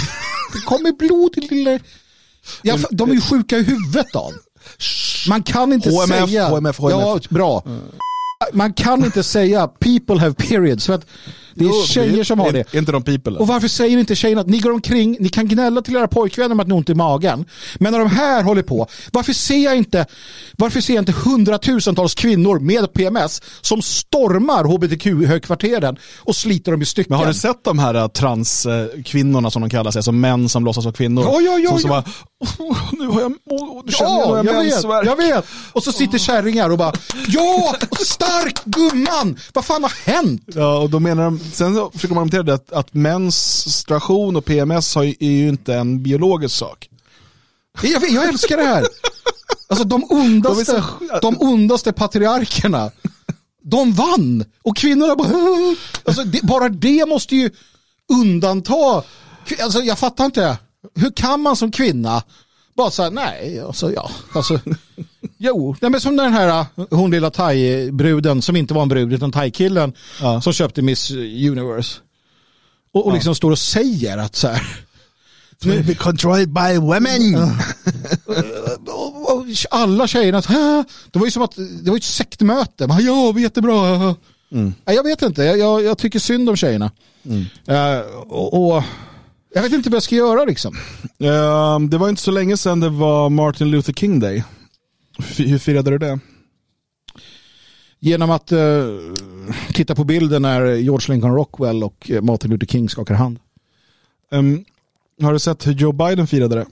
Det 0.53 0.59
kommer 0.59 0.91
blod 0.91 1.37
i 1.37 1.41
lilla... 1.41 1.79
Ja, 2.61 2.77
de 2.91 3.09
är 3.09 3.13
ju 3.13 3.21
sjuka 3.21 3.57
i 3.57 3.63
huvudet 3.63 4.07
då. 4.13 4.31
Man 5.29 5.43
kan 5.43 5.73
inte 5.73 5.89
HMF, 5.89 6.29
säga... 6.29 6.47
HMF, 6.49 6.77
HMF. 6.77 6.91
Ja, 6.91 7.19
bra. 7.29 7.63
Man 8.53 8.73
kan 8.73 9.05
inte 9.05 9.23
säga 9.23 9.67
people 9.67 10.19
have 10.19 10.33
periods. 10.33 10.85
För 10.85 10.93
att 10.93 11.05
det 11.53 11.65
är 11.65 11.69
jo, 11.69 11.83
tjejer 11.87 12.23
som 12.23 12.39
har 12.39 12.51
det. 12.51 12.73
Är 12.73 12.79
inte 12.79 12.91
de 12.91 13.03
people? 13.03 13.37
Och 13.37 13.47
varför 13.47 13.67
säger 13.67 13.97
inte 13.97 14.15
tjejerna 14.15 14.41
att 14.41 14.47
ni 14.47 14.59
går 14.59 14.71
omkring, 14.71 15.17
ni 15.19 15.29
kan 15.29 15.47
gnälla 15.47 15.81
till 15.81 15.95
era 15.95 16.07
pojkvänner 16.07 16.51
om 16.51 16.59
att 16.59 16.67
ni 16.67 16.71
har 16.71 16.77
ont 16.77 16.89
i 16.89 16.93
magen. 16.93 17.45
Men 17.75 17.91
när 17.91 17.99
de 17.99 18.09
här 18.09 18.43
håller 18.43 18.63
på, 18.63 18.87
varför 19.11 19.33
ser 19.33 19.63
jag 19.63 19.77
inte, 19.77 20.05
varför 20.57 20.81
ser 20.81 20.93
jag 20.93 21.01
inte 21.01 21.11
hundratusentals 21.11 22.15
kvinnor 22.15 22.59
med 22.59 22.93
PMS 22.93 23.41
som 23.61 23.81
stormar 23.81 24.63
hbtq-högkvarteren 24.63 25.97
och 26.19 26.35
sliter 26.35 26.71
dem 26.71 26.81
i 26.81 26.85
stycken? 26.85 27.09
Men 27.09 27.19
har 27.19 27.27
du 27.27 27.33
sett 27.33 27.63
de 27.63 27.79
här 27.79 27.95
äh, 27.95 28.07
transkvinnorna 28.07 29.51
som 29.51 29.61
de 29.61 29.69
kallar 29.69 29.91
sig, 29.91 29.99
alltså 29.99 30.11
män 30.11 30.49
som 30.49 30.65
låtsas 30.65 30.85
vara 30.85 30.93
kvinnor? 30.93 31.23
Ja, 31.23 31.41
ja, 31.41 31.59
ja. 31.59 31.69
Som, 31.69 31.79
som. 31.79 31.89
Bara, 31.89 32.03
oh, 32.59 32.77
nu 32.91 33.07
har 33.07 33.21
jag, 33.21 33.31
oh, 33.45 33.81
nu 33.85 33.91
känner 33.91 34.11
ja, 34.11 34.37
jag, 34.37 34.45
jag 34.45 34.63
vet, 34.63 35.05
jag 35.05 35.15
vet. 35.15 35.45
Och 35.71 35.83
så 35.83 35.91
sitter 35.91 36.17
kärringar 36.17 36.69
och 36.69 36.77
bara, 36.77 36.93
ja, 37.27 37.75
stark 38.05 38.63
gumman, 38.65 39.39
vad 39.53 39.65
fan 39.65 39.83
har 39.83 39.93
hänt? 40.05 40.43
Ja, 40.45 40.77
och 40.77 40.89
då 40.89 40.99
menar 40.99 41.23
de 41.23 41.39
sen 41.53 41.75
så 41.75 41.91
försöker 41.91 42.15
man 42.15 42.23
argumentera 42.23 42.55
att, 42.55 42.71
att 42.71 42.93
menstruation 42.93 44.35
och 44.35 44.45
PMS 44.45 44.95
har, 44.95 45.03
är 45.03 45.31
ju 45.31 45.49
inte 45.49 45.75
en 45.75 46.03
biologisk 46.03 46.55
sak. 46.55 46.89
Jag, 47.81 48.09
jag 48.09 48.29
älskar 48.29 48.57
det 48.57 48.63
här. 48.63 48.87
Alltså 49.69 49.85
de 49.85 50.05
ondaste, 50.09 50.83
de 51.21 51.37
ondaste 51.39 51.93
patriarkerna, 51.93 52.91
de 53.63 53.93
vann. 53.93 54.45
Och 54.63 54.77
kvinnorna 54.77 55.15
bara, 55.15 55.27
alltså, 56.05 56.23
det, 56.23 56.41
bara 56.43 56.69
det 56.69 57.05
måste 57.05 57.35
ju 57.35 57.49
undanta, 58.13 59.03
alltså 59.59 59.79
jag 59.79 59.99
fattar 59.99 60.25
inte, 60.25 60.57
hur 60.95 61.11
kan 61.11 61.41
man 61.41 61.55
som 61.55 61.71
kvinna 61.71 62.23
bara 62.75 62.91
säga 62.91 63.09
nej, 63.09 63.59
alltså 63.59 63.93
ja, 63.93 64.11
alltså 64.33 64.59
Jo, 65.37 65.75
nej, 65.81 65.91
men 65.91 66.01
som 66.01 66.15
den 66.15 66.33
här 66.33 66.65
hon 66.89 67.11
lilla 67.11 67.29
thai-bruden 67.29 68.41
som 68.41 68.55
inte 68.55 68.73
var 68.73 68.81
en 68.81 68.89
brud 68.89 69.13
utan 69.13 69.31
thai-killen 69.31 69.93
ja. 70.21 70.41
som 70.41 70.53
köpte 70.53 70.81
Miss 70.81 71.11
Universe. 71.11 71.99
Och, 72.93 73.05
och 73.05 73.13
liksom 73.13 73.35
står 73.35 73.51
och 73.51 73.59
säger 73.59 74.17
att 74.17 74.35
så 74.35 74.47
här. 74.47 74.61
To 75.61 75.67
be 75.67 75.95
controlled 75.95 76.49
by 76.49 76.77
women. 76.77 77.51
Alla 79.69 80.07
tjejerna, 80.07 80.41
det 81.11 81.19
var 81.19 81.25
ju 81.25 81.31
som 81.31 81.43
att 81.43 81.55
det 81.55 81.89
var 81.89 81.97
ett 81.97 82.03
sektmöte. 82.03 82.87
Ja, 82.99 83.39
jättebra. 83.39 84.15
Mm. 84.51 84.73
Jag 84.85 85.03
vet 85.03 85.21
inte, 85.21 85.43
jag, 85.43 85.83
jag, 85.83 85.97
tycker 85.97 86.19
synd 86.19 86.49
om 86.49 86.55
tjejerna. 86.55 86.91
Mm. 87.25 87.45
Uh, 87.69 88.01
och, 88.11 88.75
och, 88.75 88.83
jag 89.53 89.61
vet 89.61 89.73
inte 89.73 89.89
vad 89.89 89.95
jag 89.95 90.03
ska 90.03 90.15
göra 90.15 90.45
liksom. 90.45 90.75
Uh, 91.21 91.79
det 91.89 91.97
var 91.97 92.09
inte 92.09 92.21
så 92.21 92.31
länge 92.31 92.57
sedan 92.57 92.79
det 92.79 92.89
var 92.89 93.29
Martin 93.29 93.71
Luther 93.71 93.93
King 93.93 94.19
Day. 94.19 94.43
Hur 95.37 95.57
firade 95.57 95.91
du 95.91 95.97
det? 95.97 96.19
Genom 97.99 98.31
att 98.31 98.51
uh, 98.51 99.13
titta 99.73 99.95
på 99.95 100.03
bilden 100.03 100.41
när 100.41 100.65
George 100.65 101.13
Lincoln 101.13 101.35
Rockwell 101.35 101.83
och 101.83 102.11
eh, 102.11 102.21
Martin 102.21 102.51
Luther 102.51 102.67
King 102.67 102.89
skakar 102.89 103.15
hand. 103.15 103.39
Um, 104.31 104.65
har 105.21 105.33
du 105.33 105.39
sett 105.39 105.67
hur 105.67 105.73
Joe 105.73 105.91
Biden 105.91 106.27
firade 106.27 106.55
det? 106.55 106.65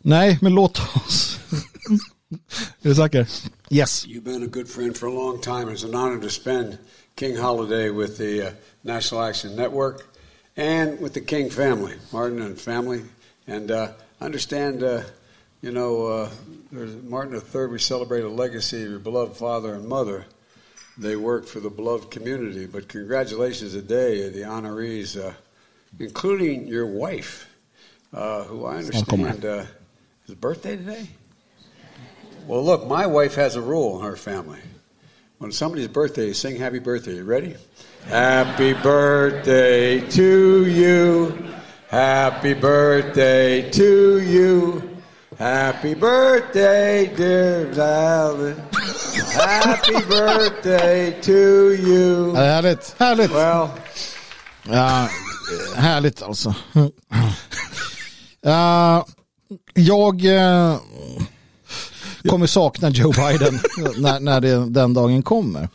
Nej, 0.00 0.38
men 0.40 0.54
låt 0.54 0.78
oss. 0.78 1.38
är 2.82 2.88
du 2.88 2.94
säker? 2.94 3.28
Yes. 3.70 4.06
You've 4.06 4.24
been 4.24 4.42
a 4.42 4.50
good 4.52 4.68
friend 4.68 4.96
for 4.96 5.06
a 5.06 5.12
long 5.12 5.40
time. 5.40 5.74
It's 5.74 5.84
an 5.84 5.94
honor 5.94 6.20
to 6.20 6.28
spend 6.28 6.78
King 7.18 7.36
Holiday 7.36 7.90
with 7.90 8.18
the 8.18 8.42
uh, 8.42 8.48
National 8.82 9.28
Action 9.28 9.56
Network 9.56 10.11
and 10.56 11.00
with 11.00 11.14
the 11.14 11.20
King 11.20 11.50
family, 11.50 11.94
Martin 12.12 12.42
and 12.42 12.58
family. 12.60 13.02
And 13.46 13.70
uh, 13.70 13.92
understand 14.20 14.82
uh, 14.82 15.02
You 15.62 15.70
know, 15.70 16.06
uh, 16.06 16.30
Martin 17.04 17.40
III, 17.40 17.66
we 17.66 17.78
celebrate 17.78 18.22
a 18.24 18.28
legacy 18.28 18.82
of 18.82 18.90
your 18.90 18.98
beloved 18.98 19.36
father 19.36 19.74
and 19.74 19.86
mother. 19.86 20.24
They 20.98 21.14
worked 21.14 21.48
for 21.48 21.60
the 21.60 21.70
beloved 21.70 22.10
community, 22.10 22.66
but 22.66 22.88
congratulations 22.88 23.72
today, 23.72 24.28
the 24.28 24.40
honorees, 24.40 25.16
uh, 25.16 25.32
including 26.00 26.66
your 26.66 26.86
wife, 26.86 27.48
uh, 28.12 28.42
who 28.42 28.66
I 28.66 28.78
understand 28.78 29.44
uh, 29.44 29.64
is 30.26 30.34
birthday 30.34 30.74
today. 30.76 31.06
Well, 32.48 32.64
look, 32.64 32.88
my 32.88 33.06
wife 33.06 33.36
has 33.36 33.54
a 33.54 33.62
rule 33.62 34.00
in 34.00 34.04
her 34.04 34.16
family. 34.16 34.58
When 35.38 35.52
somebody's 35.52 35.86
birthday, 35.86 36.32
sing 36.32 36.56
happy 36.56 36.80
birthday. 36.80 37.14
You 37.14 37.24
ready? 37.24 37.54
Happy 38.08 38.74
birthday 38.74 40.00
to 40.00 40.66
you. 40.66 41.32
Happy 41.88 42.54
birthday 42.54 43.70
to 43.70 44.18
you. 44.20 44.82
Happy 45.38 45.94
birthday 45.94 47.10
dear 47.16 47.66
Valen. 47.74 48.56
Happy 49.32 49.94
birthday 50.08 51.20
to 51.20 51.72
you. 51.74 52.32
Ja, 52.34 52.40
härligt, 52.42 52.94
härligt. 52.98 53.30
Well. 53.30 53.68
Ja, 54.62 55.08
härligt 55.76 56.22
alltså. 56.22 56.54
Uh, 58.46 59.04
jag 59.74 60.24
uh, 60.24 60.76
kommer 62.28 62.46
sakna 62.46 62.90
Joe 62.90 63.12
Biden 63.16 63.60
när, 63.96 64.20
när 64.20 64.40
det, 64.40 64.70
den 64.70 64.94
dagen 64.94 65.22
kommer. 65.22 65.68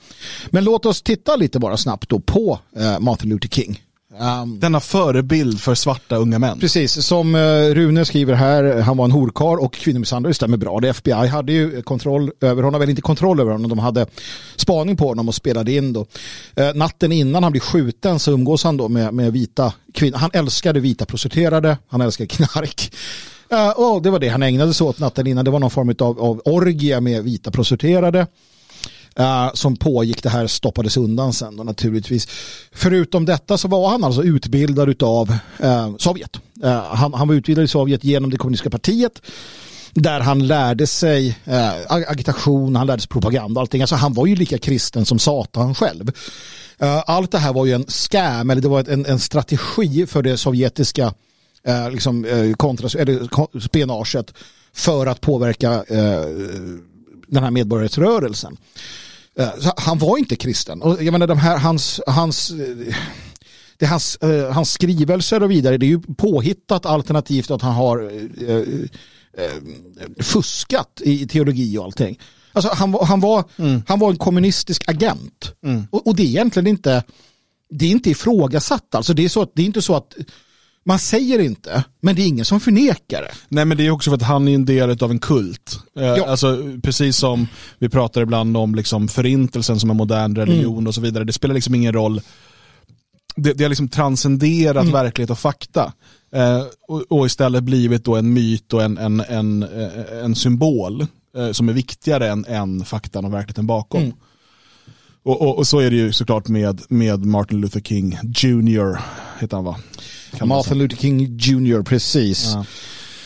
Men 0.50 0.64
låt 0.64 0.86
oss 0.86 1.02
titta 1.02 1.36
lite 1.36 1.60
bara 1.60 1.78
snabbt 1.78 2.10
då 2.10 2.20
på 2.20 2.60
uh, 2.80 3.00
Martin 3.00 3.30
Luther 3.30 3.50
King. 3.50 3.82
Um, 4.20 4.60
Denna 4.60 4.80
förebild 4.80 5.62
för 5.62 5.76
svarta 5.76 6.16
unga 6.16 6.40
män. 6.40 6.60
Precis, 6.60 7.06
som 7.06 7.36
eh, 7.36 7.40
Rune 7.74 8.06
skriver 8.06 8.34
här, 8.34 8.82
han 8.82 8.98
var 8.98 9.06
en 9.06 9.12
horkar 9.12 9.64
och 9.64 9.74
kvinnomisshandlare, 9.74 10.34
stämmer 10.34 10.58
bra. 10.58 10.80
Det 10.80 10.90
FBI 10.90 11.28
hade 11.28 11.52
ju 11.52 11.82
kontroll 11.82 12.32
över 12.42 12.64
honom, 12.64 12.82
eller 12.82 12.90
inte 12.90 13.02
kontroll 13.02 13.40
över 13.40 13.52
honom, 13.52 13.70
de 13.70 13.80
hade 13.80 14.06
spaning 14.56 14.98
på 14.98 15.08
honom 15.08 15.28
och 15.28 15.36
spelade 15.36 15.72
in 15.72 15.94
då. 15.94 16.06
Eh, 16.56 16.74
natten 16.76 17.12
innan 17.12 17.44
han 17.44 17.52
blir 17.52 17.62
skjuten 17.62 18.20
så 18.20 18.32
umgås 18.32 18.64
han 18.64 18.78
då 18.78 18.88
med, 18.88 19.14
med 19.14 19.34
vita 19.34 19.74
kvinnor. 19.94 20.18
Han 20.18 20.30
älskade 20.34 20.80
vita 20.80 21.06
prostituerade, 21.06 21.78
han 21.88 22.02
älskade 22.02 22.28
knark. 22.28 22.92
Uh, 23.54 23.70
och 23.70 24.02
det 24.02 24.10
var 24.10 24.20
det 24.20 24.28
han 24.28 24.44
ägnade 24.44 24.74
sig 24.74 24.88
åt 24.88 25.00
natten 25.00 25.28
innan. 25.28 25.46
Det 25.46 25.52
var 25.52 25.60
någon 25.60 25.72
form 25.72 25.96
av, 26.00 26.20
av 26.22 26.42
orgie 26.46 27.00
med 27.00 27.24
vita 27.24 27.52
prostituerade. 27.52 28.28
Uh, 29.20 29.54
som 29.54 29.76
pågick. 29.76 30.24
Det 30.24 30.30
här 30.30 30.48
stoppades 30.48 30.98
undan 30.98 31.34
sen 31.34 31.58
då 31.58 31.64
naturligtvis. 31.64 32.28
Förutom 32.72 33.26
detta 33.26 33.58
så 33.58 33.68
var 33.68 33.90
han 33.90 34.04
alltså 34.04 34.24
utbildad 34.24 35.04
av 35.04 35.30
uh, 35.30 35.68
eh, 35.70 35.96
Sovjet. 35.98 36.40
Uh, 36.64 36.70
han, 36.70 37.14
han, 37.14 37.28
var 37.28 37.36
utbildad 37.36 37.66
i 37.66 37.68
Sovjet 37.68 38.04
genom 38.04 38.30
det 38.30 38.38
kommunistiska 38.38 38.70
partiet. 38.70 39.22
Där 39.94 40.20
han 40.20 40.48
lärde 40.48 40.88
sig 40.88 41.38
agitation, 41.88 42.76
han 42.76 42.88
lärde 42.88 43.02
sig 43.02 43.10
propaganda 43.10 43.60
och 43.60 43.62
allting. 43.62 43.82
Alltså 43.82 43.96
han 43.96 44.14
var 44.14 44.26
ju 44.26 44.36
lika 44.36 44.58
kristen 44.58 45.06
som 45.06 45.20
Satan 45.20 45.76
själv. 45.76 46.12
allt 47.06 47.32
det 47.32 47.38
här 47.38 47.54
var 47.54 47.66
ju 47.66 47.74
en 47.74 47.86
scam, 47.88 48.50
eller 48.50 48.62
det 48.62 48.68
var 48.68 48.90
en, 48.90 49.06
en 49.06 49.20
strategi 49.20 50.06
för 50.06 50.22
det 50.22 50.38
sovjetiska 50.38 51.14
liksom, 51.92 52.26
kontra, 52.58 53.02
eller, 53.02 53.60
spionaget 53.60 54.34
för 54.74 55.06
att 55.06 55.22
påverka 55.22 55.84
den 57.28 57.44
här 57.44 57.52
medborgarrättsrörelsen. 57.52 58.58
Eh, 59.40 59.50
han 59.78 59.98
var 59.98 60.18
inte 60.18 60.36
kristen. 60.36 60.82
Och 60.82 61.04
jag 61.04 61.12
menar 61.12 61.28
de 61.28 61.38
här, 61.38 61.58
hans, 61.58 62.02
hans, 62.08 62.52
eh, 62.52 62.96
det 63.78 63.86
hans, 63.86 64.18
uh, 64.24 64.52
hans 64.52 64.72
skrivelser 64.72 65.44
och 65.44 65.52
vidare, 65.52 65.78
det 65.78 65.86
är 65.86 65.88
ju 65.88 66.00
påhittat 66.00 66.86
alternativt 66.86 67.52
att 67.52 67.62
han 67.62 67.74
har 67.74 68.02
uh, 68.02 68.50
uh, 68.50 68.86
fuskat 70.20 71.02
i 71.06 71.28
teologi 71.28 71.78
och 71.78 71.84
allting. 71.84 72.20
Alltså 72.54 72.72
han, 72.74 72.96
han, 73.02 73.20
var, 73.20 73.44
mm. 73.58 73.84
han 73.88 74.00
var 74.00 74.10
en 74.10 74.18
kommunistisk 74.18 74.90
agent. 74.90 75.54
Mm. 75.64 75.88
Och, 75.92 76.08
och, 76.08 76.16
det 76.16 76.24
är 76.24 76.28
egentligen 76.28 76.68
inte, 76.68 77.04
det 77.70 77.86
är 77.86 77.90
inte 77.90 78.10
ifrågasatt. 78.10 78.96
Alltså 78.96 79.14
det 79.14 79.26
är, 79.26 79.30
så, 79.30 79.48
det 79.54 79.62
är 79.62 79.66
inte 79.66 79.82
så 79.82 79.96
att 79.96 80.16
man 80.88 81.00
säger 81.00 81.40
inte, 81.40 81.84
men 82.02 82.16
det 82.16 82.22
är 82.22 82.28
ingen 82.28 82.46
som 82.46 82.60
förnekar 82.60 83.22
det. 83.22 83.32
Nej 83.50 83.66
men 83.66 83.78
det 83.78 83.88
är 83.88 83.92
också 83.92 84.10
för 84.10 84.16
att 84.16 84.22
han 84.22 84.48
är 84.48 84.56
en 84.56 84.66
del 84.66 85.04
av 85.04 85.12
en 85.12 85.20
kult. 85.20 85.80
Eh, 85.98 86.04
ja. 86.04 86.28
Alltså, 86.28 86.64
precis 86.84 87.18
som 87.18 87.48
vi 87.80 87.90
pratar 87.90 88.22
ibland 88.22 88.58
om 88.58 88.76
liksom 88.76 89.08
förintelsen 89.08 89.80
som 89.80 89.90
en 89.90 89.98
modern 89.98 90.36
religion 90.36 90.74
mm. 90.74 90.88
och 90.88 90.96
så 90.96 91.02
vidare. 91.02 91.24
Det 91.24 91.34
spelar 91.34 91.56
liksom 91.56 91.76
ingen 91.76 91.94
roll. 91.94 92.22
Det, 93.36 93.54
det 93.54 93.64
har 93.64 93.70
liksom 93.70 93.90
transcenderat 93.90 94.82
mm. 94.82 94.94
verklighet 94.94 95.30
och 95.30 95.40
fakta. 95.40 95.94
Eh, 96.34 96.64
och, 96.88 97.02
och, 97.10 97.26
istället 97.26 97.64
blivit 97.64 98.04
då 98.04 98.16
en 98.16 98.34
myt 98.34 98.74
och 98.74 98.84
en, 98.84 98.98
en, 98.98 99.20
en, 99.20 99.64
eh, 99.64 100.24
en 100.24 100.36
symbol 100.36 101.06
eh, 101.38 101.52
som 101.52 101.70
är 101.70 101.74
viktigare 101.74 102.30
än, 102.30 102.46
än 102.46 102.86
faktan 102.86 103.26
och 103.26 103.34
verkligheten 103.34 103.68
bakom. 103.68 104.02
Mm. 104.02 104.14
Och, 105.24 105.42
och, 105.42 105.58
och, 105.58 105.68
så 105.68 105.80
är 105.80 105.90
det 105.90 105.96
ju 105.96 106.14
såklart 106.14 106.48
med, 106.48 106.82
med 106.90 107.26
Martin 107.26 107.62
Luther 107.62 107.82
King 107.82 108.18
Jr. 108.24 109.00
heter 109.40 109.58
han 109.58 109.66
va? 109.66 109.78
Martin 110.42 110.78
Luther 110.78 110.98
King 110.98 111.38
Jr. 111.38 111.82
precis. 111.82 112.54
Ja. 112.54 112.66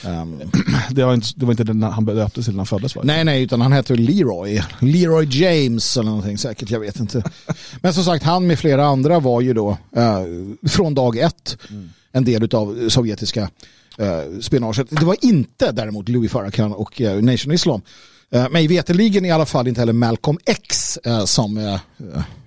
Um, 0.06 0.42
det, 0.92 1.06
var 1.06 1.14
inte, 1.14 1.28
det 1.36 1.46
var 1.46 1.54
inte 1.54 1.64
den 1.64 1.84
han 1.84 2.06
döptes 2.06 2.46
till 2.46 2.54
när 2.54 2.60
han 2.60 2.66
föddes 2.66 2.96
va? 2.96 3.02
Nej, 3.06 3.24
nej, 3.24 3.44
utan 3.44 3.62
han 3.62 3.72
hette 3.72 3.96
Leroy. 3.96 4.62
Leroy 4.80 5.26
James 5.26 5.98
eller 5.98 6.10
någonting 6.10 6.38
säkert, 6.38 6.70
jag 6.70 6.80
vet 6.80 7.00
inte. 7.00 7.24
Men 7.82 7.94
som 7.94 8.04
sagt, 8.04 8.24
han 8.24 8.48
med 8.48 8.60
flera 8.60 8.86
andra 8.86 9.20
var 9.20 9.42
ju 9.42 9.54
då 9.54 9.70
uh, 9.70 10.70
från 10.70 10.94
dag 10.94 11.18
ett 11.18 11.58
mm. 11.70 11.90
en 12.12 12.26
del 12.26 12.56
av 12.56 12.90
sovjetiska 12.90 13.50
uh, 14.02 14.40
spionaget. 14.42 14.88
Det 14.90 15.06
var 15.06 15.16
inte 15.22 15.72
däremot 15.72 16.10
Louis 16.10 16.32
Farrakhan 16.32 16.74
och 16.74 17.02
uh, 17.02 17.22
Nation 17.22 17.54
Islam. 17.54 17.82
Uh, 18.36 18.50
mig 18.50 18.68
veterligen 18.68 19.26
i 19.26 19.32
alla 19.32 19.46
fall 19.46 19.68
inte 19.68 19.82
heller 19.82 19.94
Malcolm 19.94 20.38
X 20.46 21.00
uh, 21.08 21.26
som 21.26 21.58
uh, 21.58 21.80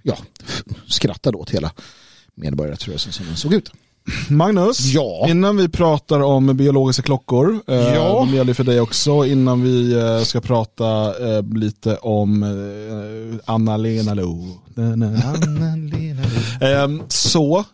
ja, 0.03 0.19
skrattade 0.87 1.37
åt 1.37 1.51
hela 1.51 1.73
medborgarrättsrörelsen 2.35 3.13
som 3.13 3.27
den 3.27 3.37
såg 3.37 3.55
ut. 3.55 3.71
Magnus, 4.31 4.81
ja. 4.81 5.27
innan 5.29 5.57
vi 5.57 5.69
pratar 5.69 6.21
om 6.21 6.57
biologiska 6.57 7.03
klockor, 7.03 7.61
eh, 7.67 7.75
ja. 7.75 8.29
det 8.31 8.37
gäller 8.37 8.55
för 8.55 8.65
dig 8.65 8.81
också, 8.81 9.25
innan 9.25 9.63
vi 9.63 9.93
eh, 9.93 10.21
ska 10.21 10.41
prata 10.41 11.15
eh, 11.29 11.43
lite 11.43 11.97
om 11.97 12.43
Anna-Lena 13.45 14.15
Lo. 14.15 14.45
Ehm, 16.61 17.03
så 17.09 17.65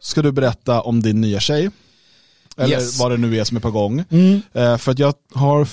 ska 0.00 0.22
du 0.22 0.32
berätta 0.32 0.80
om 0.80 1.02
din 1.02 1.20
nya 1.20 1.40
tjej. 1.40 1.70
Eller 2.56 2.76
yes. 2.76 3.00
vad 3.00 3.10
det 3.10 3.16
nu 3.16 3.36
är 3.36 3.44
som 3.44 3.56
är 3.56 3.60
på 3.60 3.70
gång. 3.70 4.04
Mm. 4.10 4.40
För 4.52 4.90
att 4.90 4.98
jag 4.98 5.14
har 5.34 5.68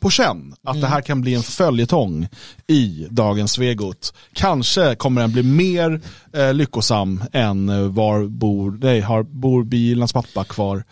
på 0.00 0.10
känn 0.10 0.54
att 0.62 0.74
mm. 0.74 0.80
det 0.80 0.86
här 0.86 1.00
kan 1.00 1.20
bli 1.20 1.34
en 1.34 1.42
följetong 1.42 2.28
i 2.66 3.06
dagens 3.10 3.52
Svegot. 3.52 4.14
Kanske 4.32 4.94
kommer 4.94 5.20
den 5.20 5.32
bli 5.32 5.42
mer 5.42 6.00
eh, 6.32 6.54
lyckosam 6.54 7.24
än 7.32 7.68
eh, 7.68 7.80
var 7.80 8.26
bor, 8.26 8.78
nej, 8.82 9.00
har, 9.00 9.22
bor 9.22 9.64
bilans 9.64 10.12
pappa 10.12 10.44
kvar. 10.44 10.84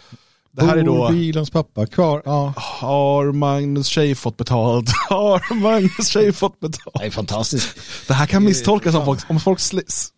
Det 0.52 0.64
här 0.64 0.76
är 0.76 0.82
då... 0.82 1.08
bilans 1.10 1.50
pappa 1.50 1.86
kvar, 1.86 2.22
ja. 2.24 2.52
Har 2.56 3.32
Magnus 3.32 3.86
tjej 3.86 4.14
fått 4.14 4.36
betalt? 4.36 4.90
Har 5.08 5.54
Magnus 5.54 6.08
tjej 6.08 6.32
fått 6.32 6.60
betalt? 6.60 6.96
Det 6.98 7.06
är 7.06 7.10
fantastiskt. 7.10 7.68
Det 8.08 8.14
här 8.14 8.26
kan 8.26 8.44
misstolkas 8.44 8.94
om 8.94 9.04
folk, 9.04 9.30
om 9.30 9.40
folk 9.40 9.60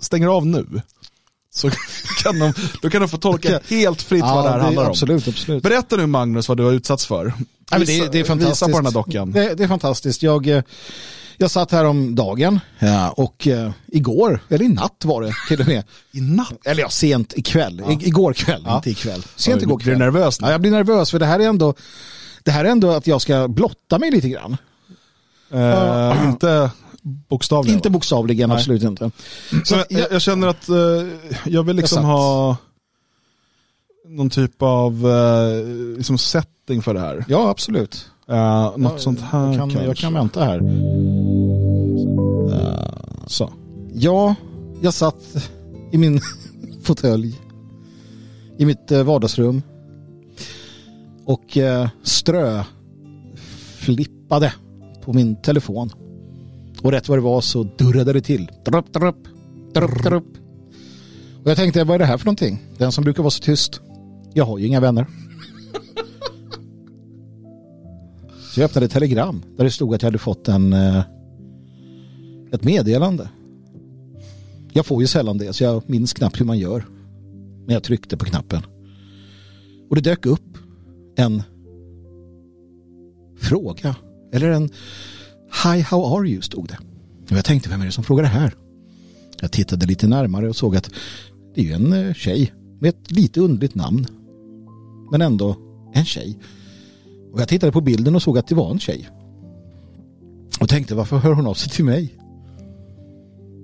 stänger 0.00 0.28
av 0.28 0.46
nu 0.46 0.80
så 1.54 1.70
kan 2.22 2.38
de, 2.38 2.52
då 2.82 2.90
kan 2.90 3.00
de 3.00 3.08
få 3.08 3.18
tolka 3.18 3.60
helt 3.68 4.02
fritt 4.02 4.20
ja, 4.20 4.34
vad 4.34 4.44
det 4.44 4.50
här 4.50 4.58
det 4.58 4.64
handlar 4.64 4.90
absolut, 4.90 5.26
om. 5.26 5.32
Absolut. 5.32 5.62
Berätta 5.62 5.96
nu 5.96 6.06
Magnus 6.06 6.48
vad 6.48 6.56
du 6.56 6.64
har 6.64 6.72
utsatts 6.72 7.06
för. 7.06 7.32
Visa, 7.78 8.04
det, 8.04 8.12
det, 8.12 8.20
är 8.20 8.24
fantastiskt. 8.24 8.62
Visa 8.62 8.72
på 8.72 8.78
den 8.78 8.86
här 8.86 8.92
dockan. 8.92 9.32
Det, 9.32 9.54
det 9.54 9.64
är 9.64 9.68
fantastiskt. 9.68 10.22
Jag, 10.22 10.46
eh, 10.46 10.62
jag 11.36 11.50
satt 11.50 11.72
här 11.72 11.84
om 11.84 12.14
dagen 12.14 12.60
ja, 12.78 13.10
och 13.10 13.46
uh, 13.46 13.70
igår, 13.86 14.40
eller 14.48 14.64
i 14.64 14.68
natt 14.68 15.02
var 15.04 15.22
det 15.22 15.34
till 15.48 15.60
och 15.60 15.66
med. 15.66 15.84
I 16.12 16.20
natt? 16.20 16.66
Eller 16.66 16.82
ja, 16.82 16.88
sent 16.88 17.32
ikväll. 17.36 17.82
Ja. 17.86 17.92
I, 17.92 18.08
igår 18.08 18.32
kväll, 18.32 18.62
ja. 18.66 18.76
inte 18.76 18.90
ikväll. 18.90 19.22
Sent 19.36 19.62
igår 19.62 19.78
kväll. 19.78 19.96
Blir 19.96 20.06
du 20.06 20.12
nervös 20.12 20.40
nu? 20.40 20.46
Ja, 20.46 20.52
jag 20.52 20.60
blir 20.60 20.70
nervös 20.70 21.10
för 21.10 21.18
det 21.18 21.26
här 21.26 21.40
är 21.40 21.48
ändå, 21.48 21.74
det 22.42 22.50
här 22.50 22.64
är 22.64 22.68
ändå 22.68 22.90
att 22.90 23.06
jag 23.06 23.22
ska 23.22 23.48
blotta 23.48 23.98
mig 23.98 24.10
lite 24.10 24.28
grann. 24.28 24.56
Uh, 25.54 26.28
inte 26.28 26.70
bokstavligen? 27.28 27.78
Inte 27.78 27.90
bokstavligen, 27.90 28.48
Nej. 28.48 28.58
absolut 28.58 28.82
inte. 28.82 29.10
Så 29.64 29.74
jag, 29.88 30.06
jag, 30.12 30.22
känner 30.22 30.48
att 30.48 30.68
uh, 30.68 31.08
jag 31.44 31.62
vill 31.62 31.76
liksom 31.76 32.04
ha 32.04 32.56
någon 34.08 34.30
typ 34.30 34.62
av 34.62 35.06
uh, 35.06 35.96
liksom 35.96 36.18
setting 36.18 36.82
för 36.82 36.94
det 36.94 37.00
här. 37.00 37.24
Ja, 37.28 37.48
absolut. 37.48 38.10
Uh, 38.30 38.36
något 38.76 38.92
ja, 38.92 38.98
sånt 38.98 39.20
här 39.20 39.46
jag 39.46 39.56
kan, 39.56 39.70
kanske. 39.70 39.84
jag 39.84 39.96
kan 39.96 40.14
vänta 40.14 40.44
här. 40.44 40.60
Uh, 42.48 43.26
så. 43.26 43.52
Ja, 43.94 44.34
jag 44.80 44.94
satt 44.94 45.50
i 45.92 45.98
min 45.98 46.20
fåtölj 46.82 47.40
i 48.58 48.66
mitt 48.66 48.90
vardagsrum 48.90 49.62
och 51.24 51.58
strö 52.02 52.64
flippade 53.78 54.52
på 55.04 55.12
min 55.12 55.36
telefon. 55.42 55.90
Och 56.82 56.92
rätt 56.92 57.08
vad 57.08 57.18
det 57.18 57.22
var 57.22 57.40
så 57.40 57.62
durrade 57.62 58.12
det 58.12 58.20
till. 58.20 58.50
Drup, 58.64 58.92
drup, 58.92 59.16
drup, 59.74 60.02
drup. 60.02 60.24
Och 61.44 61.50
jag 61.50 61.56
tänkte, 61.56 61.84
vad 61.84 61.94
är 61.94 61.98
det 61.98 62.04
här 62.04 62.18
för 62.18 62.26
någonting? 62.26 62.58
Den 62.78 62.92
som 62.92 63.04
brukar 63.04 63.22
vara 63.22 63.30
så 63.30 63.42
tyst. 63.42 63.80
Jag 64.34 64.44
har 64.44 64.58
ju 64.58 64.66
inga 64.66 64.80
vänner. 64.80 65.06
Så 68.54 68.60
jag 68.60 68.64
öppnade 68.64 68.86
ett 68.86 68.92
telegram 68.92 69.42
där 69.56 69.64
det 69.64 69.70
stod 69.70 69.94
att 69.94 70.02
jag 70.02 70.06
hade 70.06 70.18
fått 70.18 70.48
en, 70.48 70.72
eh, 70.72 71.02
ett 72.52 72.64
meddelande. 72.64 73.28
Jag 74.72 74.86
får 74.86 75.00
ju 75.00 75.06
sällan 75.06 75.38
det 75.38 75.52
så 75.52 75.64
jag 75.64 75.90
minns 75.90 76.12
knappt 76.12 76.40
hur 76.40 76.44
man 76.44 76.58
gör. 76.58 76.84
Men 77.66 77.74
jag 77.74 77.82
tryckte 77.82 78.16
på 78.16 78.24
knappen. 78.24 78.62
Och 79.90 79.96
det 79.96 80.02
dök 80.02 80.26
upp 80.26 80.58
en 81.16 81.42
fråga. 83.40 83.96
Eller 84.32 84.50
en 84.50 84.70
Hi, 85.64 85.80
how 85.80 86.16
are 86.16 86.28
you? 86.28 86.42
stod 86.42 86.68
det. 86.68 86.78
Och 87.30 87.36
jag 87.36 87.44
tänkte, 87.44 87.68
vem 87.68 87.80
är 87.80 87.86
det 87.86 87.92
som 87.92 88.04
frågar 88.04 88.22
det 88.22 88.28
här? 88.28 88.54
Jag 89.40 89.52
tittade 89.52 89.86
lite 89.86 90.06
närmare 90.06 90.48
och 90.48 90.56
såg 90.56 90.76
att 90.76 90.90
det 91.54 91.60
är 91.60 91.64
ju 91.64 91.72
en 91.72 91.92
eh, 91.92 92.14
tjej 92.14 92.52
med 92.80 92.88
ett 92.88 93.10
lite 93.10 93.40
underligt 93.40 93.74
namn. 93.74 94.06
Men 95.14 95.22
ändå 95.22 95.56
en 95.92 96.04
tjej. 96.04 96.38
Och 97.32 97.40
jag 97.40 97.48
tittade 97.48 97.72
på 97.72 97.80
bilden 97.80 98.14
och 98.14 98.22
såg 98.22 98.38
att 98.38 98.46
det 98.46 98.54
var 98.54 98.70
en 98.70 98.78
tjej. 98.78 99.08
Och 100.60 100.68
tänkte, 100.68 100.94
varför 100.94 101.16
hör 101.16 101.32
hon 101.32 101.46
av 101.46 101.54
sig 101.54 101.72
till 101.72 101.84
mig? 101.84 102.14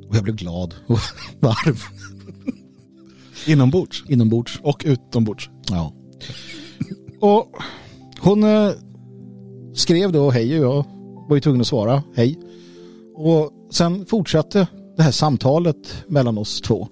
Och 0.09 0.17
jag 0.17 0.23
blev 0.23 0.37
glad 0.37 0.75
och 0.87 0.99
varm. 1.41 1.77
Inombords? 3.47 4.05
Inombords. 4.09 4.61
Och 4.63 4.83
utombords? 4.87 5.51
Ja. 5.71 5.93
Och 7.21 7.57
hon 8.21 8.43
eh, 8.43 8.71
skrev 9.75 10.13
då 10.13 10.31
hej 10.31 10.59
och 10.59 10.65
jag 10.65 10.85
var 11.29 11.37
ju 11.37 11.41
tvungen 11.41 11.61
att 11.61 11.67
svara 11.67 12.03
hej. 12.15 12.39
Och 13.17 13.51
sen 13.71 14.07
fortsatte 14.07 14.67
det 14.97 15.03
här 15.03 15.13
samtalet 15.13 16.05
mellan 16.09 16.39
oss 16.39 16.61
två. 16.61 16.89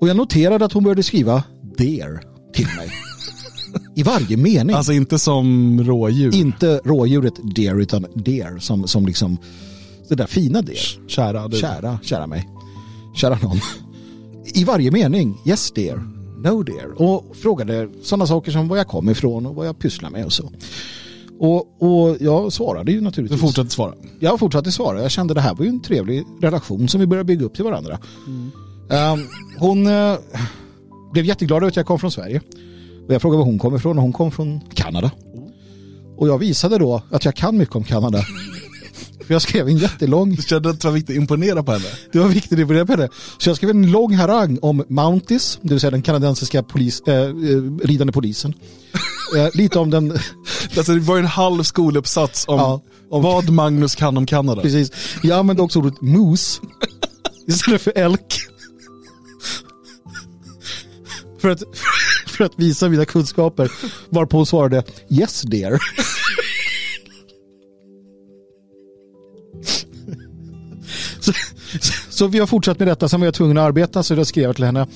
Och 0.00 0.08
jag 0.08 0.16
noterade 0.16 0.64
att 0.64 0.72
hon 0.72 0.84
började 0.84 1.02
skriva 1.02 1.44
dear 1.76 2.22
till 2.52 2.66
mig. 2.76 2.90
I 3.96 4.02
varje 4.02 4.36
mening. 4.36 4.76
Alltså 4.76 4.92
inte 4.92 5.18
som 5.18 5.80
rådjur. 5.84 6.34
Inte 6.34 6.80
rådjuret 6.84 7.34
dear 7.56 7.80
utan 7.80 8.06
dear 8.14 8.58
som, 8.58 8.88
som 8.88 9.06
liksom 9.06 9.38
det 10.08 10.14
där 10.14 10.26
fina 10.26 10.62
dear. 10.62 11.08
Kära 11.08 11.48
du. 11.48 11.56
Kära, 11.56 11.98
kära 12.02 12.26
mig. 12.26 12.48
Kära 13.14 13.38
någon. 13.42 13.58
I 14.54 14.64
varje 14.64 14.90
mening. 14.90 15.38
Yes 15.46 15.70
dear. 15.70 15.96
No 16.42 16.62
dear. 16.62 17.02
Och 17.02 17.36
frågade 17.36 17.88
sådana 18.02 18.26
saker 18.26 18.52
som 18.52 18.68
var 18.68 18.76
jag 18.76 18.86
kom 18.88 19.10
ifrån 19.10 19.46
och 19.46 19.54
vad 19.54 19.66
jag 19.66 19.78
pysslar 19.78 20.10
med 20.10 20.24
och 20.24 20.32
så. 20.32 20.52
Och, 21.38 21.82
och 21.82 22.16
jag 22.20 22.52
svarade 22.52 22.92
ju 22.92 22.98
Du 22.98 23.04
naturligtvis. 23.04 23.40
fortsätter 23.40 23.70
svara. 23.70 23.94
Jag 24.20 24.38
fortsatte 24.40 24.72
svara. 24.72 25.02
Jag 25.02 25.10
kände 25.10 25.34
det 25.34 25.40
här 25.40 25.54
var 25.54 25.64
ju 25.64 25.68
en 25.68 25.82
trevlig 25.82 26.24
relation 26.40 26.88
som 26.88 27.00
vi 27.00 27.06
började 27.06 27.24
bygga 27.26 27.44
upp 27.44 27.54
till 27.54 27.64
varandra. 27.64 27.98
Ehm, 28.90 29.18
hon 29.58 29.86
eh, 29.86 30.16
blev 31.12 31.24
jätteglad 31.24 31.56
över 31.56 31.68
att 31.68 31.76
jag 31.76 31.86
kom 31.86 31.98
från 31.98 32.10
Sverige. 32.10 32.40
Och 33.08 33.14
jag 33.14 33.22
frågade 33.22 33.38
var 33.38 33.44
hon 33.44 33.58
kom 33.58 33.76
ifrån 33.76 33.96
och 33.98 34.02
hon 34.02 34.12
kom 34.12 34.30
från 34.30 34.60
Kanada. 34.74 35.10
Och 36.16 36.28
jag 36.28 36.38
visade 36.38 36.78
då 36.78 37.02
att 37.10 37.24
jag 37.24 37.34
kan 37.36 37.56
mycket 37.56 37.76
om 37.76 37.84
Kanada. 37.84 38.22
För 39.26 39.34
jag 39.34 39.42
skrev 39.42 39.68
en 39.68 39.76
jättelång, 39.76 40.34
Du 40.34 40.42
kände 40.42 40.70
att 40.70 40.80
det 40.80 40.88
var 40.88 40.94
viktigt 40.94 41.16
att 41.16 41.20
imponera 41.20 41.62
på 41.62 41.72
henne? 41.72 41.84
det 42.12 42.18
var 42.18 42.28
viktigt 42.28 42.60
att 42.60 42.68
börja 42.68 42.86
på 42.86 42.96
det. 42.96 43.08
Så 43.38 43.48
jag 43.50 43.56
skrev 43.56 43.70
en 43.70 43.90
lång 43.90 44.14
harang 44.14 44.58
om 44.62 44.84
Mounties, 44.88 45.58
det 45.62 45.68
vill 45.68 45.80
säga 45.80 45.90
den 45.90 46.02
kanadensiska 46.02 46.62
polis, 46.62 47.00
eh, 47.06 47.14
eh, 47.14 47.30
ridande 47.82 48.12
polisen. 48.12 48.54
Eh, 49.36 49.48
lite 49.54 49.78
om 49.78 49.90
den, 49.90 50.10
Alltså 50.76 50.92
det 50.94 51.00
var 51.00 51.18
en 51.18 51.26
halv 51.26 51.62
skoluppsats 51.62 52.44
om 52.48 52.58
Ja, 52.58 52.80
om- 53.10 53.22
vad 53.22 53.50
Magnus 53.50 53.94
kan 53.94 54.16
om 54.16 54.26
Kanada. 54.26 54.62
precis. 54.62 54.90
Jag 55.22 55.38
använde 55.38 55.62
också 55.62 55.78
ordet 55.78 56.00
moose 56.00 56.60
istället 57.48 57.82
för 57.82 57.92
elk. 57.96 58.34
För 61.40 61.48
att, 61.48 61.62
för 62.36 62.44
att 62.44 62.58
visa 62.58 62.88
mina 62.88 63.04
kunskaper. 63.04 63.70
Varpå 64.08 64.36
hon 64.36 64.46
svarade 64.46 64.82
yes 65.08 65.42
dear. 65.42 65.78
Så, 71.20 71.32
så 72.10 72.26
vi 72.26 72.38
har 72.38 72.46
fortsatt 72.46 72.78
med 72.78 72.88
detta, 72.88 73.08
sen 73.08 73.20
var 73.20 73.26
jag 73.26 73.34
tvungen 73.34 73.58
att 73.58 73.64
arbeta 73.64 74.02
så 74.02 74.14
jag 74.14 74.26
skrev 74.26 74.52
till 74.52 74.64
henne. 74.64 74.86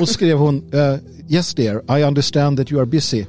Och 0.00 0.08
så 0.08 0.14
skrev 0.14 0.38
hon 0.38 0.74
uh, 0.74 0.96
yes 1.28 1.54
dear, 1.54 1.98
I 1.98 2.04
understand 2.04 2.58
that 2.58 2.72
you 2.72 2.80
are 2.80 2.86
busy. 2.86 3.24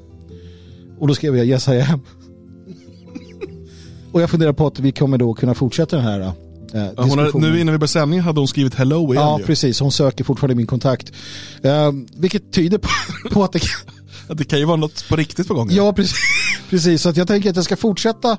Och 1.00 1.08
då 1.08 1.16
skrev 1.16 1.38
jag 1.38 1.46
yes 1.48 1.68
I 1.68 1.82
am. 1.82 2.02
Och 4.12 4.22
jag 4.22 4.30
funderar 4.30 4.54
på 4.54 4.68
att 4.68 4.80
vi 4.80 4.92
kommer 4.92 5.18
då 5.18 5.34
kunna 5.34 5.54
fortsätta 5.54 5.96
den 5.96 6.06
här 6.06 6.20
eh, 6.20 6.34
eh, 6.74 6.84
diskussionen. 6.84 7.32
nu 7.52 7.60
innan 7.60 7.72
vi 7.74 7.78
började 7.78 7.88
sändningen 7.88 8.26
hade 8.26 8.40
hon 8.40 8.48
skrivit 8.48 8.76
hello 8.76 9.14
igen 9.14 9.26
Ja, 9.26 9.40
ju. 9.40 9.46
precis. 9.46 9.80
Hon 9.80 9.92
söker 9.92 10.24
fortfarande 10.24 10.56
min 10.56 10.68
kontakt. 10.68 11.12
Eh, 11.64 11.92
vilket 12.18 12.54
tyder 12.54 12.78
på, 12.78 12.90
på 13.32 13.44
att 13.44 13.52
det 13.52 13.60
kan... 13.60 13.94
Att 14.28 14.38
det 14.38 14.44
kan 14.44 14.60
ju 14.60 14.66
vara 14.66 14.78
något 14.78 15.10
på 15.10 15.16
riktigt 15.16 15.48
på 15.48 15.54
gång. 15.54 15.70
Ja, 15.72 15.94
precis. 15.94 16.18
precis. 16.70 17.02
Så 17.02 17.12
jag 17.16 17.28
tänker 17.28 17.50
att 17.50 17.56
jag 17.56 17.66
ska 17.66 17.76
fortsätta 17.76 18.38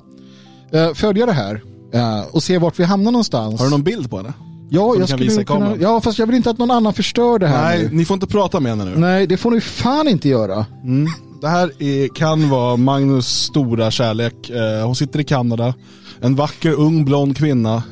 eh, 0.72 0.94
följa 0.94 1.26
det 1.26 1.32
här 1.32 1.62
eh, 1.94 2.20
och 2.30 2.42
se 2.42 2.58
vart 2.58 2.78
vi 2.78 2.84
hamnar 2.84 3.12
någonstans. 3.12 3.60
Har 3.60 3.66
du 3.66 3.70
någon 3.70 3.82
bild 3.82 4.10
på 4.10 4.16
henne? 4.16 4.32
Ja, 4.70 4.94
jag 4.98 5.08
skulle 5.08 5.44
kunna... 5.44 5.76
Ja, 5.76 6.00
fast 6.00 6.18
jag 6.18 6.26
vill 6.26 6.36
inte 6.36 6.50
att 6.50 6.58
någon 6.58 6.70
annan 6.70 6.94
förstör 6.94 7.38
det 7.38 7.46
här 7.46 7.64
Nej, 7.64 7.82
nu. 7.82 7.96
ni 7.96 8.04
får 8.04 8.14
inte 8.14 8.26
prata 8.26 8.60
med 8.60 8.72
henne 8.72 8.84
nu. 8.84 8.96
Nej, 8.96 9.26
det 9.26 9.36
får 9.36 9.50
ni 9.50 9.60
fan 9.60 10.08
inte 10.08 10.28
göra. 10.28 10.66
Mm. 10.84 11.06
Det 11.40 11.48
här 11.48 11.82
är, 11.82 12.08
kan 12.14 12.48
vara 12.48 12.76
Magnus 12.76 13.28
stora 13.28 13.90
kärlek. 13.90 14.50
Eh, 14.50 14.86
hon 14.86 14.96
sitter 14.96 15.20
i 15.20 15.24
Kanada. 15.24 15.74
En 16.20 16.36
vacker 16.36 16.72
ung 16.72 17.04
blond 17.04 17.36
kvinna 17.36 17.82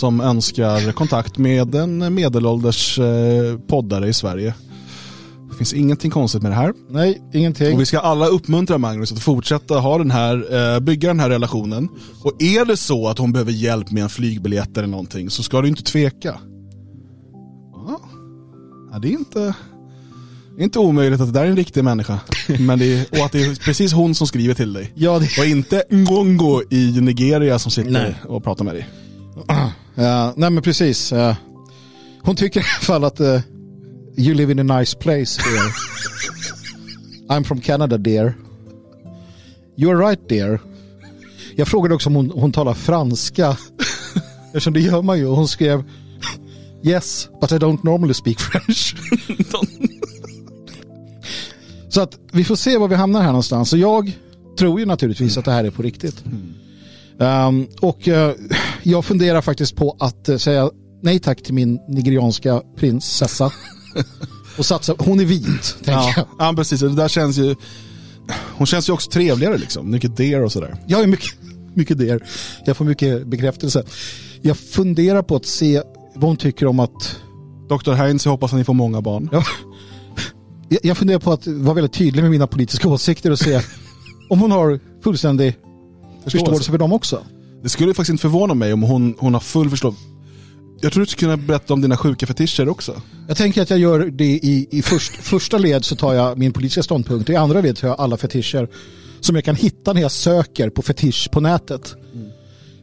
som 0.00 0.20
önskar 0.20 0.92
kontakt 0.92 1.38
med 1.38 1.74
en 1.74 2.14
medelålders 2.14 2.98
eh, 2.98 3.58
poddare 3.58 4.08
i 4.08 4.12
Sverige. 4.12 4.54
Det 5.50 5.56
finns 5.56 5.72
ingenting 5.72 6.10
konstigt 6.10 6.42
med 6.42 6.50
det 6.50 6.56
här. 6.56 6.72
Nej, 6.90 7.22
ingenting. 7.32 7.74
Och 7.74 7.80
vi 7.80 7.86
ska 7.86 7.98
alla 7.98 8.26
uppmuntra 8.26 8.78
Magnus 8.78 9.12
att 9.12 9.22
fortsätta 9.22 9.74
ha 9.74 9.98
den 9.98 10.10
här, 10.10 10.74
eh, 10.74 10.80
bygga 10.80 11.08
den 11.08 11.20
här 11.20 11.30
relationen. 11.30 11.88
Och 12.22 12.42
är 12.42 12.64
det 12.64 12.76
så 12.76 13.08
att 13.08 13.18
hon 13.18 13.32
behöver 13.32 13.52
hjälp 13.52 13.90
med 13.90 14.02
en 14.02 14.08
flygbiljett 14.08 14.76
eller 14.76 14.88
någonting 14.88 15.30
så 15.30 15.42
ska 15.42 15.62
du 15.62 15.68
inte 15.68 15.82
tveka. 15.82 16.38
Ja, 18.92 18.98
det 18.98 19.08
är 19.08 19.12
inte, 19.12 19.54
inte 20.58 20.78
omöjligt 20.78 21.20
att 21.20 21.32
det 21.32 21.38
där 21.38 21.44
är 21.44 21.50
en 21.50 21.56
riktig 21.56 21.84
människa. 21.84 22.20
Men 22.58 22.78
det 22.78 22.94
är, 22.94 23.06
och 23.20 23.26
att 23.26 23.32
det 23.32 23.42
är 23.42 23.64
precis 23.64 23.92
hon 23.92 24.14
som 24.14 24.26
skriver 24.26 24.54
till 24.54 24.72
dig. 24.72 24.92
Ja, 24.94 25.18
det... 25.18 25.38
Och 25.38 25.46
inte 25.46 25.84
Ngongo 25.90 26.62
i 26.70 27.00
Nigeria 27.00 27.58
som 27.58 27.70
sitter 27.70 27.90
Nej. 27.90 28.14
och 28.28 28.44
pratar 28.44 28.64
med 28.64 28.74
dig. 28.74 28.88
Ja, 30.00 30.34
nej 30.36 30.50
men 30.50 30.62
precis. 30.62 31.12
Eh, 31.12 31.36
hon 32.22 32.36
tycker 32.36 32.60
i 32.60 32.62
alla 32.62 32.84
fall 32.84 33.04
att 33.04 33.20
eh, 33.20 33.40
you 34.16 34.34
live 34.34 34.52
in 34.52 34.70
a 34.70 34.78
nice 34.78 34.98
place 34.98 35.42
here. 35.42 35.72
I'm 37.28 37.44
from 37.44 37.60
Canada 37.60 37.98
dear. 37.98 38.34
You're 39.76 40.08
right 40.08 40.28
dear. 40.28 40.60
Jag 41.56 41.68
frågade 41.68 41.94
också 41.94 42.08
om 42.08 42.14
hon, 42.14 42.30
hon 42.30 42.52
talar 42.52 42.74
franska. 42.74 43.56
Eftersom 44.46 44.72
det 44.72 44.80
gör 44.80 45.02
man 45.02 45.18
ju. 45.18 45.26
Hon 45.26 45.48
skrev 45.48 45.84
Yes, 46.82 47.28
but 47.40 47.52
I 47.52 47.58
don't 47.58 47.84
normally 47.84 48.14
speak 48.14 48.40
French. 48.40 48.96
Så 51.88 52.00
att 52.00 52.18
vi 52.32 52.44
får 52.44 52.56
se 52.56 52.78
var 52.78 52.88
vi 52.88 52.94
hamnar 52.94 53.20
här 53.20 53.28
någonstans. 53.28 53.70
Så 53.70 53.76
jag 53.76 54.12
tror 54.58 54.80
ju 54.80 54.86
naturligtvis 54.86 55.38
att 55.38 55.44
det 55.44 55.52
här 55.52 55.64
är 55.64 55.70
på 55.70 55.82
riktigt. 55.82 56.24
Um, 57.18 57.68
och 57.80 58.08
eh, 58.08 58.34
jag 58.82 59.04
funderar 59.04 59.40
faktiskt 59.40 59.76
på 59.76 59.96
att 60.00 60.28
eh, 60.28 60.36
säga 60.36 60.70
nej 61.02 61.18
tack 61.18 61.42
till 61.42 61.54
min 61.54 61.80
nigerianska 61.88 62.62
prinsessa. 62.76 63.52
och 64.58 64.66
satsa, 64.66 64.94
hon 64.98 65.20
är 65.20 65.24
vit, 65.24 65.74
tänker 65.76 65.92
Ja, 65.92 66.12
jag. 66.16 66.26
ja, 66.38 66.52
precis. 66.56 66.80
Det 66.80 66.88
där 66.94 67.08
känns 67.08 67.36
ju... 67.38 67.54
Hon 68.56 68.66
känns 68.66 68.88
ju 68.88 68.92
också 68.92 69.10
trevligare 69.10 69.58
liksom. 69.58 69.90
Mycket 69.90 70.16
der 70.16 70.42
och 70.42 70.52
sådär. 70.52 70.76
Jag 70.86 71.02
är 71.02 71.06
mycket, 71.06 71.34
mycket 71.74 71.98
där. 71.98 72.26
Jag 72.66 72.76
får 72.76 72.84
mycket 72.84 73.26
bekräftelse. 73.26 73.84
Jag 74.42 74.56
funderar 74.56 75.22
på 75.22 75.36
att 75.36 75.46
se 75.46 75.82
vad 76.14 76.24
hon 76.24 76.36
tycker 76.36 76.66
om 76.66 76.80
att... 76.80 77.16
Dr. 77.68 77.92
Heinz, 77.92 78.24
jag 78.24 78.32
hoppas 78.32 78.52
att 78.52 78.58
ni 78.58 78.64
får 78.64 78.74
många 78.74 79.00
barn. 79.00 79.28
Ja, 79.32 79.44
jag, 80.82 80.96
funderar 80.96 81.18
på 81.18 81.32
att 81.32 81.46
vara 81.46 81.74
väldigt 81.74 81.92
tydlig 81.92 82.22
med 82.22 82.30
mina 82.30 82.46
politiska 82.46 82.88
åsikter 82.88 83.30
och 83.30 83.38
se 83.38 83.60
om 84.30 84.40
hon 84.40 84.50
har 84.50 84.80
fullständig 85.02 85.56
förståelse 86.24 86.70
för 86.70 86.78
dem 86.78 86.92
också. 86.92 87.22
Det 87.62 87.68
skulle 87.68 87.94
faktiskt 87.94 88.10
inte 88.10 88.22
förvåna 88.22 88.54
mig 88.54 88.72
om 88.72 88.82
hon, 88.82 89.14
hon 89.18 89.34
har 89.34 89.40
full 89.40 89.70
förståelse. 89.70 90.00
Jag 90.80 90.92
tror 90.92 91.04
du 91.04 91.10
skulle 91.10 91.32
kunna 91.32 91.46
berätta 91.46 91.74
om 91.74 91.80
dina 91.80 91.96
sjuka 91.96 92.26
fetischer 92.26 92.68
också. 92.68 93.02
Jag 93.28 93.36
tänker 93.36 93.62
att 93.62 93.70
jag 93.70 93.78
gör 93.78 94.00
det 94.06 94.24
i, 94.24 94.68
i 94.70 94.82
först, 94.82 95.12
första 95.16 95.58
led 95.58 95.84
så 95.84 95.96
tar 95.96 96.14
jag 96.14 96.38
min 96.38 96.52
politiska 96.52 96.82
ståndpunkt 96.82 97.30
i 97.30 97.36
andra 97.36 97.60
led 97.60 97.76
tar 97.76 97.88
jag 97.88 98.00
alla 98.00 98.16
fetischer 98.16 98.68
som 99.20 99.34
jag 99.36 99.44
kan 99.44 99.56
hitta 99.56 99.92
när 99.92 100.00
jag 100.00 100.12
söker 100.12 100.70
på 100.70 100.82
fetisch 100.82 101.28
på 101.32 101.40
nätet. 101.40 101.94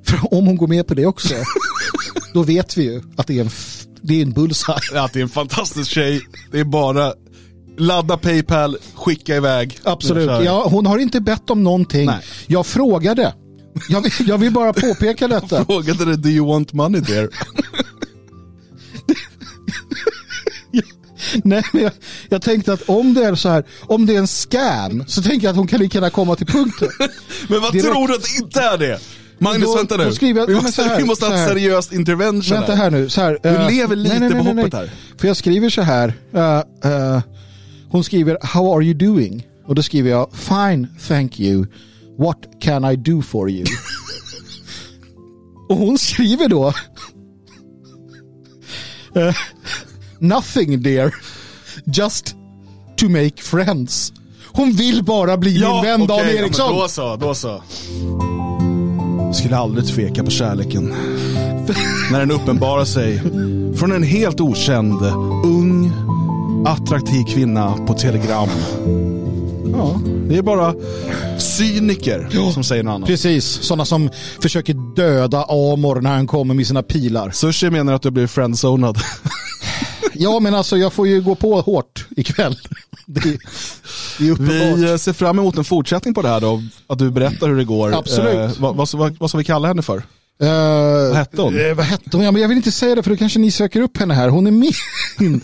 För 0.06 0.34
om 0.34 0.48
hon 0.48 0.58
går 0.58 0.68
med 0.68 0.88
på 0.88 0.94
det 0.94 1.06
också, 1.06 1.34
då 2.34 2.44
vet 2.44 2.78
vi 2.78 2.84
ju 2.84 3.02
att 3.16 3.28
det 3.28 3.38
är 3.38 3.42
en, 3.42 3.50
det 4.02 4.14
är 4.14 4.22
en 4.22 4.32
bullseye. 4.32 4.78
Att 4.94 5.14
det 5.14 5.20
är 5.20 5.24
en 5.24 5.30
fantastisk 5.30 5.92
tjej. 5.92 6.22
Det 6.52 6.60
är 6.60 6.64
bara 6.64 7.14
ladda 7.78 8.18
Paypal, 8.18 8.78
skicka 8.96 9.36
iväg. 9.36 9.80
Absolut. 9.84 10.30
Ja, 10.46 10.68
hon 10.72 10.86
har 10.86 10.98
inte 10.98 11.22
bett 11.22 11.50
om 11.50 11.64
någonting. 11.64 12.06
Nej. 12.06 12.20
Jag 12.48 12.66
frågade. 12.66 13.34
Jag 13.90 14.02
vill, 14.02 14.12
jag 14.28 14.38
vill 14.38 14.52
bara 14.52 14.74
påpeka 14.74 15.28
detta. 15.38 15.66
Frågade 15.66 16.06
det, 16.06 16.16
do 16.16 16.30
you 16.30 16.48
want 16.48 16.74
money 16.74 17.02
there? 17.02 17.28
Nej, 21.44 21.64
men 21.74 21.84
jag, 21.84 21.92
jag 22.30 22.42
tänkte 22.42 22.74
att 22.74 22.82
om 22.90 23.14
det 23.14 23.24
är 23.26 23.36
så 23.36 23.50
här, 23.50 23.64
om 23.82 24.06
det 24.06 24.16
är 24.16 24.20
en 24.20 24.28
scam, 24.28 25.04
så 25.08 25.22
tänker 25.22 25.48
jag 25.48 25.52
att 25.52 25.58
hon 25.58 25.68
kan 25.68 25.80
lika 25.80 25.98
gärna 25.98 26.10
komma 26.10 26.36
till 26.36 26.48
punkten. 26.48 26.90
Men 27.50 27.62
vad 27.62 27.72
Direkt. 27.74 27.88
tror 27.94 28.08
du 28.08 28.14
att 28.16 28.24
det 28.24 28.38
inte 28.44 28.62
är 28.62 28.78
det? 28.78 29.00
Magnus, 29.40 29.64
Då- 29.66 29.76
vänta 29.76 29.98
nu. 29.98 30.04
jag- 30.04 30.48
vi 30.48 30.54
måste, 30.56 30.84
här, 30.84 30.98
vi 30.98 31.04
måste 31.06 31.26
ha 31.26 31.36
ett 31.36 31.48
seriöst 31.50 31.94
intervention 31.94 32.58
Vänta 32.58 32.76
här 32.76 32.92
nu. 32.92 33.10
Så 33.10 33.22
här, 33.22 33.40
Du 33.44 33.50
eh, 33.50 33.68
lever 33.72 33.96
lite 33.96 34.20
nej, 34.20 34.30
nej, 34.30 34.30
på 34.40 34.44
nej, 34.44 34.54
nej, 34.54 34.64
hoppet 34.64 34.80
här. 34.80 34.92
För 35.18 35.28
jag 35.28 35.38
skriver 35.38 35.70
så 35.70 35.82
här. 35.82 36.14
eh, 36.34 36.58
eh, 36.92 37.22
hon 37.90 38.04
skriver 38.04 38.38
How 38.42 38.76
are 38.78 38.84
you 38.86 38.94
doing? 38.94 39.48
Och 39.66 39.76
då 39.76 39.84
skriver 39.84 40.10
jag 40.10 40.30
Fine, 40.34 40.88
thank 41.08 41.40
you. 41.40 41.66
What 42.18 42.38
can 42.62 42.92
I 42.92 42.96
do 42.96 43.22
for 43.22 43.50
you? 43.50 43.66
Och 45.70 45.78
hon 45.78 45.98
skriver 45.98 46.48
då 46.48 46.68
eh, 49.16 49.36
Nothing 50.20 50.82
dear. 50.82 51.16
Just 51.86 52.36
to 52.98 53.10
make 53.10 53.42
friends. 53.42 54.14
Hon 54.46 54.72
vill 54.72 55.04
bara 55.04 55.38
bli 55.38 55.54
min 55.54 55.84
vän 55.84 56.08
Dan 56.08 56.20
okej, 56.20 56.36
ja, 56.36 56.42
Eriksson. 56.42 56.76
Då 56.76 56.88
så, 56.88 57.16
då 57.16 57.34
så. 57.34 57.62
Skulle 59.34 59.58
aldrig 59.58 59.88
tveka 59.88 60.24
på 60.24 60.32
kärleken. 60.32 60.94
När 62.12 62.20
den 62.20 62.32
uppenbarar 62.32 62.86
sig 62.86 63.22
från 63.78 63.92
en 63.92 64.04
helt 64.04 64.42
okänd, 64.42 65.02
ung, 65.46 65.92
attraktiv 66.66 67.24
kvinna 67.24 67.72
på 67.88 67.94
telegram. 67.94 68.50
Ja, 69.78 70.02
det 70.30 70.38
är 70.38 70.42
bara 70.42 70.76
cyniker 71.40 72.52
som 72.54 72.64
säger 72.64 72.84
något 72.84 72.92
annat. 72.96 73.08
Precis, 73.08 73.46
sådana 73.46 73.86
som 73.86 74.10
försöker 74.42 74.96
döda 74.96 75.44
Amor 75.50 76.02
när 76.02 76.16
han 76.16 76.28
kommer 76.28 76.54
med 76.54 76.68
sina 76.68 76.84
pilar. 76.84 77.32
Sushi 77.32 77.70
menar 77.70 77.94
att 77.94 78.02
du 78.02 78.12
blir 78.12 78.28
friendzonad. 78.28 78.98
Ja, 80.20 80.40
men 80.40 80.56
alltså 80.56 80.78
jag 80.78 80.94
får 80.94 81.08
ju 81.08 81.22
gå 81.22 81.36
på 81.36 81.62
hårt 81.62 82.06
ikväll. 82.18 82.56
Det, 83.06 83.20
är- 83.30 83.38
det 84.20 84.28
är. 84.64 84.76
Vi 84.76 84.92
eh, 84.92 84.98
ser 84.98 85.14
fram 85.14 85.40
emot 85.40 85.58
en 85.58 85.64
fortsättning 85.64 86.14
på 86.14 86.22
det 86.22 86.28
här 86.30 86.42
då, 86.42 86.64
att 86.88 87.00
du 87.00 87.12
berättar 87.12 87.48
hur 87.48 87.58
det 87.58 87.64
går. 87.64 87.96
Absolut. 87.96 88.36
Eh, 88.36 88.52
vad, 88.62 88.76
vad, 88.76 88.90
vad, 88.94 89.18
vad 89.20 89.30
ska 89.30 89.38
vi 89.38 89.44
kalla 89.44 89.68
henne 89.68 89.82
för? 89.82 89.98
Eh, 89.98 90.48
Vad 91.08 91.16
hette 91.16 91.42
hon? 91.42 91.60
eh, 91.70 91.74
vad 91.74 91.86
hette 91.86 92.18
hon? 92.18 92.26
Ja, 92.26 92.32
men 92.32 92.42
jag 92.42 92.50
vill 92.50 92.58
inte 92.58 92.72
säga 92.72 92.96
det 92.96 93.04
för 93.04 93.10
då 93.10 93.18
kanske 93.18 93.40
ni 93.40 93.52
söker 93.52 93.82
upp 93.82 93.98
henne 93.98 94.14
här. 94.14 94.30
Hon 94.30 94.48
är 94.48 94.52
min. 94.52 95.42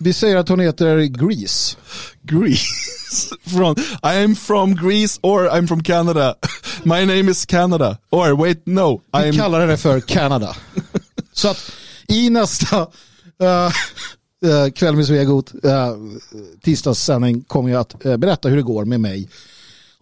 Vi 0.00 0.12
säger 0.12 0.36
att 0.36 0.48
hon 0.48 0.60
heter 0.60 1.04
Grease. 1.04 1.76
Greece. 2.22 2.66
From, 3.46 3.76
I 4.02 4.24
am 4.24 4.34
from 4.34 4.74
Greece 4.74 5.18
or 5.22 5.48
I'm 5.48 5.66
from 5.66 5.82
Canada. 5.82 6.34
My 6.82 7.04
name 7.04 7.30
is 7.30 7.46
Canada. 7.46 7.98
Or 8.10 8.36
wait, 8.36 8.66
no. 8.66 9.00
Vi 9.12 9.18
I'm... 9.18 9.36
kallar 9.36 9.60
henne 9.60 9.76
för 9.76 10.00
Canada. 10.00 10.56
Så 11.32 11.48
att 11.48 11.72
i 12.08 12.30
nästa 12.30 12.80
uh, 13.42 13.70
uh, 14.44 14.70
kväll 14.74 14.96
med 14.96 15.06
Svegot, 15.06 15.54
uh, 15.54 15.96
tisdagssändning, 16.62 17.42
kommer 17.42 17.70
jag 17.70 17.80
att 17.80 18.04
eh, 18.04 18.16
berätta 18.16 18.48
hur 18.48 18.56
det 18.56 18.62
går 18.62 18.84
med 18.84 19.00
mig 19.00 19.28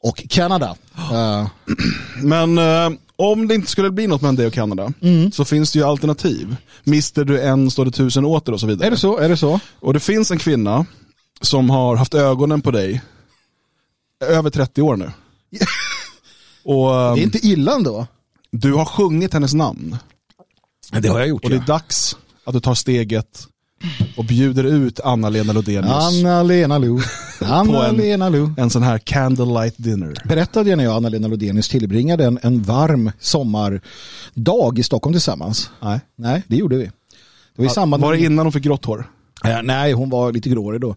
och 0.04 0.24
Kanada. 0.28 0.76
Eh, 1.12 1.46
Men 2.22 2.58
eh, 2.58 2.90
om 3.16 3.48
det 3.48 3.54
inte 3.54 3.70
skulle 3.70 3.90
bli 3.90 4.06
något 4.06 4.22
med 4.22 4.34
dig 4.36 4.46
och 4.46 4.52
Kanada 4.52 4.92
Mm. 5.02 5.32
så 5.32 5.44
finns 5.44 5.72
det 5.72 5.78
ju 5.78 5.84
alternativ. 5.84 6.56
Mister 6.84 7.24
du 7.24 7.40
en 7.40 7.70
står 7.70 7.84
det 7.84 7.90
tusen 7.90 8.24
åter 8.24 8.52
och 8.52 8.60
så 8.60 8.66
vidare. 8.66 8.86
är 8.86 8.90
det 8.90 8.96
så? 8.96 9.18
Är 9.18 9.28
det 9.28 9.36
så? 9.36 9.60
Och 9.80 9.92
det 9.94 10.00
finns 10.00 10.30
en 10.30 10.38
kvinna 10.38 10.86
som 11.40 11.70
har 11.70 11.96
haft 11.96 12.14
ögonen 12.14 12.60
på 12.62 12.70
dig 12.70 13.02
över 14.24 14.50
30 14.50 14.82
år 14.82 14.96
nu. 14.96 15.10
och 16.64 16.94
eh, 16.94 17.14
Det 17.14 17.20
är 17.20 17.24
inte 17.24 17.46
illa 17.46 17.74
ändå. 17.74 18.06
du 18.50 18.72
har 18.74 18.84
sjungit 18.84 19.32
hennes 19.32 19.54
namn. 19.54 19.96
Det 21.00 21.08
har 21.08 21.18
jag 21.18 21.28
gjort. 21.28 21.44
Och 21.44 21.50
det 21.50 21.56
är 21.56 21.60
dags 21.66 22.16
att 22.44 22.54
du 22.54 22.60
tar 22.60 22.74
steget 22.74 23.46
och 24.16 24.24
bjuder 24.24 24.64
ut 24.64 25.00
Anna-Lena 25.00 25.52
Lodenius 25.52 25.92
Anna-Lena 25.92 26.78
Lo. 26.78 27.00
På 27.38 27.44
en- 27.44 27.50
Anna-Lena 27.52 28.28
Lo. 28.28 28.50
en 28.56 28.70
sån 28.70 28.82
här 28.82 28.98
candlelight 28.98 29.74
dinner. 29.76 30.14
Berättade 30.24 30.70
jag 30.70 30.76
när 30.76 30.84
jag 30.84 30.90
och 30.90 30.96
Anna-Lena 30.96 31.28
Lodenius 31.28 31.68
tillbringade 31.68 32.24
en, 32.24 32.38
en 32.42 32.62
varm 32.62 33.10
sommardag 33.20 34.78
i 34.78 34.82
Stockholm 34.82 35.12
tillsammans? 35.14 35.70
Nej. 35.82 36.00
Nej, 36.16 36.42
det 36.46 36.56
gjorde 36.56 36.76
vi. 36.76 36.84
Det 36.84 37.62
var 37.62 37.66
i 37.66 37.68
samband 37.68 38.02
Var 38.02 38.12
det 38.12 38.20
innan 38.20 38.46
hon 38.46 38.52
fick 38.52 38.62
grått 38.62 38.84
hår? 38.84 39.10
Nej, 39.62 39.92
hon 39.92 40.10
var 40.10 40.32
lite 40.32 40.48
grårig 40.48 40.80
då. 40.80 40.88
Det 40.92 40.96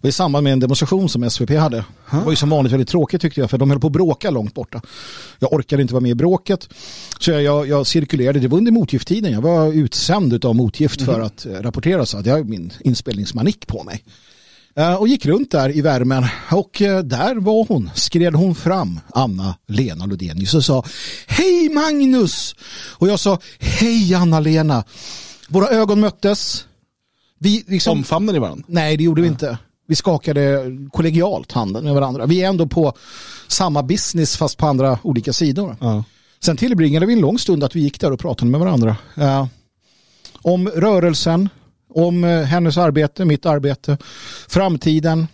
var 0.00 0.08
i 0.08 0.12
samband 0.12 0.44
med 0.44 0.52
en 0.52 0.60
demonstration 0.60 1.08
som 1.08 1.30
SVP 1.30 1.50
hade. 1.58 1.76
Det 2.10 2.16
var 2.24 2.30
ju 2.30 2.36
som 2.36 2.50
vanligt 2.50 2.72
väldigt 2.72 2.88
tråkigt 2.88 3.20
tyckte 3.20 3.40
jag, 3.40 3.50
för 3.50 3.58
de 3.58 3.70
höll 3.70 3.80
på 3.80 3.86
att 3.86 3.92
bråka 3.92 4.30
långt 4.30 4.54
borta. 4.54 4.80
Jag 5.38 5.52
orkade 5.52 5.82
inte 5.82 5.94
vara 5.94 6.00
med 6.02 6.10
i 6.10 6.14
bråket, 6.14 6.68
så 7.20 7.30
jag, 7.30 7.42
jag, 7.42 7.68
jag 7.68 7.86
cirkulerade. 7.86 8.38
Det 8.40 8.48
var 8.48 8.58
under 8.58 8.72
motgifttiden. 8.72 9.32
Jag 9.32 9.40
var 9.42 9.72
utsänd 9.72 10.44
av 10.44 10.54
motgift 10.54 11.02
för 11.02 11.20
att 11.20 11.46
eh, 11.46 11.52
rapportera 11.52 12.06
så 12.06 12.18
att 12.18 12.26
jag 12.26 12.34
har 12.36 12.44
min 12.44 12.72
inspelningsmanik 12.80 13.66
på 13.66 13.84
mig. 13.84 14.02
Eh, 14.76 14.94
och 14.94 15.08
gick 15.08 15.26
runt 15.26 15.50
där 15.50 15.76
i 15.76 15.80
värmen 15.80 16.24
och 16.50 16.82
eh, 16.82 16.98
där 16.98 17.34
var 17.34 17.66
hon, 17.68 17.90
skred 17.94 18.34
hon 18.34 18.54
fram, 18.54 19.00
Anna-Lena 19.14 20.06
Lodenius 20.06 20.54
och 20.54 20.64
sa 20.64 20.84
Hej 21.26 21.68
Magnus! 21.68 22.54
Och 22.90 23.08
jag 23.08 23.20
sa 23.20 23.38
Hej 23.58 24.14
Anna-Lena. 24.14 24.84
Våra 25.48 25.68
ögon 25.68 26.00
möttes. 26.00 26.64
Vi 27.38 27.64
liksom, 27.68 27.98
Omfamnar 27.98 28.32
ni 28.32 28.38
varandra? 28.38 28.64
Nej, 28.68 28.96
det 28.96 29.04
gjorde 29.04 29.22
vi 29.22 29.28
inte. 29.28 29.58
Vi 29.86 29.94
skakade 29.94 30.62
kollegialt 30.92 31.52
handen 31.52 31.84
med 31.84 31.94
varandra. 31.94 32.26
Vi 32.26 32.42
är 32.42 32.48
ändå 32.48 32.66
på 32.66 32.92
samma 33.48 33.82
business 33.82 34.36
fast 34.36 34.58
på 34.58 34.66
andra 34.66 34.98
olika 35.02 35.32
sidor. 35.32 35.76
Ja. 35.80 36.04
Sen 36.40 36.56
tillbringade 36.56 37.06
vi 37.06 37.12
en 37.12 37.20
lång 37.20 37.38
stund 37.38 37.64
att 37.64 37.76
vi 37.76 37.80
gick 37.80 38.00
där 38.00 38.12
och 38.12 38.20
pratade 38.20 38.50
med 38.50 38.60
varandra. 38.60 38.96
Eh, 39.16 39.46
om 40.42 40.68
rörelsen, 40.68 41.48
om 41.94 42.24
eh, 42.24 42.40
hennes 42.42 42.78
arbete, 42.78 43.24
mitt 43.24 43.46
arbete, 43.46 43.98
framtiden. 44.48 45.26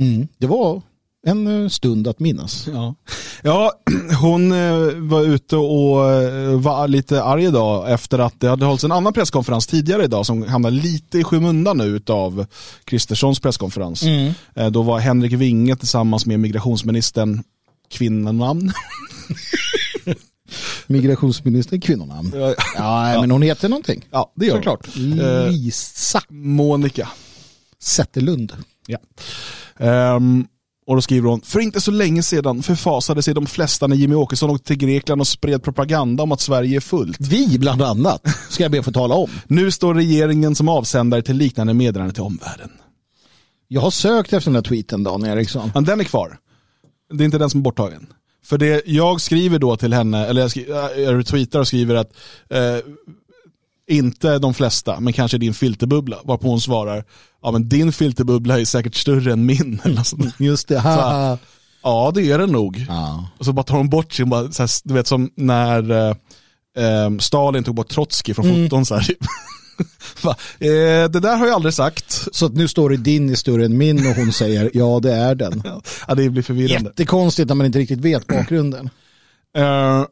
Mm, 0.00 0.28
det 0.38 0.46
var 0.46 0.82
en 1.26 1.62
eh, 1.62 1.68
stund 1.68 2.08
att 2.08 2.20
minnas. 2.20 2.66
Ja. 2.72 2.94
ja, 3.42 3.72
hon 4.20 4.52
eh, 4.52 4.94
var 4.96 5.22
ute 5.22 5.56
och 5.56 5.96
var 6.62 6.88
lite 6.88 7.22
arg 7.22 7.44
idag 7.44 7.92
efter 7.92 8.18
att 8.18 8.40
det 8.40 8.48
hade 8.48 8.64
hållits 8.64 8.84
en 8.84 8.92
annan 8.92 9.12
presskonferens 9.12 9.66
tidigare 9.66 10.04
idag 10.04 10.26
som 10.26 10.42
hamnade 10.42 10.76
lite 10.76 11.18
i 11.18 11.24
skymundan 11.24 11.78
nu 11.78 12.00
av 12.08 12.46
Kristerssons 12.84 13.40
presskonferens. 13.40 14.02
Eh, 14.54 14.70
Då 14.70 14.82
var 14.82 14.98
Henrik 14.98 15.32
Winge 15.32 15.76
tillsammans 15.76 16.26
med 16.26 16.40
migrationsministern 16.40 17.42
kvinnonamn. 17.90 18.72
Migrationsminister 20.86 21.78
kvinnonamn. 21.78 22.32
Ja, 22.34 22.54
Ja, 22.76 23.20
men 23.20 23.30
hon 23.30 23.42
heter 23.42 23.68
någonting. 23.68 24.04
Ja, 24.10 24.32
det 24.36 24.46
gör 24.46 24.52
hon. 24.54 24.62
Såklart. 24.62 24.86
Eh, 24.96 25.50
Lisa 25.52 26.20
Monica. 26.28 27.08
Zetterlund. 27.82 28.52
Ja. 28.86 28.98
Ehm, 29.78 30.46
och 30.86 30.96
då 30.96 31.02
skriver 31.02 31.28
hon, 31.28 31.40
för 31.40 31.60
inte 31.60 31.80
så 31.80 31.90
länge 31.90 32.22
sedan 32.22 32.62
förfasade 32.62 33.22
sig 33.22 33.34
de 33.34 33.46
flesta 33.46 33.86
när 33.86 33.96
Jimmy 33.96 34.14
Åkesson 34.14 34.50
åkte 34.50 34.66
till 34.66 34.76
Grekland 34.76 35.20
och 35.20 35.28
spred 35.28 35.62
propaganda 35.62 36.22
om 36.22 36.32
att 36.32 36.40
Sverige 36.40 36.76
är 36.76 36.80
fullt. 36.80 37.16
Vi 37.20 37.58
bland 37.58 37.82
annat, 37.82 38.22
ska 38.50 38.64
jag 38.64 38.72
be 38.72 38.78
att 38.78 38.84
få 38.84 38.92
tala 38.92 39.14
om. 39.14 39.30
Nu 39.46 39.70
står 39.70 39.94
regeringen 39.94 40.54
som 40.54 40.68
avsändare 40.68 41.22
till 41.22 41.36
liknande 41.36 41.74
meddelande 41.74 42.14
till 42.14 42.22
omvärlden. 42.22 42.70
Jag 43.68 43.80
har 43.80 43.90
sökt 43.90 44.32
efter 44.32 44.50
den 44.50 44.54
här 44.56 44.62
tweeten, 44.62 45.02
Dan 45.02 45.24
Eriksson. 45.26 45.70
Men 45.74 45.84
den 45.84 46.00
är 46.00 46.04
kvar. 46.04 46.38
Det 47.12 47.22
är 47.22 47.24
inte 47.24 47.38
den 47.38 47.50
som 47.50 47.60
är 47.60 47.64
borttagen. 47.64 48.06
För 48.44 48.58
det 48.58 48.82
jag 48.86 49.20
skriver 49.20 49.58
då 49.58 49.76
till 49.76 49.92
henne, 49.92 50.26
eller 50.26 50.40
jag, 50.40 50.50
skri- 50.50 50.70
äh, 50.70 51.02
jag 51.02 51.18
retweetar 51.18 51.60
och 51.60 51.66
skriver 51.66 51.94
att 51.94 52.12
eh, 52.50 52.76
inte 53.88 54.38
de 54.38 54.54
flesta, 54.54 55.00
men 55.00 55.12
kanske 55.12 55.38
din 55.38 55.54
filterbubbla. 55.54 56.18
Varpå 56.24 56.48
hon 56.48 56.60
svarar, 56.60 57.04
ja 57.42 57.50
men 57.50 57.68
din 57.68 57.92
filterbubbla 57.92 58.60
är 58.60 58.64
säkert 58.64 58.94
större 58.94 59.32
än 59.32 59.46
min. 59.46 59.80
Eller 59.84 59.94
något 59.96 60.06
sånt. 60.06 60.34
Just 60.40 60.68
det. 60.68 60.78
haha. 60.78 61.38
ja 61.82 62.12
det 62.14 62.30
är 62.30 62.38
den 62.38 62.52
nog. 62.52 62.84
Ja. 62.88 63.28
Och 63.38 63.44
så 63.44 63.52
bara 63.52 63.62
tar 63.62 63.76
hon 63.76 63.88
bort 63.90 64.12
sin, 64.12 64.30
bara, 64.30 64.52
så 64.52 64.62
här, 64.62 64.70
du 64.84 64.94
vet 64.94 65.06
som 65.06 65.30
när 65.36 65.90
eh, 65.90 66.14
eh, 66.84 67.10
Stalin 67.18 67.64
tog 67.64 67.74
bort 67.74 67.88
Trotskij 67.88 68.34
från 68.34 68.44
foton. 68.64 68.86
Så 68.86 68.94
här, 68.94 69.02
typ. 69.02 69.18
Eh, 70.58 71.10
det 71.10 71.20
där 71.20 71.36
har 71.36 71.46
jag 71.46 71.54
aldrig 71.54 71.74
sagt. 71.74 72.28
Så 72.32 72.48
nu 72.48 72.68
står 72.68 72.90
det 72.90 72.96
din 72.96 73.30
är 73.30 73.34
större 73.34 73.64
än 73.64 73.78
min 73.78 74.06
och 74.06 74.14
hon 74.14 74.32
säger 74.32 74.70
ja 74.74 75.00
det 75.02 75.14
är 75.14 75.34
den. 75.34 75.62
Ja, 76.08 76.14
det 76.14 76.30
blir 76.30 76.42
förvirrande. 76.42 76.90
Jättekonstigt 76.90 77.48
när 77.48 77.54
man 77.54 77.66
inte 77.66 77.78
riktigt 77.78 77.98
vet 77.98 78.26
bakgrunden. 78.26 78.90
Eh, 79.56 80.04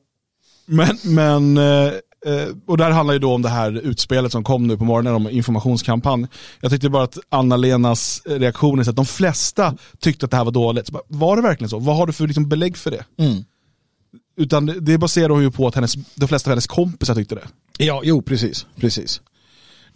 men, 0.67 0.99
men 1.03 1.57
eh, 1.57 1.93
eh, 2.27 2.49
och 2.67 2.77
där 2.77 2.91
handlar 2.91 3.15
ju 3.15 3.21
då 3.21 3.35
om 3.35 3.43
det 3.43 3.49
här 3.49 3.73
utspelet 3.73 4.33
som 4.33 4.45
kom 4.45 4.67
nu 4.67 4.77
på 4.77 4.85
morgonen 4.85 5.15
om 5.15 5.31
informationskampanj. 5.31 6.27
Jag 6.61 6.71
tyckte 6.71 6.89
bara 6.89 7.05
att 7.05 7.19
Anna-Lenas 7.29 8.23
reaktion 8.27 8.79
är 8.79 8.85
så 8.85 8.91
att 8.91 8.97
de 8.97 9.07
flesta 9.07 9.77
tyckte 10.01 10.25
att 10.25 10.31
det 10.31 10.37
här 10.37 10.45
var 10.45 10.53
dåligt. 10.53 10.91
Bara, 10.91 11.03
var 11.09 11.37
det 11.37 11.43
verkligen 11.43 11.69
så? 11.69 11.79
Vad 11.79 11.97
har 11.97 12.07
du 12.07 12.13
för 12.13 12.27
liksom, 12.27 12.49
belägg 12.49 12.77
för 12.77 12.91
det? 12.91 13.05
Mm. 13.19 13.45
Utan 14.37 14.67
det 14.81 14.99
baserar 14.99 15.29
hon 15.29 15.43
ju 15.43 15.51
på 15.51 15.67
att 15.67 15.75
hennes, 15.75 15.95
de 16.15 16.29
flesta 16.29 16.51
av 16.51 16.53
hennes 16.53 16.67
kompisar 16.67 17.15
tyckte 17.15 17.35
det. 17.35 17.49
Ja, 17.79 18.01
jo 18.05 18.23
precis. 18.23 18.67
precis. 18.77 19.21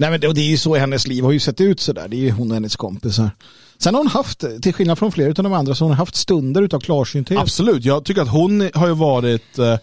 Nej, 0.02 0.10
men 0.10 0.20
det, 0.20 0.28
och 0.28 0.34
det 0.34 0.40
är 0.40 0.50
ju 0.50 0.56
så 0.56 0.74
hennes 0.76 1.06
liv 1.06 1.24
har 1.24 1.32
ju 1.32 1.40
sett 1.40 1.60
ut 1.60 1.80
sådär. 1.80 2.08
Det 2.08 2.16
är 2.16 2.20
ju 2.20 2.30
hon 2.30 2.48
och 2.50 2.54
hennes 2.54 2.76
kompisar. 2.76 3.30
Sen 3.78 3.94
har 3.94 4.00
hon 4.00 4.08
haft, 4.10 4.44
till 4.62 4.74
skillnad 4.74 4.98
från 4.98 5.12
flera 5.12 5.28
av 5.28 5.34
de 5.34 5.52
andra, 5.52 5.74
så 5.74 5.84
har 5.84 5.88
hon 5.88 5.96
haft 5.98 6.14
stunder 6.16 6.62
utav 6.62 6.80
klarsynthet. 6.80 7.38
Absolut, 7.38 7.84
jag 7.84 8.04
tycker 8.04 8.22
att 8.22 8.28
hon 8.28 8.70
har 8.74 8.86
ju 8.86 8.94
varit, 8.94 9.58
eh, 9.58 9.76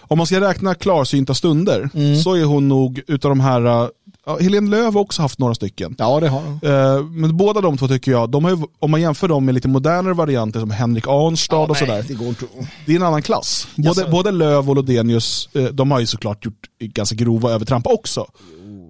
om 0.00 0.18
man 0.18 0.26
ska 0.26 0.40
räkna 0.40 0.74
klarsynta 0.74 1.34
stunder, 1.34 1.88
Mm. 1.94 2.16
så 2.22 2.34
är 2.34 2.44
hon 2.44 2.68
nog 2.68 3.00
utav 3.06 3.28
de 3.28 3.40
här, 3.40 3.64
eh, 3.84 3.88
ja, 4.26 4.38
Helene 4.40 4.70
Lööf 4.70 4.94
har 4.94 5.00
också 5.00 5.22
haft 5.22 5.38
några 5.38 5.54
stycken. 5.54 5.94
Ja, 5.98 6.20
det 6.20 6.28
har 6.28 6.40
hon. 6.40 6.60
Eh, 6.62 7.04
Men 7.04 7.36
båda 7.36 7.60
de 7.60 7.78
två 7.78 7.88
tycker 7.88 8.10
jag, 8.10 8.30
de 8.30 8.44
har 8.44 8.50
ju, 8.50 8.58
om 8.78 8.90
man 8.90 9.00
jämför 9.00 9.28
dem 9.28 9.44
med 9.44 9.54
lite 9.54 9.68
modernare 9.68 10.14
varianter 10.14 10.60
som 10.60 10.70
Henrik 10.70 11.04
Arnstad 11.08 11.56
och 11.70 11.76
sådär. 11.76 12.04
det 12.08 12.14
går 12.14 12.28
inte. 12.28 12.44
Det 12.86 12.92
är 12.92 12.96
en 12.96 13.02
annan 13.02 13.22
klass. 13.22 13.66
Både, 13.76 13.88
Jaså? 13.88 14.10
både 14.10 14.30
Löv 14.30 14.70
och 14.70 14.76
Lodenius, 14.76 15.48
eh, 15.52 15.64
de 15.64 15.90
har 15.90 16.00
ju 16.00 16.06
såklart 16.06 16.44
gjort 16.44 16.66
ganska 16.80 17.14
grova 17.16 17.50
övertramp 17.52 17.86
också. 17.86 18.26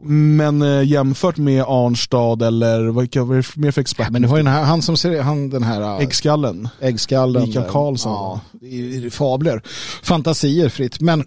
Men 0.06 0.62
eh, 0.62 0.82
jämfört 0.82 1.36
med 1.36 1.64
Arnstad 1.66 2.42
eller 2.42 2.86
vad 2.86 3.04
är 3.04 3.36
det 3.36 3.56
mer 3.56 3.70
för 3.70 3.80
expert? 3.80 4.10
Men 4.10 4.22
det 4.22 4.28
var 4.28 4.36
ju 4.36 4.42
den 4.42 4.52
här, 4.52 4.62
han 4.62 4.82
som 4.82 4.96
ser, 4.96 5.22
han 5.22 5.50
den 5.50 5.62
här 5.62 5.80
äh, 5.80 6.00
Äggskallen. 6.00 6.68
äggskallen. 6.80 7.42
Mikael. 7.42 7.70
Karlsson. 7.70 8.12
Ja, 8.12 8.40
det 8.52 8.96
är 9.06 9.10
fabler. 9.10 9.62
Fantasier 10.02 10.68
fritt. 10.68 11.00
Men 11.00 11.24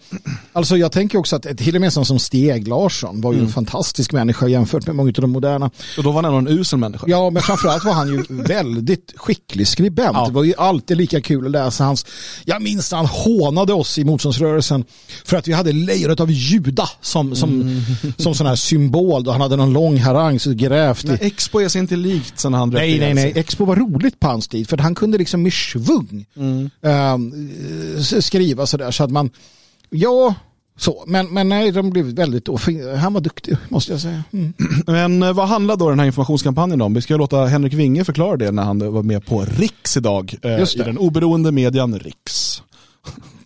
alltså 0.53 0.78
jag 0.78 0.91
tänker 0.91 1.17
också 1.17 1.36
att 1.36 1.57
till 1.57 1.75
och 1.75 1.82
med 1.82 1.93
sån 1.93 2.05
som 2.05 2.19
Steg 2.19 2.67
Larsson 2.67 3.21
var 3.21 3.34
ju 3.34 3.39
en 3.39 3.49
fantastisk 3.49 4.11
människa 4.13 4.47
jämfört 4.47 4.88
med 4.88 4.95
många 4.95 5.09
av 5.09 5.13
de 5.13 5.32
moderna. 5.32 5.69
Och 5.97 6.03
då 6.03 6.11
var 6.11 6.23
han 6.23 6.25
ändå 6.25 6.51
en 6.51 6.59
usel 6.59 6.80
människa. 6.80 7.05
Ja, 7.07 7.30
men 7.30 7.41
framförallt 7.41 7.86
var 7.86 7.93
han 7.93 8.07
ju 8.07 8.23
väldigt 8.43 9.13
skicklig 9.15 9.67
skribent. 9.67 10.17
Ja. 10.17 10.25
Det 10.25 10.34
var 10.34 10.43
ju 10.43 10.53
alltid 10.57 10.97
lika 10.97 11.21
kul 11.21 11.45
att 11.45 11.51
läsa 11.51 11.84
hans... 11.84 12.05
Jag 12.45 12.61
minns 12.61 12.91
han 12.91 13.05
hånade 13.05 13.73
oss 13.73 13.97
i 13.97 14.05
motståndsrörelsen 14.05 14.86
för 15.25 15.38
att 15.38 15.47
vi 15.47 15.53
hade 15.53 15.71
lejonet 15.71 16.19
av 16.19 16.32
Juda 16.32 16.89
som, 17.01 17.36
som, 17.36 17.82
som 18.17 18.36
sån 18.36 18.47
här 18.47 18.55
symbol. 18.68 19.24
Då 19.24 19.32
han 19.32 19.41
hade 19.41 19.55
någon 19.55 19.74
lång 19.74 19.97
harang 19.97 20.39
så 20.39 20.53
grävt. 20.53 21.03
Nej, 21.05 21.18
Expo 21.22 21.59
är 21.59 21.68
sig 21.68 21.82
inte 21.82 21.95
likt 21.95 22.39
sen 22.39 22.53
han 22.53 22.70
Nej, 22.70 22.99
nej, 22.99 23.13
nej. 23.13 23.34
Expo 23.36 23.65
var 23.65 23.76
roligt 23.76 24.20
på 24.20 24.28
hans 24.28 24.47
tid 24.47 24.70
för 24.70 24.78
han 24.78 24.95
kunde 24.95 25.18
liksom 25.18 25.43
med 25.43 25.53
svung 25.53 26.26
Mm. 26.38 26.70
s- 27.99 28.26
skriva 28.26 28.65
sådär 28.65 28.91
så 28.91 29.03
att 29.03 29.11
man, 29.11 29.30
ja, 29.89 30.36
Så, 30.80 31.03
men, 31.07 31.28
men 31.34 31.49
nej, 31.49 31.72
de 31.72 31.89
blev 31.89 32.05
väldigt, 32.05 32.47
han 32.99 33.13
var 33.13 33.22
duktig 33.22 33.57
måste 33.70 33.91
jag 33.91 34.01
säga. 34.01 34.24
Mm. 34.34 34.53
Men 34.88 35.24
eh, 35.24 35.34
vad 35.34 35.47
handlar 35.47 35.76
då 35.78 35.89
den 35.89 35.99
här 35.99 36.05
informationskampanjen 36.05 36.82
om? 36.82 36.93
Vi 36.93 37.01
ska 37.01 37.18
låta 37.18 37.45
Henrik 37.45 37.74
Winge 37.74 38.03
förklara 38.05 38.38
det 38.38 38.51
när 38.51 38.63
han 38.63 38.91
var 38.93 39.03
med 39.03 39.26
på 39.26 39.45
Riks 39.57 39.97
idag. 39.97 40.36
Eh, 40.41 40.51
I 40.61 40.65
den 40.78 40.97
oberoende 40.97 41.51
median 41.51 41.99
Riks 41.99 42.61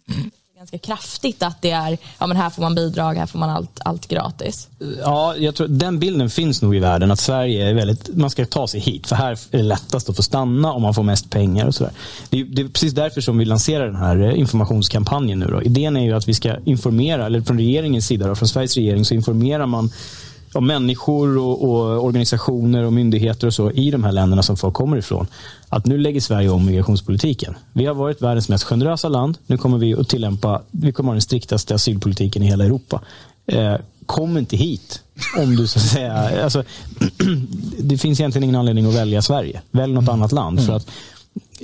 ganska 0.61 0.77
kraftigt 0.77 1.43
att 1.43 1.61
det 1.61 1.71
är, 1.71 1.97
ja 2.19 2.27
men 2.27 2.37
här 2.37 2.49
får 2.49 2.61
man 2.61 2.75
bidrag, 2.75 3.13
här 3.15 3.25
får 3.25 3.39
man 3.39 3.49
allt, 3.49 3.79
allt 3.85 4.07
gratis. 4.07 4.67
Ja, 5.01 5.35
jag 5.37 5.55
tror 5.55 5.67
den 5.67 5.99
bilden 5.99 6.29
finns 6.29 6.61
nog 6.61 6.75
i 6.75 6.79
världen 6.79 7.11
att 7.11 7.19
Sverige 7.19 7.69
är 7.69 7.73
väldigt, 7.73 8.15
man 8.15 8.29
ska 8.29 8.45
ta 8.45 8.67
sig 8.67 8.79
hit 8.79 9.07
för 9.07 9.15
här 9.15 9.31
är 9.31 9.57
det 9.57 9.63
lättast 9.63 10.09
att 10.09 10.15
få 10.15 10.23
stanna 10.23 10.73
om 10.73 10.81
man 10.81 10.93
får 10.93 11.03
mest 11.03 11.29
pengar 11.29 11.67
och 11.67 11.75
sådär. 11.75 11.93
Det, 12.29 12.43
det 12.43 12.61
är 12.61 12.67
precis 12.67 12.93
därför 12.93 13.21
som 13.21 13.37
vi 13.37 13.45
lanserar 13.45 13.85
den 13.85 13.95
här 13.95 14.21
eh, 14.21 14.39
informationskampanjen 14.39 15.39
nu 15.39 15.45
då. 15.45 15.61
Idén 15.61 15.97
är 15.97 16.03
ju 16.03 16.13
att 16.13 16.27
vi 16.27 16.33
ska 16.33 16.55
informera, 16.65 17.25
eller 17.25 17.41
från 17.41 17.57
regeringens 17.57 18.07
sida 18.07 18.27
då, 18.27 18.35
från 18.35 18.47
Sveriges 18.47 18.75
regering 18.75 19.05
så 19.05 19.13
informerar 19.13 19.65
man 19.65 19.91
ja, 20.53 20.59
människor 20.59 21.37
och, 21.37 21.63
och, 21.63 22.05
organisationer 22.05 22.83
och 22.83 22.93
myndigheter 22.93 23.47
och 23.47 23.53
så 23.53 23.71
i 23.71 23.91
de 23.91 24.03
här 24.03 24.11
länderna 24.11 24.43
som 24.43 24.57
folk 24.57 24.73
kommer 24.73 24.97
ifrån. 24.97 25.27
Att 25.69 25.85
nu 25.85 25.97
lägger 25.97 26.21
Sverige 26.21 26.49
om 26.49 26.65
migrationspolitiken. 26.65 27.55
Vi 27.73 27.85
har 27.85 27.93
varit 27.93 28.21
världens 28.21 28.49
mest 28.49 28.63
generösa 28.63 29.09
land. 29.09 29.37
Nu 29.47 29.57
kommer 29.57 29.77
vi 29.77 29.93
att 29.93 30.09
tillämpa, 30.09 30.61
vi 30.71 30.91
kommer 30.91 31.09
ha 31.09 31.13
den 31.13 31.21
striktaste 31.21 31.75
asylpolitiken 31.75 32.43
i 32.43 32.45
hela 32.45 32.65
Europa. 32.65 33.01
Eh, 33.45 33.75
kom 34.05 34.37
inte 34.37 34.57
hit 34.57 35.01
om 35.37 35.55
du 35.55 35.67
så 35.67 35.79
att 35.79 35.85
säga, 35.85 36.43
alltså, 36.43 36.63
det 37.79 37.97
finns 37.97 38.19
egentligen 38.19 38.43
ingen 38.43 38.55
anledning 38.55 38.85
att 38.85 38.95
välja 38.95 39.21
Sverige. 39.21 39.61
Välj 39.71 39.93
något 39.93 40.09
annat 40.09 40.31
land. 40.31 40.65
För 40.65 40.73
att 40.73 40.87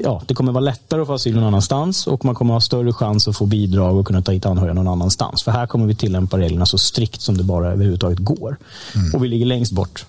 ja, 0.03 0.21
det 0.27 0.33
kommer 0.33 0.51
vara 0.51 0.63
lättare 0.63 1.01
att 1.01 1.07
få 1.07 1.13
asyl 1.13 1.35
någon 1.35 1.43
annanstans 1.43 2.07
och 2.07 2.25
man 2.25 2.35
kommer 2.35 2.53
ha 2.53 2.61
större 2.61 2.93
chans 2.93 3.27
att 3.27 3.37
få 3.37 3.45
bidrag 3.45 3.97
och 3.97 4.07
kunna 4.07 4.21
ta 4.21 4.31
hit 4.31 4.45
anhöriga 4.45 4.73
någon 4.73 4.87
annanstans. 4.87 5.43
För 5.43 5.51
här 5.51 5.67
kommer 5.67 5.85
vi 5.85 5.95
tillämpa 5.95 6.37
reglerna 6.37 6.65
så 6.65 6.77
strikt 6.77 7.21
som 7.21 7.37
det 7.37 7.43
bara 7.43 7.71
överhuvudtaget 7.71 8.19
går. 8.19 8.57
Mm. 8.95 9.13
Och 9.13 9.23
vi 9.23 9.27
ligger 9.27 9.45
längst 9.45 9.71
bort. 9.71 10.05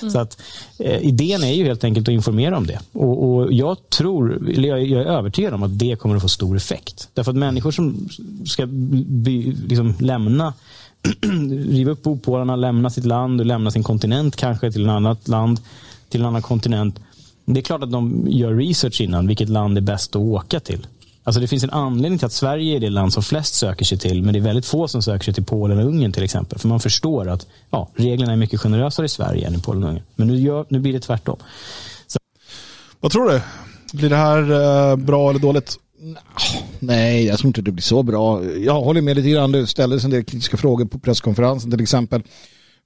Mm. 0.00 0.10
så 0.12 0.18
att 0.18 0.42
eh, 0.78 0.98
idén 0.98 1.42
är 1.42 1.52
ju 1.52 1.64
helt 1.64 1.84
enkelt 1.84 2.08
att 2.08 2.12
informera 2.12 2.56
om 2.56 2.66
det. 2.66 2.78
Och, 2.92 3.30
och 3.30 3.52
jag 3.52 3.76
tror, 3.88 4.50
jag, 4.50 4.86
jag, 4.86 5.02
är 5.02 5.06
övertygad 5.06 5.54
om 5.54 5.62
att 5.62 5.78
det 5.78 5.96
kommer 6.00 6.16
att 6.16 6.22
få 6.22 6.28
stor 6.28 6.56
effekt. 6.56 7.08
Därför 7.14 7.30
att 7.30 7.36
människor 7.36 7.70
som 7.70 8.08
ska 8.46 8.66
by, 8.66 9.52
liksom 9.52 9.94
lämna 10.00 10.54
riva 11.68 11.90
upp 11.90 12.02
bopålarna, 12.02 12.56
lämna 12.56 12.90
sitt 12.90 13.04
land 13.04 13.40
och 13.40 13.46
lämna 13.46 13.70
sin 13.70 13.82
kontinent 13.82 14.36
kanske 14.36 14.72
till 14.72 14.84
ett 14.84 14.90
annat 14.90 15.28
land, 15.28 15.60
till 16.08 16.20
en 16.20 16.26
annan 16.26 16.42
kontinent 16.42 17.00
det 17.54 17.60
är 17.60 17.62
klart 17.62 17.82
att 17.82 17.92
de 17.92 18.26
gör 18.28 18.54
research 18.54 19.00
innan, 19.00 19.26
vilket 19.26 19.48
land 19.48 19.76
är 19.76 19.82
bäst 19.82 20.16
att 20.16 20.22
åka 20.22 20.60
till. 20.60 20.86
Alltså 21.24 21.40
det 21.40 21.48
finns 21.48 21.64
en 21.64 21.70
anledning 21.70 22.18
till 22.18 22.26
att 22.26 22.32
Sverige 22.32 22.76
är 22.76 22.80
det 22.80 22.90
land 22.90 23.12
som 23.12 23.22
flest 23.22 23.54
söker 23.54 23.84
sig 23.84 23.98
till, 23.98 24.22
men 24.22 24.32
det 24.32 24.38
är 24.38 24.42
väldigt 24.42 24.66
få 24.66 24.88
som 24.88 25.02
söker 25.02 25.24
sig 25.24 25.34
till 25.34 25.44
Polen 25.44 25.78
och 25.78 25.84
Ungern 25.84 26.12
till 26.12 26.22
exempel. 26.22 26.58
För 26.58 26.68
man 26.68 26.80
förstår 26.80 27.28
att 27.28 27.46
ja, 27.70 27.88
reglerna 27.94 28.32
är 28.32 28.36
mycket 28.36 28.60
generösare 28.60 29.06
i 29.06 29.08
Sverige 29.08 29.46
än 29.46 29.54
i 29.54 29.58
Polen 29.58 29.82
och 29.82 29.88
Ungern. 29.88 30.04
Men 30.16 30.28
nu, 30.28 30.36
gör, 30.36 30.66
nu 30.68 30.80
blir 30.80 30.92
det 30.92 31.00
tvärtom. 31.00 31.36
Så. 32.06 32.18
Vad 33.00 33.12
tror 33.12 33.30
du? 33.30 33.40
Blir 33.92 34.10
det 34.10 34.16
här 34.16 34.42
eh, 34.90 34.96
bra 34.96 35.30
eller 35.30 35.40
dåligt? 35.40 35.76
Nej, 36.78 37.24
jag 37.24 37.38
tror 37.38 37.46
inte 37.46 37.62
det 37.62 37.72
blir 37.72 37.82
så 37.82 38.02
bra. 38.02 38.44
Jag 38.44 38.80
håller 38.80 39.00
med 39.00 39.16
lite 39.16 39.30
grann. 39.30 39.52
Det 39.52 39.66
ställdes 39.66 40.04
en 40.04 40.10
del 40.10 40.24
kritiska 40.24 40.56
frågor 40.56 40.84
på 40.84 40.98
presskonferensen 40.98 41.70
till 41.70 41.82
exempel. 41.82 42.22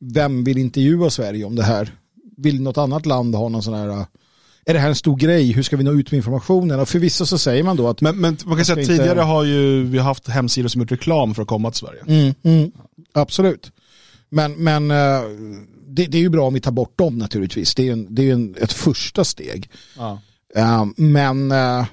Vem 0.00 0.44
vill 0.44 0.58
intervjua 0.58 1.10
Sverige 1.10 1.44
om 1.44 1.54
det 1.54 1.62
här? 1.62 1.94
Vill 2.36 2.62
något 2.62 2.78
annat 2.78 3.06
land 3.06 3.34
ha 3.34 3.48
någon 3.48 3.62
sån 3.62 3.74
här 3.74 4.06
är 4.66 4.74
det 4.74 4.80
här 4.80 4.88
en 4.88 4.94
stor 4.94 5.16
grej? 5.16 5.52
Hur 5.52 5.62
ska 5.62 5.76
vi 5.76 5.84
nå 5.84 5.92
ut 5.92 6.10
med 6.10 6.16
informationen? 6.16 6.80
Och 6.80 6.88
förvisso 6.88 7.26
så 7.26 7.38
säger 7.38 7.62
man 7.62 7.76
då 7.76 7.88
att... 7.88 8.00
Men, 8.00 8.16
men 8.16 8.36
man 8.44 8.56
kan 8.56 8.64
säga 8.64 8.80
att 8.80 8.86
tidigare 8.86 9.10
inte... 9.10 9.22
har 9.22 9.44
ju 9.44 9.84
vi 9.84 9.98
haft 9.98 10.28
hemsidor 10.28 10.68
som 10.68 10.80
gjort 10.80 10.92
reklam 10.92 11.34
för 11.34 11.42
att 11.42 11.48
komma 11.48 11.70
till 11.70 11.78
Sverige. 11.78 12.02
Mm, 12.06 12.34
mm, 12.42 12.72
absolut. 13.12 13.72
Men, 14.28 14.52
men 14.52 14.90
eh, 14.90 15.20
det, 15.86 16.06
det, 16.06 16.18
är 16.18 16.22
ju 16.22 16.28
bra 16.28 16.46
om 16.46 16.54
vi 16.54 16.60
tar 16.60 16.72
bort 16.72 16.98
dem 16.98 17.18
naturligtvis. 17.18 17.74
Det 17.74 17.88
är, 17.88 17.92
en, 17.92 18.14
det 18.14 18.30
är 18.30 18.32
en, 18.32 18.56
ett 18.60 18.72
första 18.72 19.24
steg. 19.24 19.70
Ja. 19.96 20.20
Uh, 20.58 20.86
men 20.96 21.52
uh, 21.52 21.84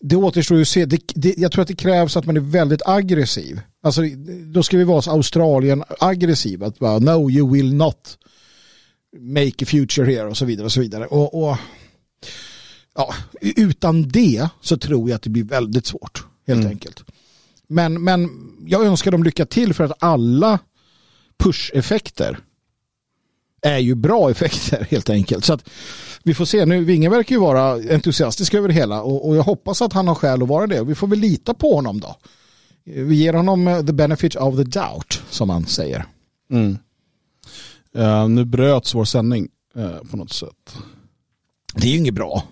det 0.00 0.16
återstår 0.16 0.56
ju 0.56 0.62
att 0.62 0.68
se. 0.68 0.86
Det, 0.86 1.00
det, 1.14 1.34
jag 1.38 1.52
tror 1.52 1.62
att 1.62 1.68
det 1.68 1.76
krävs 1.76 2.16
att 2.16 2.26
man 2.26 2.36
är 2.36 2.40
väldigt 2.40 2.82
aggressiv. 2.84 3.60
Alltså, 3.82 4.02
då 4.46 4.62
ska 4.62 4.76
vi 4.76 4.84
vara 4.84 5.12
Australien 5.12 5.84
aggressiva. 6.00 6.66
Att 6.66 6.78
bara, 6.78 6.98
no 6.98 7.30
you 7.30 7.52
will 7.52 7.74
not 7.74 8.18
make 9.18 9.64
a 9.64 9.66
future 9.66 10.12
here 10.12 10.26
och 10.26 10.36
så 10.36 10.44
vidare 10.44 10.64
och 10.64 10.72
så 10.72 10.80
vidare. 10.80 11.06
Och, 11.06 11.48
och 11.48 11.56
ja, 12.94 13.14
utan 13.40 14.08
det 14.08 14.48
så 14.60 14.76
tror 14.76 15.08
jag 15.08 15.16
att 15.16 15.22
det 15.22 15.30
blir 15.30 15.44
väldigt 15.44 15.86
svårt 15.86 16.24
helt 16.46 16.60
mm. 16.60 16.70
enkelt. 16.70 17.04
Men, 17.68 18.04
men 18.04 18.30
jag 18.66 18.84
önskar 18.86 19.10
dem 19.10 19.24
lycka 19.24 19.46
till 19.46 19.74
för 19.74 19.84
att 19.84 20.02
alla 20.02 20.58
push-effekter 21.38 22.38
är 23.62 23.78
ju 23.78 23.94
bra 23.94 24.30
effekter 24.30 24.86
helt 24.90 25.10
enkelt. 25.10 25.44
Så 25.44 25.52
att 25.52 25.68
vi 26.22 26.34
får 26.34 26.44
se. 26.44 26.64
Nu, 26.66 26.84
Vinge 26.84 27.08
verkar 27.08 27.34
ju 27.34 27.40
vara 27.40 27.72
entusiastisk 27.72 28.54
över 28.54 28.68
det 28.68 28.74
hela 28.74 29.02
och, 29.02 29.28
och 29.28 29.36
jag 29.36 29.42
hoppas 29.42 29.82
att 29.82 29.92
han 29.92 30.08
har 30.08 30.14
skäl 30.14 30.42
att 30.42 30.48
vara 30.48 30.66
det. 30.66 30.84
Vi 30.84 30.94
får 30.94 31.06
väl 31.06 31.18
lita 31.18 31.54
på 31.54 31.74
honom 31.74 32.00
då. 32.00 32.16
Vi 32.84 33.14
ger 33.14 33.32
honom 33.32 33.68
eh, 33.68 33.86
the 33.86 33.92
benefit 33.92 34.36
of 34.36 34.56
the 34.56 34.64
doubt 34.64 35.22
som 35.30 35.48
man 35.48 35.66
säger. 35.66 36.04
Mm. 36.50 36.78
Uh, 37.96 38.28
nu 38.28 38.44
bröts 38.44 38.94
vår 38.94 39.04
sändning 39.04 39.48
uh, 39.76 39.98
på 39.98 40.16
något 40.16 40.32
sätt. 40.32 40.76
Det 41.74 41.86
är 41.86 41.90
ju 41.90 41.98
inget 41.98 42.14
bra. 42.14 42.42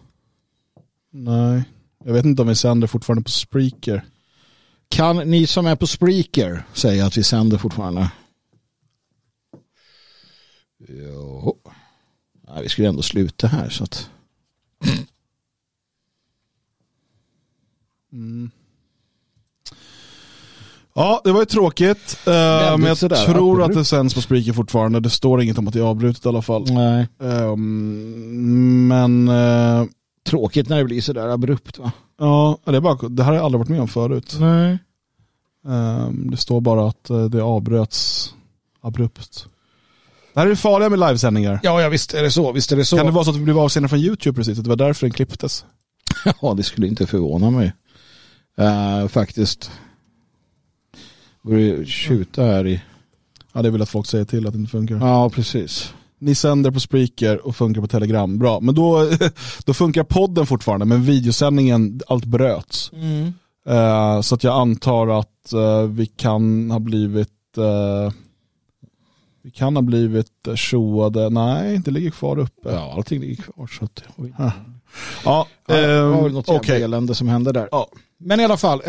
Nej, 1.10 1.62
jag 2.04 2.12
vet 2.12 2.24
inte 2.24 2.42
om 2.42 2.48
vi 2.48 2.54
sänder 2.54 2.86
fortfarande 2.86 3.22
på 3.22 3.30
Spreaker. 3.30 4.04
Kan 4.88 5.16
ni 5.16 5.46
som 5.46 5.66
är 5.66 5.76
på 5.76 5.86
Spreaker 5.86 6.66
säga 6.72 7.06
att 7.06 7.16
vi 7.16 7.22
sänder 7.22 7.58
fortfarande? 7.58 8.10
Jo. 10.88 11.58
Nej, 12.48 12.62
vi 12.62 12.68
skulle 12.68 12.88
ändå 12.88 13.02
sluta 13.02 13.46
här 13.46 13.68
så 13.68 13.84
att... 13.84 14.10
Mm. 18.12 18.50
Ja, 20.94 21.20
det 21.24 21.32
var 21.32 21.40
ju 21.40 21.46
tråkigt. 21.46 22.18
Uh, 22.28 22.32
men 22.32 22.82
jag 22.82 22.96
sådär, 22.96 23.24
tror 23.24 23.60
absolut. 23.60 23.64
att 23.64 23.74
det 23.74 23.84
sänds 23.84 24.14
på 24.14 24.20
Spreaker 24.20 24.52
fortfarande. 24.52 25.00
Det 25.00 25.10
står 25.10 25.42
inget 25.42 25.58
om 25.58 25.68
att 25.68 25.74
det 25.74 25.80
är 25.80 25.84
avbrutet 25.84 26.24
i 26.24 26.28
alla 26.28 26.42
fall. 26.42 26.66
Nej. 26.70 27.08
Um, 27.18 28.88
men... 28.88 29.28
Uh, 29.28 29.84
Tråkigt 30.24 30.68
när 30.68 30.78
det 30.78 30.84
blir 30.84 31.00
sådär 31.00 31.28
abrupt 31.28 31.78
va? 31.78 31.92
Ja, 32.18 32.58
det, 32.64 32.76
är 32.76 32.80
bara, 32.80 33.08
det 33.08 33.22
här 33.22 33.30
har 33.30 33.36
jag 33.36 33.44
aldrig 33.44 33.58
varit 33.58 33.68
med 33.68 33.80
om 33.80 33.88
förut. 33.88 34.36
Nej. 34.40 34.78
Um, 35.66 36.30
det 36.30 36.36
står 36.36 36.60
bara 36.60 36.88
att 36.88 37.10
uh, 37.10 37.24
det 37.24 37.42
avbröts 37.42 38.34
abrupt. 38.80 39.46
Det 40.34 40.40
här 40.40 40.46
är 40.46 40.50
det 40.50 40.56
farliga 40.56 40.88
med 40.88 40.98
livesändningar. 40.98 41.60
Ja, 41.62 41.82
ja, 41.82 41.88
visst 41.88 42.14
är 42.14 42.22
det 42.22 42.30
så. 42.30 42.52
Visst 42.52 42.72
är 42.72 42.76
det 42.76 42.84
så. 42.84 42.96
Kan 42.96 43.06
det 43.06 43.12
vara 43.12 43.24
så 43.24 43.30
att 43.30 43.36
vi 43.36 43.44
blev 43.44 43.58
avsända 43.58 43.88
från 43.88 43.98
YouTube 43.98 44.36
precis? 44.36 44.58
Att 44.58 44.64
det 44.64 44.70
var 44.70 44.76
därför 44.76 45.06
den 45.06 45.12
klipptes? 45.12 45.64
ja, 46.42 46.54
det 46.54 46.62
skulle 46.62 46.86
inte 46.86 47.06
förvåna 47.06 47.50
mig. 47.50 47.72
Uh, 48.60 49.08
faktiskt. 49.08 49.70
Börjar 51.42 51.84
tjuta 51.84 52.42
här 52.42 52.66
i... 52.66 52.82
Ja, 53.52 53.62
det 53.62 53.68
är 53.68 53.70
väl 53.70 53.82
att 53.82 53.88
folk 53.88 54.06
säger 54.06 54.24
till 54.24 54.46
att 54.46 54.52
det 54.52 54.58
inte 54.58 54.70
funkar. 54.70 54.96
Ja, 54.96 55.30
precis. 55.30 55.94
Ni 56.18 56.34
sänder 56.34 56.70
på 56.70 56.80
Spreaker 56.80 57.46
och 57.46 57.56
funkar 57.56 57.80
på 57.80 57.86
Telegram. 57.86 58.38
Bra, 58.38 58.60
men 58.60 58.74
då, 58.74 59.10
då 59.64 59.74
funkar 59.74 60.04
podden 60.04 60.46
fortfarande, 60.46 60.86
men 60.86 61.02
videosändningen, 61.02 62.00
allt 62.06 62.24
bröts. 62.24 62.90
Mm. 62.92 63.32
Uh, 63.68 64.20
så 64.20 64.34
att 64.34 64.44
jag 64.44 64.60
antar 64.60 65.18
att 65.20 65.52
uh, 65.54 65.82
vi 65.82 66.06
kan 66.06 66.70
ha 66.70 66.78
blivit 66.78 67.28
uh, 67.58 68.12
vi 69.42 69.50
kan 69.50 69.76
ha 69.76 69.82
blivit 69.82 70.48
tjoade. 70.54 71.30
Nej, 71.30 71.78
det 71.78 71.90
ligger 71.90 72.10
kvar 72.10 72.38
uppe. 72.38 72.72
Ja, 72.72 72.92
allting 72.96 73.20
ligger 73.20 73.42
kvar. 73.42 73.66
Så 73.66 73.84
att, 73.84 74.02
ja, 74.16 74.24
ja, 74.38 74.52
ja, 75.24 75.46
det 75.66 76.02
var 76.02 76.22
väl 76.22 76.32
något 76.32 76.48
okay. 76.48 76.82
elände 76.82 77.14
som 77.14 77.28
hände 77.28 77.52
där. 77.52 77.68
Ja. 77.70 77.88
Men 78.18 78.40
i 78.40 78.44
alla 78.44 78.56
fall, 78.56 78.82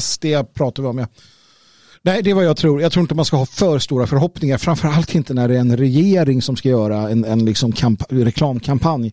SD 0.00 0.24
pratar 0.54 0.82
vi 0.82 0.88
om. 0.88 0.98
Ja. 0.98 1.06
Nej, 2.02 2.22
det 2.22 2.30
är 2.30 2.34
vad 2.34 2.44
jag 2.44 2.56
tror. 2.56 2.82
Jag 2.82 2.92
tror 2.92 3.02
inte 3.02 3.14
man 3.14 3.24
ska 3.24 3.36
ha 3.36 3.46
för 3.46 3.78
stora 3.78 4.06
förhoppningar. 4.06 4.58
Framförallt 4.58 5.14
inte 5.14 5.34
när 5.34 5.48
det 5.48 5.56
är 5.56 5.60
en 5.60 5.76
regering 5.76 6.42
som 6.42 6.56
ska 6.56 6.68
göra 6.68 7.10
en, 7.10 7.24
en 7.24 7.44
liksom 7.44 7.72
reklamkampanj. 8.08 9.12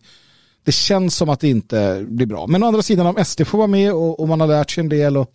Det 0.64 0.72
känns 0.72 1.16
som 1.16 1.28
att 1.28 1.40
det 1.40 1.48
inte 1.48 2.06
blir 2.08 2.26
bra. 2.26 2.46
Men 2.46 2.62
å 2.62 2.66
andra 2.66 2.82
sidan 2.82 3.06
om 3.06 3.24
SD 3.24 3.46
får 3.46 3.58
vara 3.58 3.68
med 3.68 3.92
och, 3.92 4.20
och 4.20 4.28
man 4.28 4.40
har 4.40 4.46
lärt 4.46 4.70
sig 4.70 4.80
en 4.80 4.88
del 4.88 5.16
och 5.16 5.32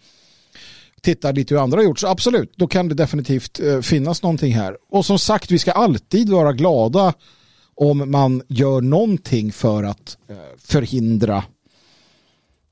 tittar 1.01 1.34
lite 1.34 1.54
hur 1.54 1.62
andra 1.62 1.78
har 1.78 1.84
gjort 1.84 1.99
så 1.99 2.08
absolut, 2.08 2.54
då 2.56 2.68
kan 2.68 2.89
det 2.89 2.95
definitivt 2.95 3.60
eh, 3.60 3.82
finnas 3.82 4.24
någonting 4.24 4.54
här. 4.54 4.78
Och 4.89 5.06
som 5.06 5.20
sagt, 5.20 5.51
vi 5.51 5.60
ska 5.60 5.72
alltid 5.72 6.30
vara 6.30 6.54
glada 6.54 7.14
om 7.76 8.12
man 8.12 8.41
gör 8.47 8.82
någonting 8.82 9.51
för 9.51 9.84
att 9.84 10.18
eh, 10.30 10.36
förhindra 10.58 11.43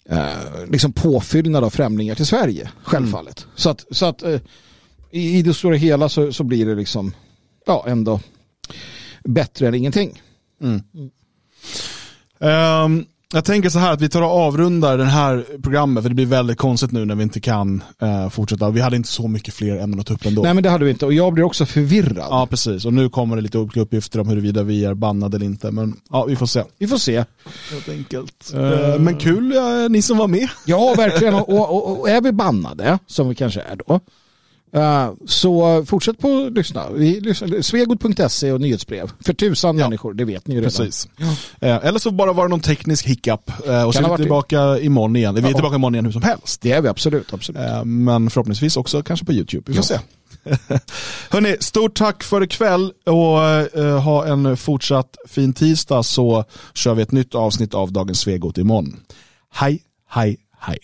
eh, 0.09 0.65
liksom 0.67 0.93
påfyllnad 0.93 1.63
av 1.63 1.69
främlingar 1.69 2.15
till 2.15 2.25
Sverige, 2.25 2.69
självfallet. 2.83 3.43
Mm. 3.43 3.51
Så 3.55 3.69
att, 3.69 3.85
så 3.91 4.05
att 4.05 4.23
eh, 4.23 4.39
i, 5.11 5.37
i 5.37 5.41
det 5.41 5.53
stora 5.53 5.75
hela 5.75 6.09
så, 6.09 6.33
så 6.33 6.43
blir 6.43 6.65
det 6.65 6.75
liksom 6.75 7.13
ja, 7.65 7.85
ändå 7.87 8.19
bättre 9.23 9.67
än 9.67 9.73
ingenting. 9.73 10.21
Mm. 10.61 10.81
Um, 12.39 13.05
Jag 13.33 13.45
tänker 13.45 13.69
så 13.69 13.79
här 13.79 13.93
att 13.93 14.01
vi 14.01 14.09
tar 14.09 14.21
och 14.21 14.29
avrundar 14.29 14.97
det 14.97 15.05
här 15.05 15.45
programmet 15.63 16.03
för 16.03 16.09
det 16.09 16.15
blir 16.15 16.25
väldigt 16.25 16.57
konstigt 16.57 16.91
nu 16.91 17.05
när 17.05 17.15
vi 17.15 17.23
inte 17.23 17.39
kan 17.39 17.83
uh, 18.03 18.29
fortsätta. 18.29 18.69
Vi 18.69 18.81
hade 18.81 18.95
inte 18.95 19.09
så 19.09 19.27
mycket 19.27 19.53
fler 19.53 19.77
ämnen 19.77 19.99
att 19.99 20.07
ta 20.07 20.13
upp 20.13 20.25
ändå. 20.25 20.41
Nej 20.41 20.53
men 20.53 20.63
det 20.63 20.69
hade 20.69 20.85
vi 20.85 20.91
inte 20.91 21.05
och 21.05 21.13
jag 21.13 21.33
blir 21.33 21.43
också 21.43 21.65
förvirrad. 21.65 22.27
Ja 22.29 22.47
precis 22.49 22.85
och 22.85 22.93
nu 22.93 23.09
kommer 23.09 23.35
det 23.35 23.41
lite 23.41 23.57
uppgifter 23.57 24.19
om 24.19 24.27
huruvida 24.27 24.63
vi 24.63 24.85
är 24.85 24.93
bannade 24.93 25.37
eller 25.37 25.45
inte. 25.45 25.71
Men 25.71 25.95
ja, 26.09 26.25
vi 26.25 26.35
får 26.35 26.45
se. 26.45 26.63
Vi 26.77 26.87
får 26.87 26.97
se. 26.97 27.25
Helt 27.71 27.89
enkelt. 27.89 28.53
Uh, 28.55 28.99
men 28.99 29.17
kul 29.17 29.53
uh, 29.53 29.89
ni 29.89 30.01
som 30.01 30.17
var 30.17 30.27
med. 30.27 30.49
Ja 30.65 30.93
verkligen 30.97 31.33
och, 31.33 31.49
och, 31.49 31.99
och, 31.99 32.09
är 32.09 32.21
vi 32.21 32.31
bannade, 32.31 32.99
som 33.07 33.29
vi 33.29 33.35
kanske 33.35 33.61
är 33.61 33.75
då, 33.87 33.99
så 35.25 35.85
fortsätt 35.85 36.19
på 36.19 36.45
att 36.47 36.53
lyssna. 36.53 36.85
Svegot.se 37.61 38.51
och 38.51 38.61
nyhetsbrev. 38.61 39.11
För 39.25 39.33
tusan 39.33 39.77
ja. 39.77 39.85
människor, 39.85 40.13
det 40.13 40.25
vet 40.25 40.47
ni 40.47 40.55
ju 40.55 40.61
redan. 40.61 40.71
Precis. 40.71 41.07
Ja. 41.17 41.25
Uh, 41.67 41.85
eller 41.85 41.99
så 41.99 42.11
bara 42.11 42.33
var 42.33 42.43
det 42.43 42.49
någon 42.49 42.59
teknisk 42.59 43.07
hiccup. 43.07 43.51
Uh, 43.67 43.83
och 43.83 43.93
så 43.93 44.03
är 44.03 44.09
vi 44.11 44.17
tillbaka 44.17 44.65
det. 44.65 44.85
imorgon 44.85 45.15
igen. 45.15 45.35
Vi 45.35 45.41
är 45.41 45.53
tillbaka 45.53 45.75
imorgon 45.75 45.95
igen 45.95 46.05
hur 46.05 46.11
som 46.11 46.21
helst. 46.21 46.61
Det 46.61 46.71
är 46.71 46.81
vi 46.81 46.87
absolut. 46.87 47.33
absolut. 47.33 47.61
men 47.85 48.29
förhoppningsvis 48.29 48.77
också 48.77 49.03
kanske 49.03 49.25
på 49.25 49.33
YouTube. 49.33 49.63
Vi 49.67 49.73
får 49.73 49.85
ja. 49.89 49.97
se. 49.97 49.99
Hörni, 51.29 51.57
stort 51.59 51.95
tack 51.95 52.23
för 52.23 52.43
ikväll 52.43 52.93
och 53.05 53.13
ha 54.03 54.25
en 54.25 54.57
fortsatt 54.57 55.17
fin 55.27 55.53
tisdag 55.53 56.03
så 56.03 56.45
kör 56.73 56.93
vi 56.93 57.01
ett 57.01 57.11
nytt 57.11 57.35
avsnitt 57.35 57.73
av 57.73 57.91
Dagens 57.91 58.19
Svegot 58.19 58.57
imorgon. 58.57 58.99
Hej, 59.53 59.83
hej, 60.09 60.37
hej. 60.59 60.79